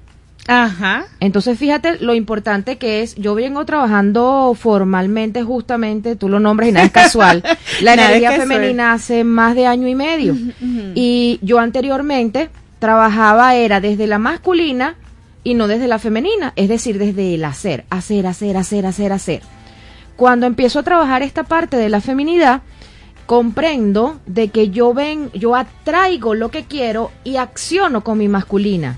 [0.48, 1.06] Ajá.
[1.19, 3.15] Entonces, fíjate lo importante que es.
[3.15, 7.43] Yo vengo trabajando formalmente, justamente, tú lo nombras y nada es casual.
[7.81, 10.35] la energía femenina hace más de año y medio.
[10.95, 12.49] Y yo anteriormente
[12.80, 14.95] trabajaba, era desde la masculina
[15.43, 16.53] y no desde la femenina.
[16.56, 19.41] Es decir, desde el hacer, hacer, hacer, hacer, hacer, hacer.
[20.15, 22.61] Cuando empiezo a trabajar esta parte de la feminidad,
[23.26, 28.98] comprendo de que yo ven, yo atraigo lo que quiero y acciono con mi masculina.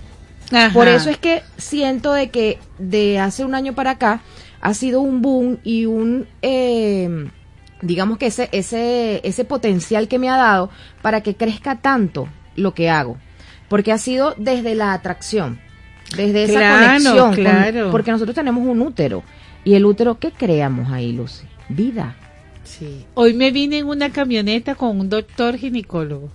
[0.51, 0.73] Ajá.
[0.73, 4.21] Por eso es que siento de que de hace un año para acá
[4.61, 7.29] ha sido un boom y un, eh,
[7.81, 10.69] digamos que ese, ese, ese potencial que me ha dado
[11.01, 13.17] para que crezca tanto lo que hago.
[13.69, 15.59] Porque ha sido desde la atracción,
[16.15, 17.35] desde esa Claro, conexión.
[17.83, 19.23] con- porque nosotros tenemos un útero.
[19.63, 21.45] Y el útero, ¿qué creamos ahí, Lucy?
[21.69, 22.15] Vida.
[22.77, 23.05] Sí.
[23.13, 26.31] Hoy me vine en una camioneta con un doctor ginecólogo.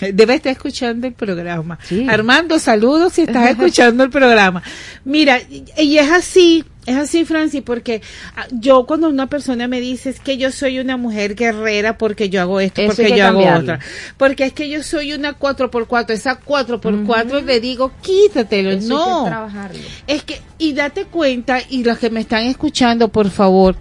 [0.00, 1.78] Debe estar escuchando el programa.
[1.84, 2.06] Sí.
[2.08, 4.60] Armando, saludos si estás escuchando el programa.
[5.04, 5.38] Mira,
[5.78, 8.02] y es así, es así, Francis, porque
[8.36, 12.28] ah, yo cuando una persona me dice es que yo soy una mujer guerrera porque
[12.28, 13.78] yo hago esto, Eso porque que yo hago otra,
[14.16, 19.24] porque es que yo soy una 4x4, esa 4x4 le digo, quítatelo, Eso que no.
[19.26, 19.80] trabajarlo.
[20.08, 23.76] Es que, y date cuenta, y los que me están escuchando, por favor,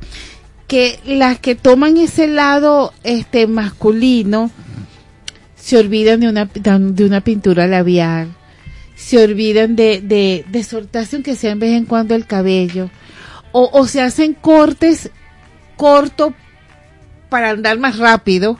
[0.74, 4.50] que las que toman ese lado este masculino
[5.56, 8.30] se olvidan de una, de una pintura labial,
[8.96, 12.90] se olvidan de, de, de soltarse aunque sea en vez en cuando el cabello,
[13.52, 15.12] o, o se hacen cortes
[15.78, 16.34] corto
[17.30, 18.58] para andar más rápido,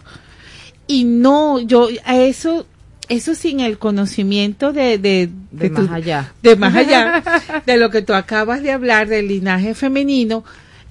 [0.86, 2.68] y no, yo, a eso,
[3.10, 6.32] eso sin el conocimiento de, de, De más allá.
[6.44, 7.24] de más allá
[7.66, 10.44] de lo que tú acabas de hablar del linaje femenino,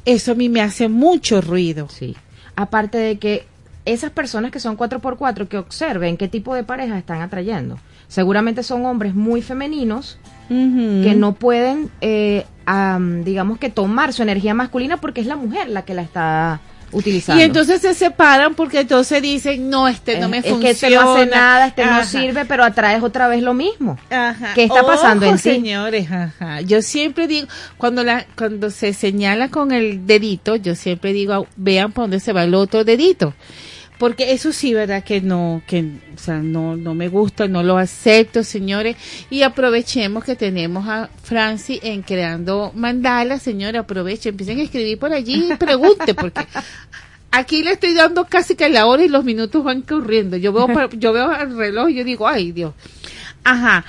[0.04, 1.88] eso a mí me hace mucho ruido.
[1.88, 2.16] Sí.
[2.56, 3.46] Aparte de que
[3.84, 7.78] esas personas que son 4x4, que observen qué tipo de pareja están atrayendo.
[8.08, 10.18] Seguramente son hombres muy femeninos
[10.48, 15.70] que no pueden, eh, am, digamos que tomar su energía masculina porque es la mujer
[15.70, 16.60] la que la está
[16.92, 17.40] utilizando.
[17.40, 20.70] Y entonces se separan porque entonces dicen, no, este no Es- me es funciona.
[20.70, 21.98] este no hace nada, este Ajá.
[21.98, 23.98] no sirve, pero atraes otra vez lo mismo.
[24.10, 24.52] Ajá.
[24.54, 25.38] ¿Qué está pasando en ti?
[25.42, 26.60] señores, ajá.
[26.60, 27.48] Yo siempre digo,
[27.78, 32.32] cuando la, cuando se señala con el dedito, yo siempre digo, vean por dónde se
[32.32, 33.34] va el otro dedito.
[34.02, 35.84] Porque eso sí, verdad que no, que,
[36.16, 38.96] o sea, no, no me gusta, no lo acepto, señores.
[39.30, 45.12] Y aprovechemos que tenemos a Franci en creando mandalas, señores, aprovechen, empiecen a escribir por
[45.12, 46.44] allí y pregunte, porque
[47.30, 50.36] aquí le estoy dando casi que la hora y los minutos van corriendo.
[50.36, 50.66] Yo veo,
[50.98, 52.74] yo veo el reloj y yo digo, ay Dios.
[53.44, 53.84] Ajá.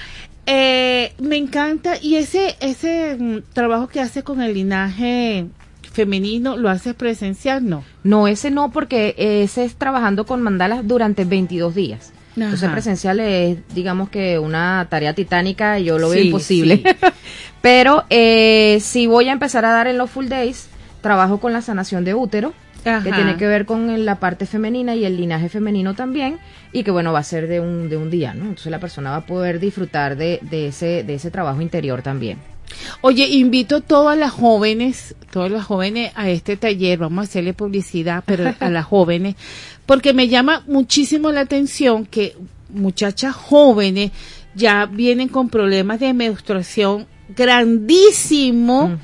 [0.46, 5.48] Eh, me encanta y ese ese mm, trabajo que hace con el linaje
[5.94, 7.84] femenino lo hace presencial, no.
[8.04, 12.12] No, ese no, porque ese es trabajando con mandalas durante 22 días.
[12.36, 12.74] Entonces Ajá.
[12.74, 16.78] presencial es, digamos que una tarea titánica yo lo veo imposible.
[16.78, 17.08] sí.
[17.62, 20.68] Pero eh, si voy a empezar a dar en los full days,
[21.02, 22.54] trabajo con la sanación de útero,
[22.84, 26.40] que tiene que ver con la parte femenina y el linaje femenino también,
[26.74, 28.44] y que bueno, va a ser de un, de un día, ¿no?
[28.46, 32.40] Entonces la persona va a poder disfrutar de, de, ese, de ese trabajo interior también.
[33.02, 37.54] Oye, invito a todas las jóvenes, todas las jóvenes a este taller, vamos a hacerle
[37.54, 39.36] publicidad, pero a las jóvenes,
[39.86, 42.36] porque me llama muchísimo la atención que
[42.70, 44.12] muchachas jóvenes
[44.56, 48.98] ya vienen con problemas de menstruación grandísimo,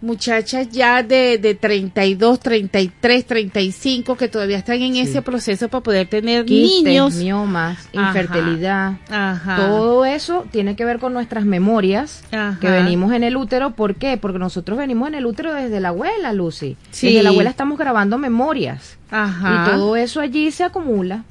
[0.00, 6.08] muchachas ya de, de 32, 33, 35 que todavía están en ese proceso para poder
[6.08, 7.14] tener Quistes, niños.
[7.16, 8.94] miomas, infertilidad.
[9.10, 9.56] Ajá.
[9.56, 12.58] Todo eso tiene que ver con nuestras memorias Ajá.
[12.60, 13.70] que venimos en el útero.
[13.74, 14.16] ¿Por qué?
[14.16, 16.76] Porque nosotros venimos en el útero desde la abuela, Lucy.
[16.90, 17.08] Sí.
[17.08, 18.96] Desde la abuela estamos grabando memorias.
[19.10, 19.66] Ajá.
[19.66, 21.24] Y todo eso allí se acumula.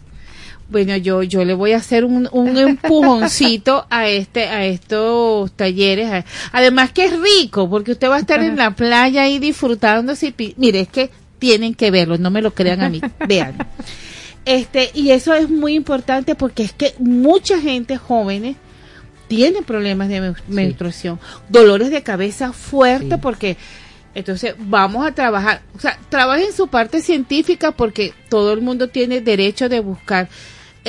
[0.69, 6.25] Bueno, yo, yo le voy a hacer un, un empujoncito a este, a estos talleres.
[6.51, 9.39] Además que es rico, porque usted va a estar en la playa ahí
[10.31, 13.55] pi- Mire, es que tienen que verlo, no me lo crean a mí, vean.
[14.45, 18.55] Este, y eso es muy importante porque es que mucha gente jóvenes
[19.27, 21.19] tiene problemas de men- menstruación,
[21.49, 23.57] dolores de cabeza fuertes porque
[24.15, 29.21] entonces vamos a trabajar, o sea, trabajen su parte científica porque todo el mundo tiene
[29.21, 30.27] derecho de buscar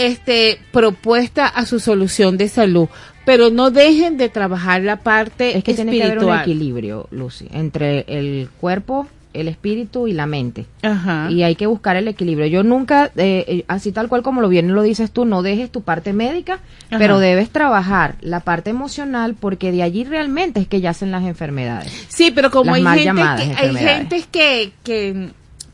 [0.06, 2.88] este propuesta a su solución de salud,
[3.24, 6.40] pero no dejen de trabajar la parte Es que tiene que haber un espiritual.
[6.42, 10.66] equilibrio, Lucy, entre el cuerpo, el espíritu y la mente.
[10.82, 11.30] Ajá.
[11.30, 12.46] Y hay que buscar el equilibrio.
[12.46, 15.70] Yo nunca, eh, eh, así tal cual como lo bien lo dices tú, no dejes
[15.70, 16.54] tu parte médica,
[16.88, 16.98] Ajá.
[16.98, 21.92] pero debes trabajar la parte emocional porque de allí realmente es que yacen las enfermedades.
[22.08, 25.28] Sí, pero como hay gente, que, hay gente que, que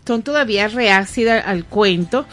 [0.07, 2.27] son todavía reácidas al cuento,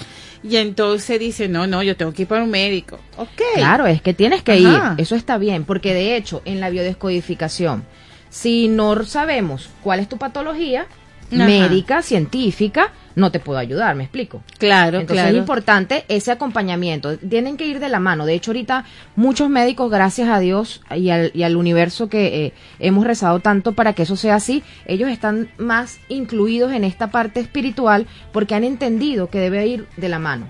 [0.43, 2.99] y entonces dice, no, no, yo tengo que ir para un médico.
[3.17, 3.41] Ok.
[3.55, 4.93] Claro, es que tienes que Ajá.
[4.95, 5.01] ir.
[5.01, 7.83] Eso está bien, porque de hecho, en la biodescodificación,
[8.29, 10.87] si no sabemos cuál es tu patología
[11.31, 11.45] Ajá.
[11.45, 14.43] médica, científica, no te puedo ayudar, ¿me explico?
[14.57, 15.37] Claro, Entonces claro.
[15.37, 17.17] es importante ese acompañamiento.
[17.17, 18.25] Tienen que ir de la mano.
[18.25, 18.85] De hecho, ahorita
[19.15, 23.73] muchos médicos, gracias a Dios y al, y al universo que eh, hemos rezado tanto
[23.73, 28.63] para que eso sea así, ellos están más incluidos en esta parte espiritual porque han
[28.63, 30.47] entendido que debe ir de la mano.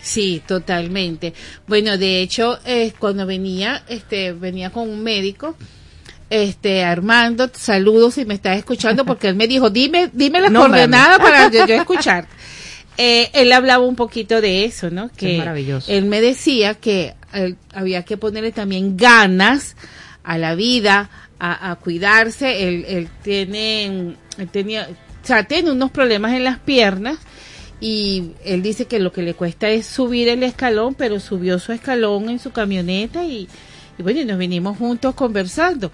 [0.00, 1.34] Sí, totalmente.
[1.66, 5.56] Bueno, de hecho, eh, cuando venía, este, venía con un médico,
[6.30, 10.76] este, Armando, saludos si me estás escuchando, porque él me dijo, dime, dime las Nómbrame.
[10.84, 12.26] coordenadas para yo, yo escuchar.
[12.96, 15.10] Eh, él hablaba un poquito de eso, ¿no?
[15.16, 15.90] Que Es maravilloso.
[15.90, 19.76] él me decía que eh, había que ponerle también ganas
[20.22, 22.68] a la vida, a, a cuidarse.
[22.68, 24.88] Él, él tiene, él tenía,
[25.22, 27.18] o sea, tiene unos problemas en las piernas
[27.80, 31.72] y él dice que lo que le cuesta es subir el escalón, pero subió su
[31.72, 33.48] escalón en su camioneta y,
[33.98, 35.90] y bueno, y nos vinimos juntos conversando.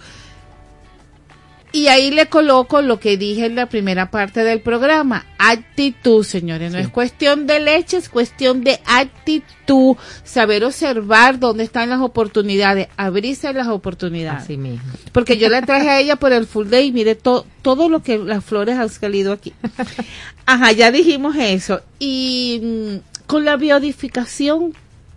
[1.73, 6.73] Y ahí le coloco lo que dije en la primera parte del programa, actitud, señores,
[6.73, 12.89] no es cuestión de leche, es cuestión de actitud, saber observar dónde están las oportunidades,
[12.97, 14.45] abrirse las oportunidades.
[14.45, 14.91] Así mismo.
[15.13, 18.03] Porque yo la traje a ella por el full day y mire to- todo lo
[18.03, 19.53] que las flores han salido aquí.
[20.47, 21.83] Ajá, ya dijimos eso.
[21.99, 24.73] Y mm, con la biodificación,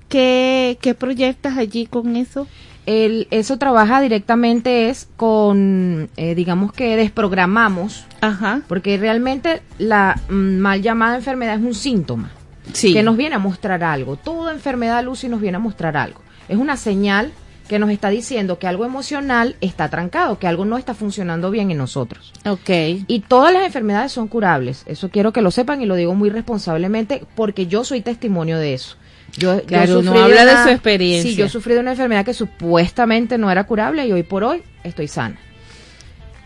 [0.09, 2.47] ¿qué, ¿qué proyectas allí con eso?
[2.91, 8.61] El, eso trabaja directamente es con, eh, digamos que desprogramamos, Ajá.
[8.67, 12.31] porque realmente la mm, mal llamada enfermedad es un síntoma
[12.73, 12.91] Sí.
[12.91, 14.15] que nos viene a mostrar algo.
[14.15, 16.21] Toda enfermedad, Lucy, nos viene a mostrar algo.
[16.47, 17.31] Es una señal
[17.69, 21.71] que nos está diciendo que algo emocional está trancado, que algo no está funcionando bien
[21.71, 22.33] en nosotros.
[22.45, 22.69] Ok.
[23.07, 24.83] Y todas las enfermedades son curables.
[24.87, 28.73] Eso quiero que lo sepan y lo digo muy responsablemente porque yo soy testimonio de
[28.73, 28.97] eso.
[29.37, 31.31] Yo, yo Claro, uno sufrí habla de una- su experiencia.
[31.31, 34.63] Sí, yo sufrí de una enfermedad que supuestamente no era curable y hoy por hoy
[34.83, 35.37] estoy sana.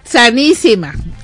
[0.03, 0.93] Sanísima.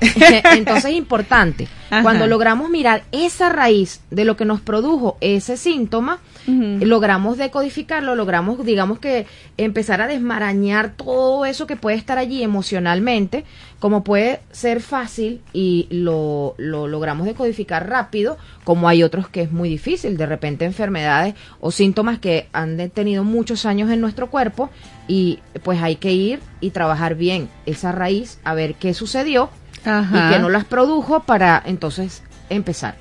[0.54, 2.02] Entonces es importante, Ajá.
[2.02, 8.64] cuando logramos mirar esa raíz de lo que nos produjo ese síntoma, logramos decodificarlo, logramos,
[8.64, 9.26] digamos que,
[9.56, 13.44] empezar a desmarañar todo eso que puede estar allí emocionalmente,
[13.78, 19.52] como puede ser fácil y lo, lo logramos decodificar rápido, como hay otros que es
[19.52, 24.70] muy difícil, de repente enfermedades o síntomas que han tenido muchos años en nuestro cuerpo
[25.08, 29.50] y pues hay que ir y trabajar bien esa raíz, a ver qué sucedió
[29.84, 30.28] Ajá.
[30.30, 32.96] y que no las produjo para entonces empezar.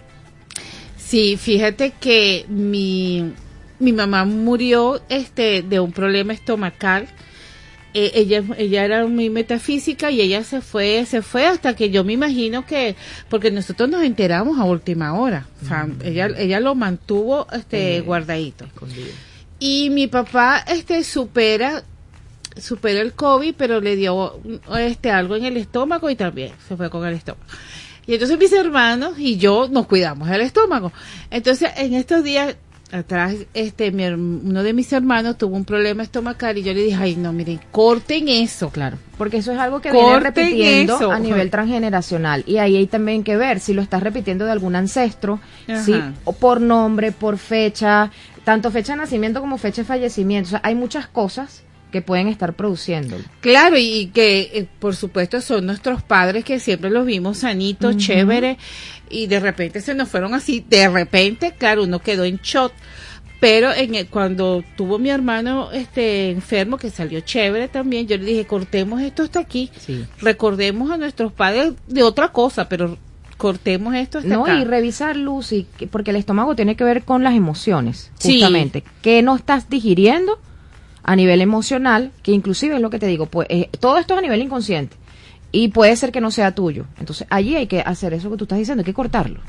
[0.97, 3.34] Sí, fíjate que mi,
[3.80, 7.07] mi mamá murió este de un problema estomacal.
[7.95, 12.03] Eh, ella ella era muy metafísica y ella se fue se fue hasta que yo
[12.03, 12.95] me imagino que
[13.30, 18.68] porque nosotros nos enteramos a última hora o sea, ella ella lo mantuvo este guardadito
[19.57, 21.84] y mi papá este supera
[22.57, 24.39] supera el covid pero le dio
[24.77, 27.45] este algo en el estómago y también se fue con el estómago
[28.09, 30.91] y entonces mis hermanos y yo nos cuidamos del estómago.
[31.30, 32.55] Entonces, en estos días
[32.91, 36.97] atrás, este, mi uno de mis hermanos tuvo un problema estomacal y yo le dije,
[36.99, 38.71] ay, no, miren, corten eso.
[38.71, 38.97] Claro.
[39.15, 41.11] Porque eso es algo que viene Corten repitiendo eso.
[41.11, 42.43] a nivel transgeneracional.
[42.47, 45.39] Y ahí hay también que ver si lo estás repitiendo de algún ancestro,
[45.85, 45.93] si,
[46.23, 48.09] o por nombre, por fecha,
[48.43, 50.47] tanto fecha de nacimiento como fecha de fallecimiento.
[50.47, 51.61] O sea, hay muchas cosas
[51.91, 53.24] que pueden estar produciéndolo.
[53.41, 58.57] Claro, y que eh, por supuesto son nuestros padres que siempre los vimos sanitos, chévere,
[59.10, 62.72] y de repente se nos fueron así, de repente, claro, uno quedó en shock.
[63.40, 68.26] Pero en el- cuando tuvo mi hermano este enfermo, que salió chévere también, yo le
[68.26, 70.03] dije, cortemos esto hasta aquí, Sí.
[70.20, 72.98] recordemos a nuestros padres de otra cosa, pero
[73.38, 74.56] cortemos esto hasta No, acá.
[74.60, 78.34] y revisar, Lucy, que- porque el estómago tiene que ver con las emociones, Sí.
[78.34, 78.84] justamente.
[79.02, 80.38] ¿Qué no estás digiriendo
[81.03, 82.11] a nivel emocional?
[82.23, 84.95] Que inclusive es lo que te digo, pues eh, todo esto es a nivel inconsciente.
[85.51, 86.85] Y puede ser que no sea tuyo.
[86.99, 89.39] Entonces, allí hay que hacer eso que tú estás diciendo, hay que cortarlo.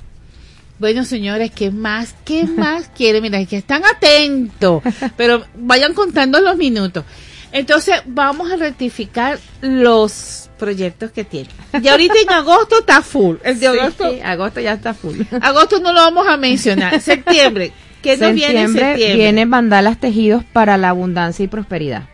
[0.79, 2.15] Bueno, señores, ¿qué más?
[2.25, 3.23] ¿Qué más quieren?
[3.23, 4.83] Mira, que están atentos,
[5.17, 7.05] pero vayan contando los minutos.
[7.53, 11.51] Entonces, vamos a rectificar los proyectos que tienen.
[11.83, 13.37] Y ahorita en agosto está full.
[13.43, 15.21] El de agosto, Sí, agosto ya está full.
[15.41, 17.01] agosto no lo vamos a mencionar.
[17.03, 17.73] Septiembre.
[18.03, 19.15] ¿Qué nos viene en septiembre?
[19.17, 22.05] viene mandalas tejidos para la abundancia y prosperidad.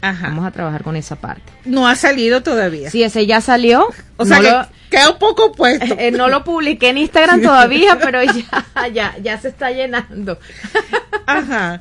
[0.00, 0.28] Ajá.
[0.28, 1.50] Vamos a trabajar con esa parte.
[1.64, 2.90] No ha salido todavía.
[2.90, 3.88] Si ese ya salió,
[4.18, 5.94] o sea no que lo- queda un poco puesto.
[5.98, 10.38] eh, no lo publiqué en Instagram todavía, pero ya, ya, ya se está llenando.
[11.26, 11.80] Ajá.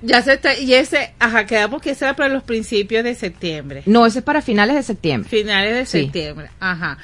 [0.00, 3.82] Ya se está, y ese, ajá, quedamos que será para los principios de septiembre.
[3.86, 5.28] No, ese es para finales de septiembre.
[5.28, 6.04] Finales de Sí.
[6.04, 6.98] septiembre, ajá.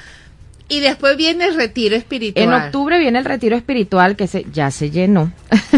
[0.67, 2.43] Y después viene el retiro espiritual.
[2.43, 5.31] En octubre viene el retiro espiritual que se, ya se llenó.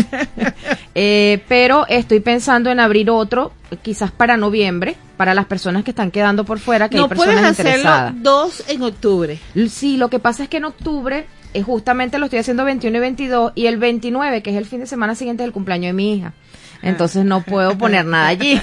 [0.99, 3.53] Eh, pero estoy pensando en abrir otro,
[3.83, 7.35] quizás para noviembre, para las personas que están quedando por fuera, que no hay personas
[7.35, 8.13] puedes hacerlo interesadas.
[8.23, 9.37] dos en octubre.
[9.69, 12.99] Sí, lo que pasa es que en octubre, eh, justamente lo estoy haciendo 21 y
[12.99, 16.15] 22, y el 29, que es el fin de semana siguiente del cumpleaños de mi
[16.15, 16.33] hija.
[16.81, 18.59] Entonces no puedo poner nada allí.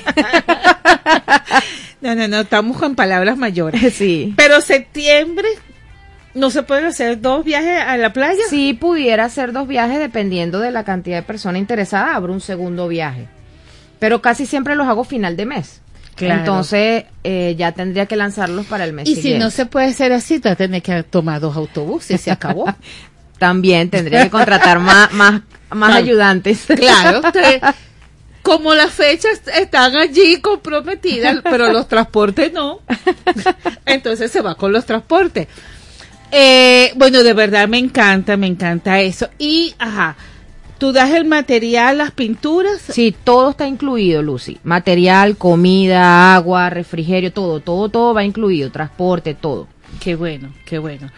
[2.05, 3.95] No, no, no, estamos con palabras mayores.
[3.95, 4.35] sí.
[4.37, 5.49] Pero septiembre,
[6.35, 8.43] ¿no se pueden hacer dos viajes a la playa?
[8.51, 12.89] Si pudiera hacer dos viajes dependiendo de la cantidad de personas interesadas, abro un segundo
[12.89, 13.29] viaje.
[13.99, 15.81] Pero casi siempre los hago final de mes.
[16.17, 16.41] Claro.
[16.41, 20.13] Entonces eh, ya tendría que lanzarlos para el mes Y si no se puede hacer
[20.13, 22.67] así, te vas a tener que tomar dos autobuses, se acabó.
[23.39, 25.41] También tendría que contratar más, más,
[25.71, 26.67] más ayudantes.
[26.77, 27.61] Claro, te-
[28.43, 32.81] como las fechas están allí comprometidas, pero los transportes no,
[33.87, 35.49] entonces se va con los transportes.
[36.37, 39.29] Eh, bueno, de verdad me encanta, me encanta eso.
[39.39, 40.17] Y, ajá,
[40.79, 42.81] tú das el material, las pinturas.
[42.91, 44.59] Sí, todo está incluido, Lucy.
[44.65, 48.71] Material, comida, agua, refrigerio, todo, todo, todo va incluido.
[48.73, 49.69] Transporte, todo.
[50.01, 51.09] Qué bueno, qué bueno.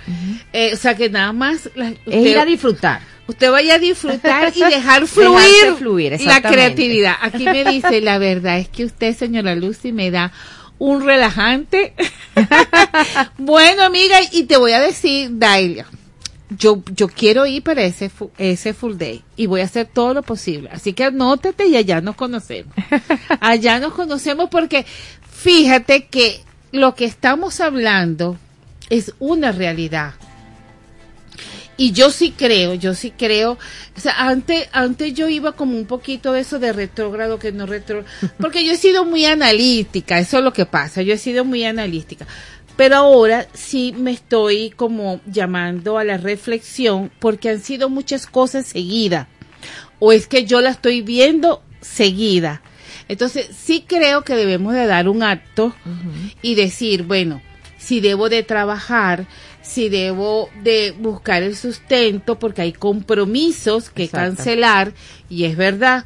[0.52, 3.01] Eh, o sea que nada más la- Es ir a disfrutar.
[3.26, 7.14] Usted vaya a disfrutar y dejar fluir, fluir, la creatividad.
[7.22, 10.30] Aquí me dice, la verdad es que usted, señora Lucy, me da
[10.78, 11.94] un relajante.
[13.39, 15.86] bueno, amiga, y te voy a decir, Dailia,
[16.51, 20.23] yo, yo quiero ir para ese, ese full day y voy a hacer todo lo
[20.23, 20.69] posible.
[20.73, 22.74] Así que anótate y allá nos conocemos.
[23.40, 24.86] Allá nos conocemos porque
[25.31, 26.40] fíjate que
[26.73, 28.39] lo que estamos hablando
[28.90, 30.15] es una realidad.
[31.77, 33.59] Y yo sí creo, yo sí creo,
[33.97, 37.66] o sea, antes, antes yo iba como un poquito de eso de retrógrado que no
[37.66, 41.44] retrógrado, porque yo he sido muy analítica, eso es lo que pasa, yo he sido
[41.44, 42.27] muy analítica.
[42.77, 48.66] Pero ahora sí me estoy como llamando a la reflexión porque han sido muchas cosas
[48.66, 49.28] seguidas.
[49.98, 52.61] O es que yo la estoy viendo seguida.
[53.09, 55.74] Entonces sí creo que debemos de dar un acto
[56.43, 57.40] y decir, bueno,
[57.78, 59.27] si debo de trabajar,
[59.66, 64.36] si debo de buscar el sustento, porque hay compromisos que Exacto.
[64.36, 64.93] cancelar,
[65.28, 66.05] y es verdad.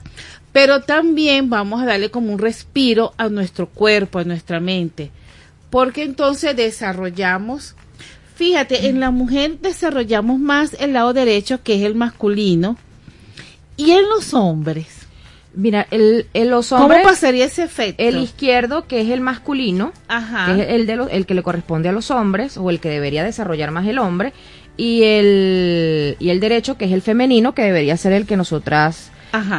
[0.52, 5.10] Pero también vamos a darle como un respiro a nuestro cuerpo, a nuestra mente,
[5.68, 7.76] porque entonces desarrollamos,
[8.34, 12.76] fíjate, en la mujer desarrollamos más el lado derecho, que es el masculino,
[13.76, 14.99] y en los hombres.
[15.54, 18.02] Mira, el, el- los ¿Cómo hombres, pasaría ese efecto?
[18.02, 20.46] el izquierdo, que es el masculino, Ajá.
[20.54, 22.88] que es el, de los- el que le corresponde a los hombres, o el que
[22.88, 24.32] debería desarrollar más el hombre,
[24.76, 29.10] y el, y el derecho, que es el femenino, que debería ser el que nosotras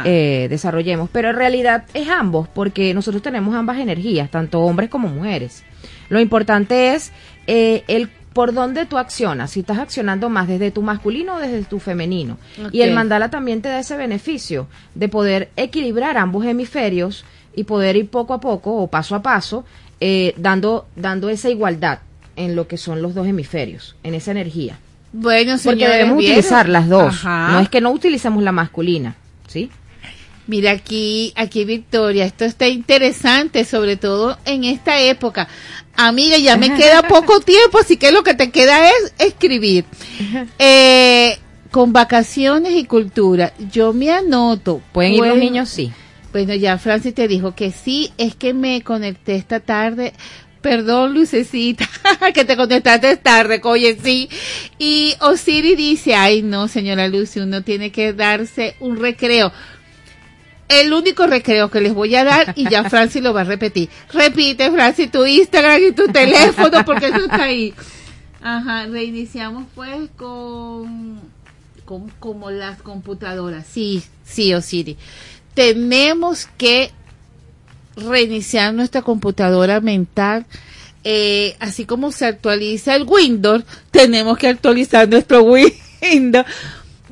[0.04, 1.08] eh, desarrollemos.
[1.12, 5.62] Pero en realidad es ambos, porque nosotros tenemos ambas energías, tanto hombres como mujeres.
[6.08, 7.12] Lo importante es
[7.46, 11.62] eh, el por dónde tú accionas, si estás accionando más desde tu masculino o desde
[11.64, 12.38] tu femenino.
[12.70, 17.96] Y el mandala también te da ese beneficio de poder equilibrar ambos hemisferios y poder
[17.96, 19.64] ir poco a poco o paso a paso
[20.00, 22.00] eh, dando, dando esa igualdad
[22.36, 24.78] en lo que son los dos hemisferios, en esa energía.
[25.12, 26.38] Bueno, Porque señores, debemos ¿vieron?
[26.38, 27.14] utilizar las dos.
[27.14, 27.52] Ajá.
[27.52, 29.70] No es que no utilicemos la masculina, ¿sí?
[30.46, 35.46] Mira aquí, aquí Victoria, esto está interesante, sobre todo en esta época.
[35.96, 39.84] Amiga, ya me queda poco tiempo, así que lo que te queda es escribir.
[40.58, 41.38] Eh,
[41.70, 44.80] con vacaciones y cultura, yo me anoto.
[44.92, 45.92] Pueden ir los niños, sí.
[46.32, 50.14] Bueno, ya Francis te dijo que sí, es que me conecté esta tarde.
[50.62, 51.88] Perdón, Lucecita,
[52.34, 54.28] que te conectaste tarde, oye, sí.
[54.78, 59.52] Y Osiri dice, ay no, señora Lucy, uno tiene que darse un recreo.
[60.68, 63.90] El único recreo que les voy a dar, y ya Francis lo va a repetir.
[64.12, 67.74] Repite, Francis, tu Instagram y tu teléfono, porque eso está ahí.
[68.42, 71.20] Ajá, reiniciamos pues con,
[71.84, 73.66] con como las computadoras.
[73.70, 74.96] Sí, sí, Osiri.
[75.54, 76.90] Tenemos que
[77.96, 80.46] reiniciar nuestra computadora mental.
[81.04, 85.42] Eh, así como se actualiza el Windows, tenemos que actualizar nuestro
[86.02, 86.46] Windows.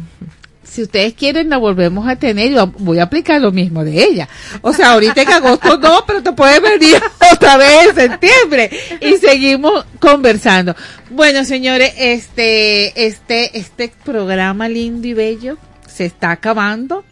[0.69, 2.51] si ustedes quieren, la volvemos a tener.
[2.51, 4.29] Yo voy a aplicar lo mismo de ella.
[4.61, 7.01] O sea, ahorita en agosto no, pero te puedes venir
[7.33, 8.69] otra vez en septiembre
[9.01, 10.75] y seguimos conversando.
[11.09, 17.03] Bueno, señores, este, este, este programa lindo y bello se está acabando.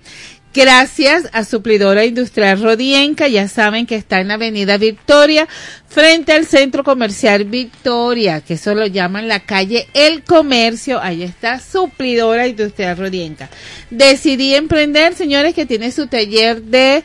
[0.57, 5.47] Gracias a Suplidora Industrial Rodienca, ya saben que está en la Avenida Victoria,
[5.88, 11.59] frente al Centro Comercial Victoria, que eso lo llaman la calle El Comercio, ahí está
[11.59, 13.51] Suplidora Industrial Rodienca.
[13.91, 17.03] Decidí emprender, señores, que tiene su taller de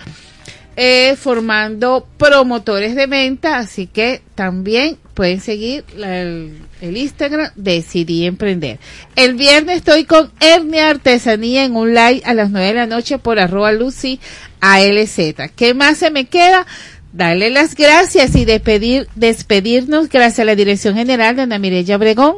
[0.77, 8.25] eh, formando promotores de venta, así que también pueden seguir la- el, el Instagram Decidí
[8.27, 8.79] Emprender.
[9.17, 13.19] El viernes estoy con Hernia Artesanía en un live a las 9 de la noche
[13.19, 14.19] por arroba Lucy
[14.61, 15.19] ALZ.
[15.57, 16.67] ¿Qué más se me queda?
[17.13, 22.37] Darle las gracias y despedir, despedirnos gracias a la Dirección General de Ana Mireya Obregón.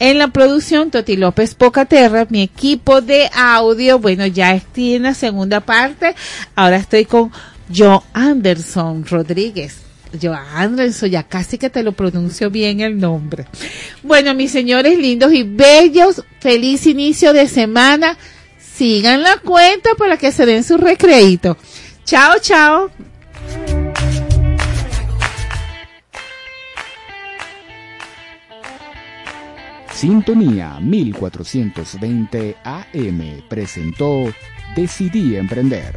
[0.00, 5.14] En la producción, Toti López Pocaterra, mi equipo de audio, bueno, ya estoy en la
[5.14, 6.14] segunda parte.
[6.56, 7.32] Ahora estoy con
[7.74, 9.78] Joe Anderson Rodríguez.
[10.20, 13.46] Joe Anderson, ya casi que te lo pronuncio bien el nombre.
[14.02, 18.16] Bueno, mis señores lindos y bellos, feliz inicio de semana.
[18.58, 21.56] Sigan la cuenta para que se den su recreito.
[22.04, 22.90] Chao, chao.
[29.92, 34.32] Sintonía 1420 AM presentó
[34.76, 35.96] Decidí Emprender.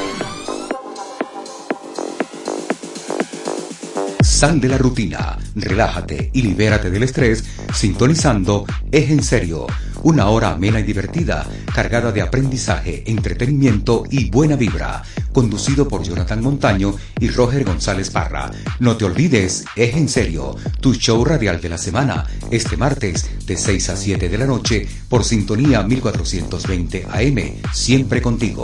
[4.23, 7.43] Sal de la rutina, relájate y libérate del estrés
[7.73, 9.65] sintonizando Es en serio,
[10.03, 15.01] una hora amena y divertida, cargada de aprendizaje, entretenimiento y buena vibra,
[15.33, 18.51] conducido por Jonathan Montaño y Roger González Parra.
[18.79, 23.57] No te olvides, Es en serio, tu show radial de la semana, este martes de
[23.57, 28.63] 6 a 7 de la noche por sintonía 1420 AM, siempre contigo.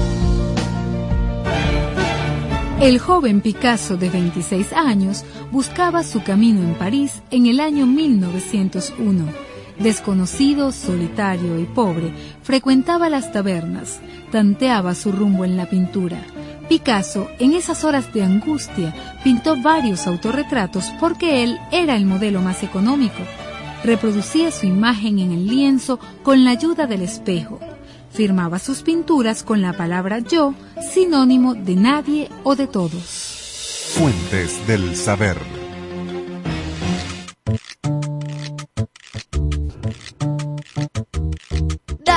[2.81, 9.25] El joven Picasso de 26 años buscaba su camino en París en el año 1901.
[9.77, 13.99] Desconocido, solitario y pobre, frecuentaba las tabernas,
[14.31, 16.23] tanteaba su rumbo en la pintura.
[16.69, 22.63] Picasso, en esas horas de angustia, pintó varios autorretratos porque él era el modelo más
[22.63, 23.21] económico.
[23.83, 27.59] Reproducía su imagen en el lienzo con la ayuda del espejo.
[28.13, 30.53] Firmaba sus pinturas con la palabra yo,
[30.93, 33.93] sinónimo de nadie o de todos.
[33.95, 35.60] Fuentes del saber.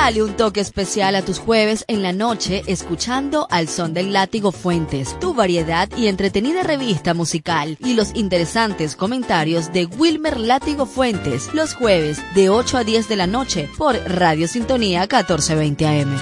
[0.05, 4.53] Dale un toque especial a tus jueves en la noche escuchando Al Son del Látigo
[4.53, 11.49] Fuentes, tu variedad y entretenida revista musical y los interesantes comentarios de Wilmer Látigo Fuentes
[11.55, 16.21] los jueves de 8 a 10 de la noche por Radio Sintonía 1420 AM.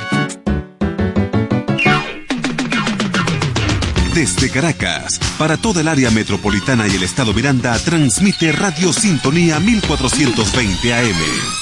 [4.14, 10.94] Desde Caracas, para toda el área metropolitana y el estado Miranda, transmite Radio Sintonía 1420
[10.94, 11.61] AM.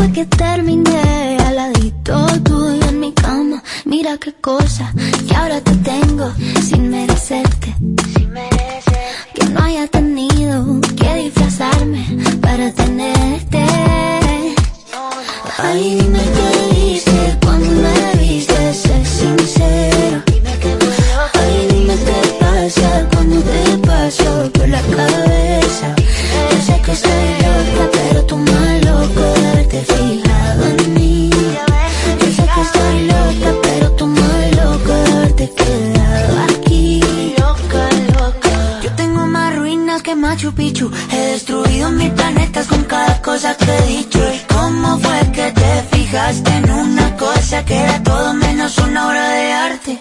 [0.00, 3.62] fue que terminé aladito tuyo en mi cama.
[3.84, 4.94] Mira qué cosa
[5.28, 6.32] que ahora te tengo
[6.62, 7.76] sin merecerte.
[8.14, 9.34] Sin merecerte.
[9.34, 12.02] Que no haya tenido que disfrazarme
[12.40, 13.62] para tenerte.
[15.58, 20.22] Ay, dime qué viste cuando me viste, sé sincero.
[21.40, 25.88] Ay, dime qué pasa cuando te paso por la cabeza.
[26.50, 27.28] Yo sé que estoy
[27.76, 27.99] loca
[29.84, 31.30] fijado en mí.
[32.20, 34.96] Yo sé que estoy loca, pero tú más loca
[35.36, 37.00] de quedado aquí.
[37.38, 37.82] Loca,
[38.18, 38.80] loca.
[38.82, 40.90] Yo tengo más ruinas que Machu Picchu.
[41.12, 44.18] He destruido mis planetas con cada cosa que he dicho.
[44.18, 49.28] ¿Y cómo fue que te fijaste en una cosa que era todo menos una obra
[49.30, 49.98] de arte?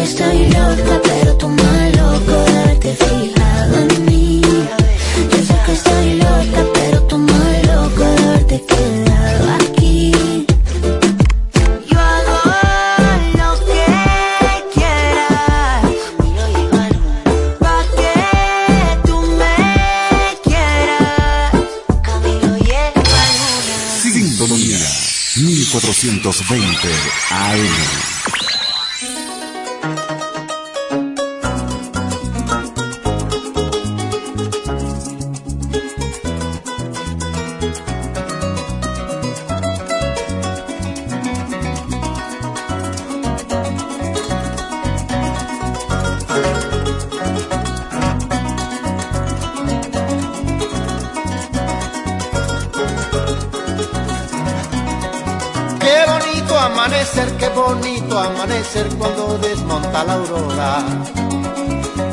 [0.00, 4.40] Que estoy loca, pero tú más loco de haberte fijado en mí.
[5.30, 10.12] Yo sé que estoy loca, pero tú más loco de haberte quedado aquí.
[11.90, 12.36] Yo hago
[13.40, 13.84] lo que
[14.74, 15.82] quieras.
[17.58, 18.14] Pa' que
[19.06, 19.56] tú me
[20.48, 21.52] quieras.
[22.02, 23.04] Camilo llega
[24.02, 24.78] Sintonía
[25.36, 26.88] 1420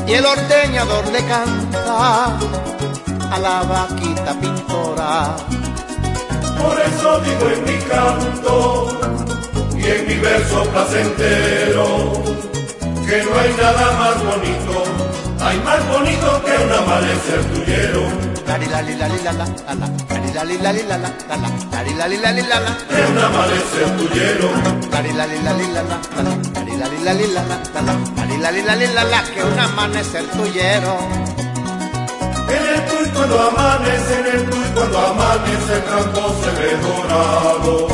[0.07, 2.38] Y el ordeñador le canta
[3.29, 5.35] a la vaquita pintora.
[6.57, 8.88] Por eso digo en mi canto
[9.75, 12.13] y en mi verso placentero
[13.05, 14.84] que no hay nada más bonito,
[15.41, 18.36] hay más bonito que un amanecer tuyero.
[23.10, 24.49] Un amanecer tuyero.
[29.34, 30.98] Que un amanecer tuyero.
[32.49, 37.88] En el tuy cuando amanece, en el tuy cuando amanece el campo se ve dorado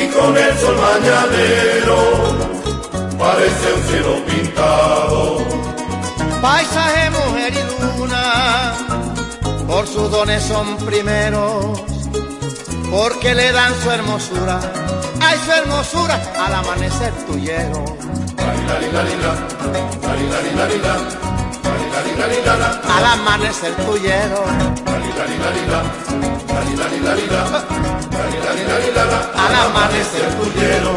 [0.00, 1.96] y con el sol mañanero
[3.18, 5.38] parece un cielo pintado.
[6.42, 8.74] Paisaje, mujer y luna,
[9.68, 11.82] por sus dones son primeros,
[12.90, 14.58] porque le dan su hermosura,
[15.20, 17.84] ay su hermosura al amanecer tuyero.
[22.96, 24.44] Al amanecer tuyero.
[29.36, 30.92] Al amanecer tuyero.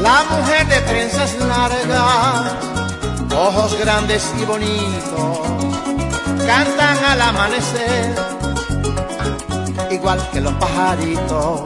[0.00, 2.52] La mujer de trenzas largas,
[3.34, 5.75] ojos grandes y bonitos,
[6.46, 8.14] cantan al amanecer,
[9.90, 11.62] igual que los pajaritos.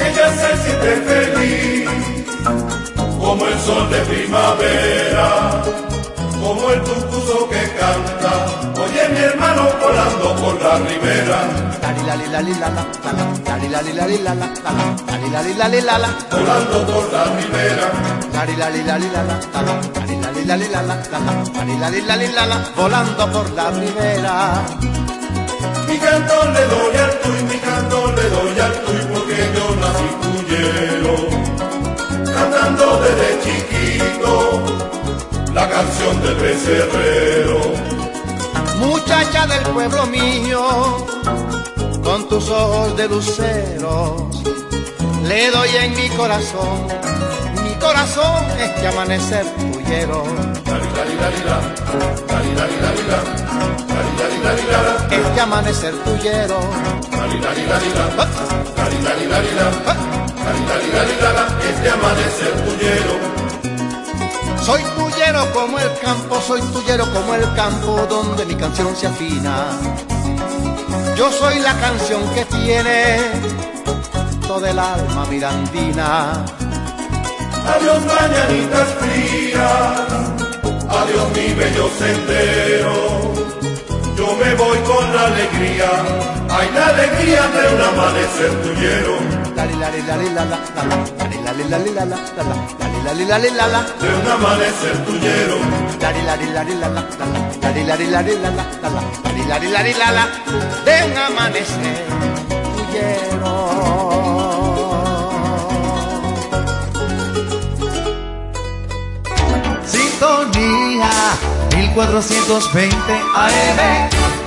[0.00, 1.90] Ella se siente feliz
[3.20, 5.62] como el sol de primavera,
[6.42, 8.32] como el tucuzo que canta.
[8.82, 11.38] Oye mi hermano volando por la ribera,
[16.30, 17.86] volando por la ribera.
[22.76, 24.34] volando por la ribera.
[25.88, 30.08] Mi canto le doy al tuy, mi canto le doy al tuy porque yo nací
[30.22, 31.14] cuyero,
[32.34, 34.91] cantando desde chiquito
[35.54, 37.60] la canción del becerrero.
[38.78, 41.06] Muchacha del pueblo mío,
[42.02, 44.42] con tus ojos de luceros,
[45.28, 46.88] le doy en mi corazón,
[47.64, 50.24] mi corazón este amanecer tuyero.
[55.10, 56.58] Este amanecer tuyero.
[61.68, 63.32] Este amanecer tuyero.
[64.64, 64.82] Soy
[65.52, 69.66] como el campo, soy tuyero como el campo donde mi canción se afina.
[71.16, 73.16] Yo soy la canción que tiene
[74.46, 76.44] todo el alma mirandina.
[77.74, 79.94] Adiós mañanitas frías,
[80.88, 82.94] adiós mi bello sendero.
[84.16, 85.90] Yo me voy con la alegría,
[86.50, 89.41] hay la alegría de un amanecer tuyero.
[94.00, 95.56] De un amanecer tuyero.
[100.84, 102.06] De un amanecer
[109.86, 111.10] Sintonía
[111.76, 114.41] 1420 AM.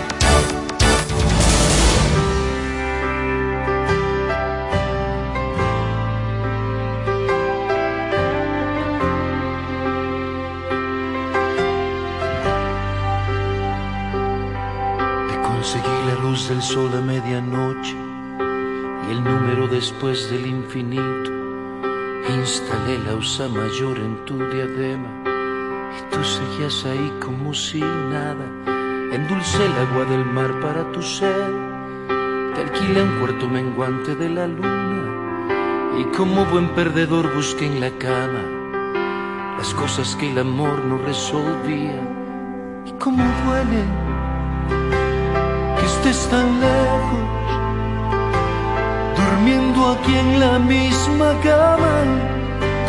[19.67, 21.31] Después del infinito.
[22.29, 25.09] Instalé la usa mayor en tu diadema
[25.97, 28.45] y tú seguías ahí como si nada.
[29.11, 31.53] Endulcé el agua del mar para tu sed.
[32.53, 35.05] Te alquilé un cuarto menguante de la luna
[35.99, 38.43] y como buen perdedor busqué en la cama
[39.57, 41.99] las cosas que el amor no resolvía.
[42.85, 43.83] Y cómo duele
[45.79, 47.44] que estés tan lejos
[49.25, 51.95] durmiendo aquí en la misma cama,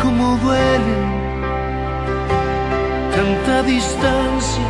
[0.01, 0.97] como duele
[3.15, 4.67] tanta distancia,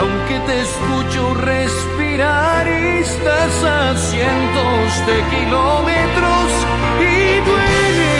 [0.00, 6.48] aunque te escucho respirar y estás a cientos de kilómetros
[7.00, 7.16] y
[7.48, 8.16] duele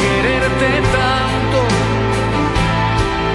[0.00, 1.58] quererte tanto,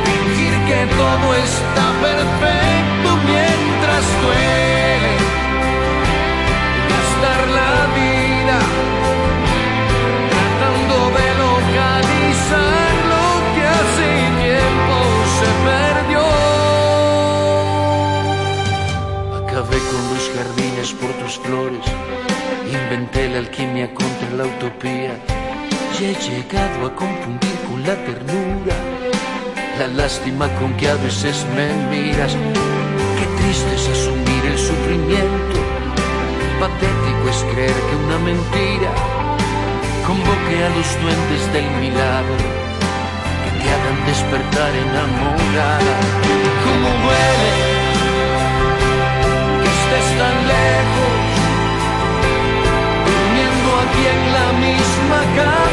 [0.06, 4.97] fingir que todo está perfecto mientras duele
[12.52, 14.10] lo que hace
[14.44, 14.98] tiempo
[15.40, 16.24] se perdió.
[19.41, 21.86] Acabé con los jardines por tus flores,
[22.65, 25.14] inventé la alquimia contra la utopía
[25.99, 28.76] y he llegado a confundir con la ternura
[29.80, 32.34] la lástima con que a veces me miras.
[33.18, 35.57] Qué triste es asumir el sufrimiento
[36.60, 39.16] patético es creer que una mentira
[40.07, 42.38] convoque a los duendes del milagro
[43.43, 45.95] que te hagan despertar enamorada.
[46.63, 47.51] ¿Cómo duele
[49.61, 51.15] que estés tan lejos,
[53.07, 55.66] durmiendo aquí en la misma cama?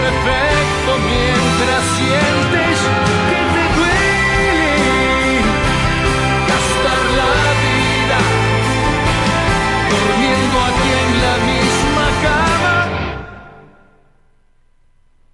[0.00, 2.76] Perfecto mientras sientes
[3.30, 5.40] que te duele
[6.50, 7.32] gastar la
[7.64, 8.18] vida
[9.92, 12.76] durmiendo aquí en la misma cama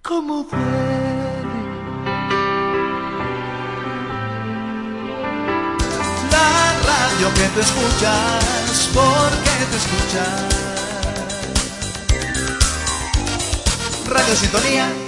[0.03, 0.81] como duele
[6.31, 6.49] La
[6.89, 10.70] radio que te escuchas, porque te escuchas.
[14.21, 15.00] Radio Sintonía.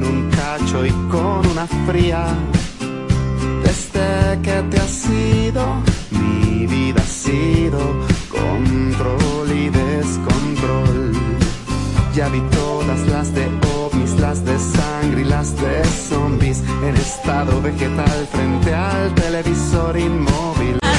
[0.00, 0.35] Con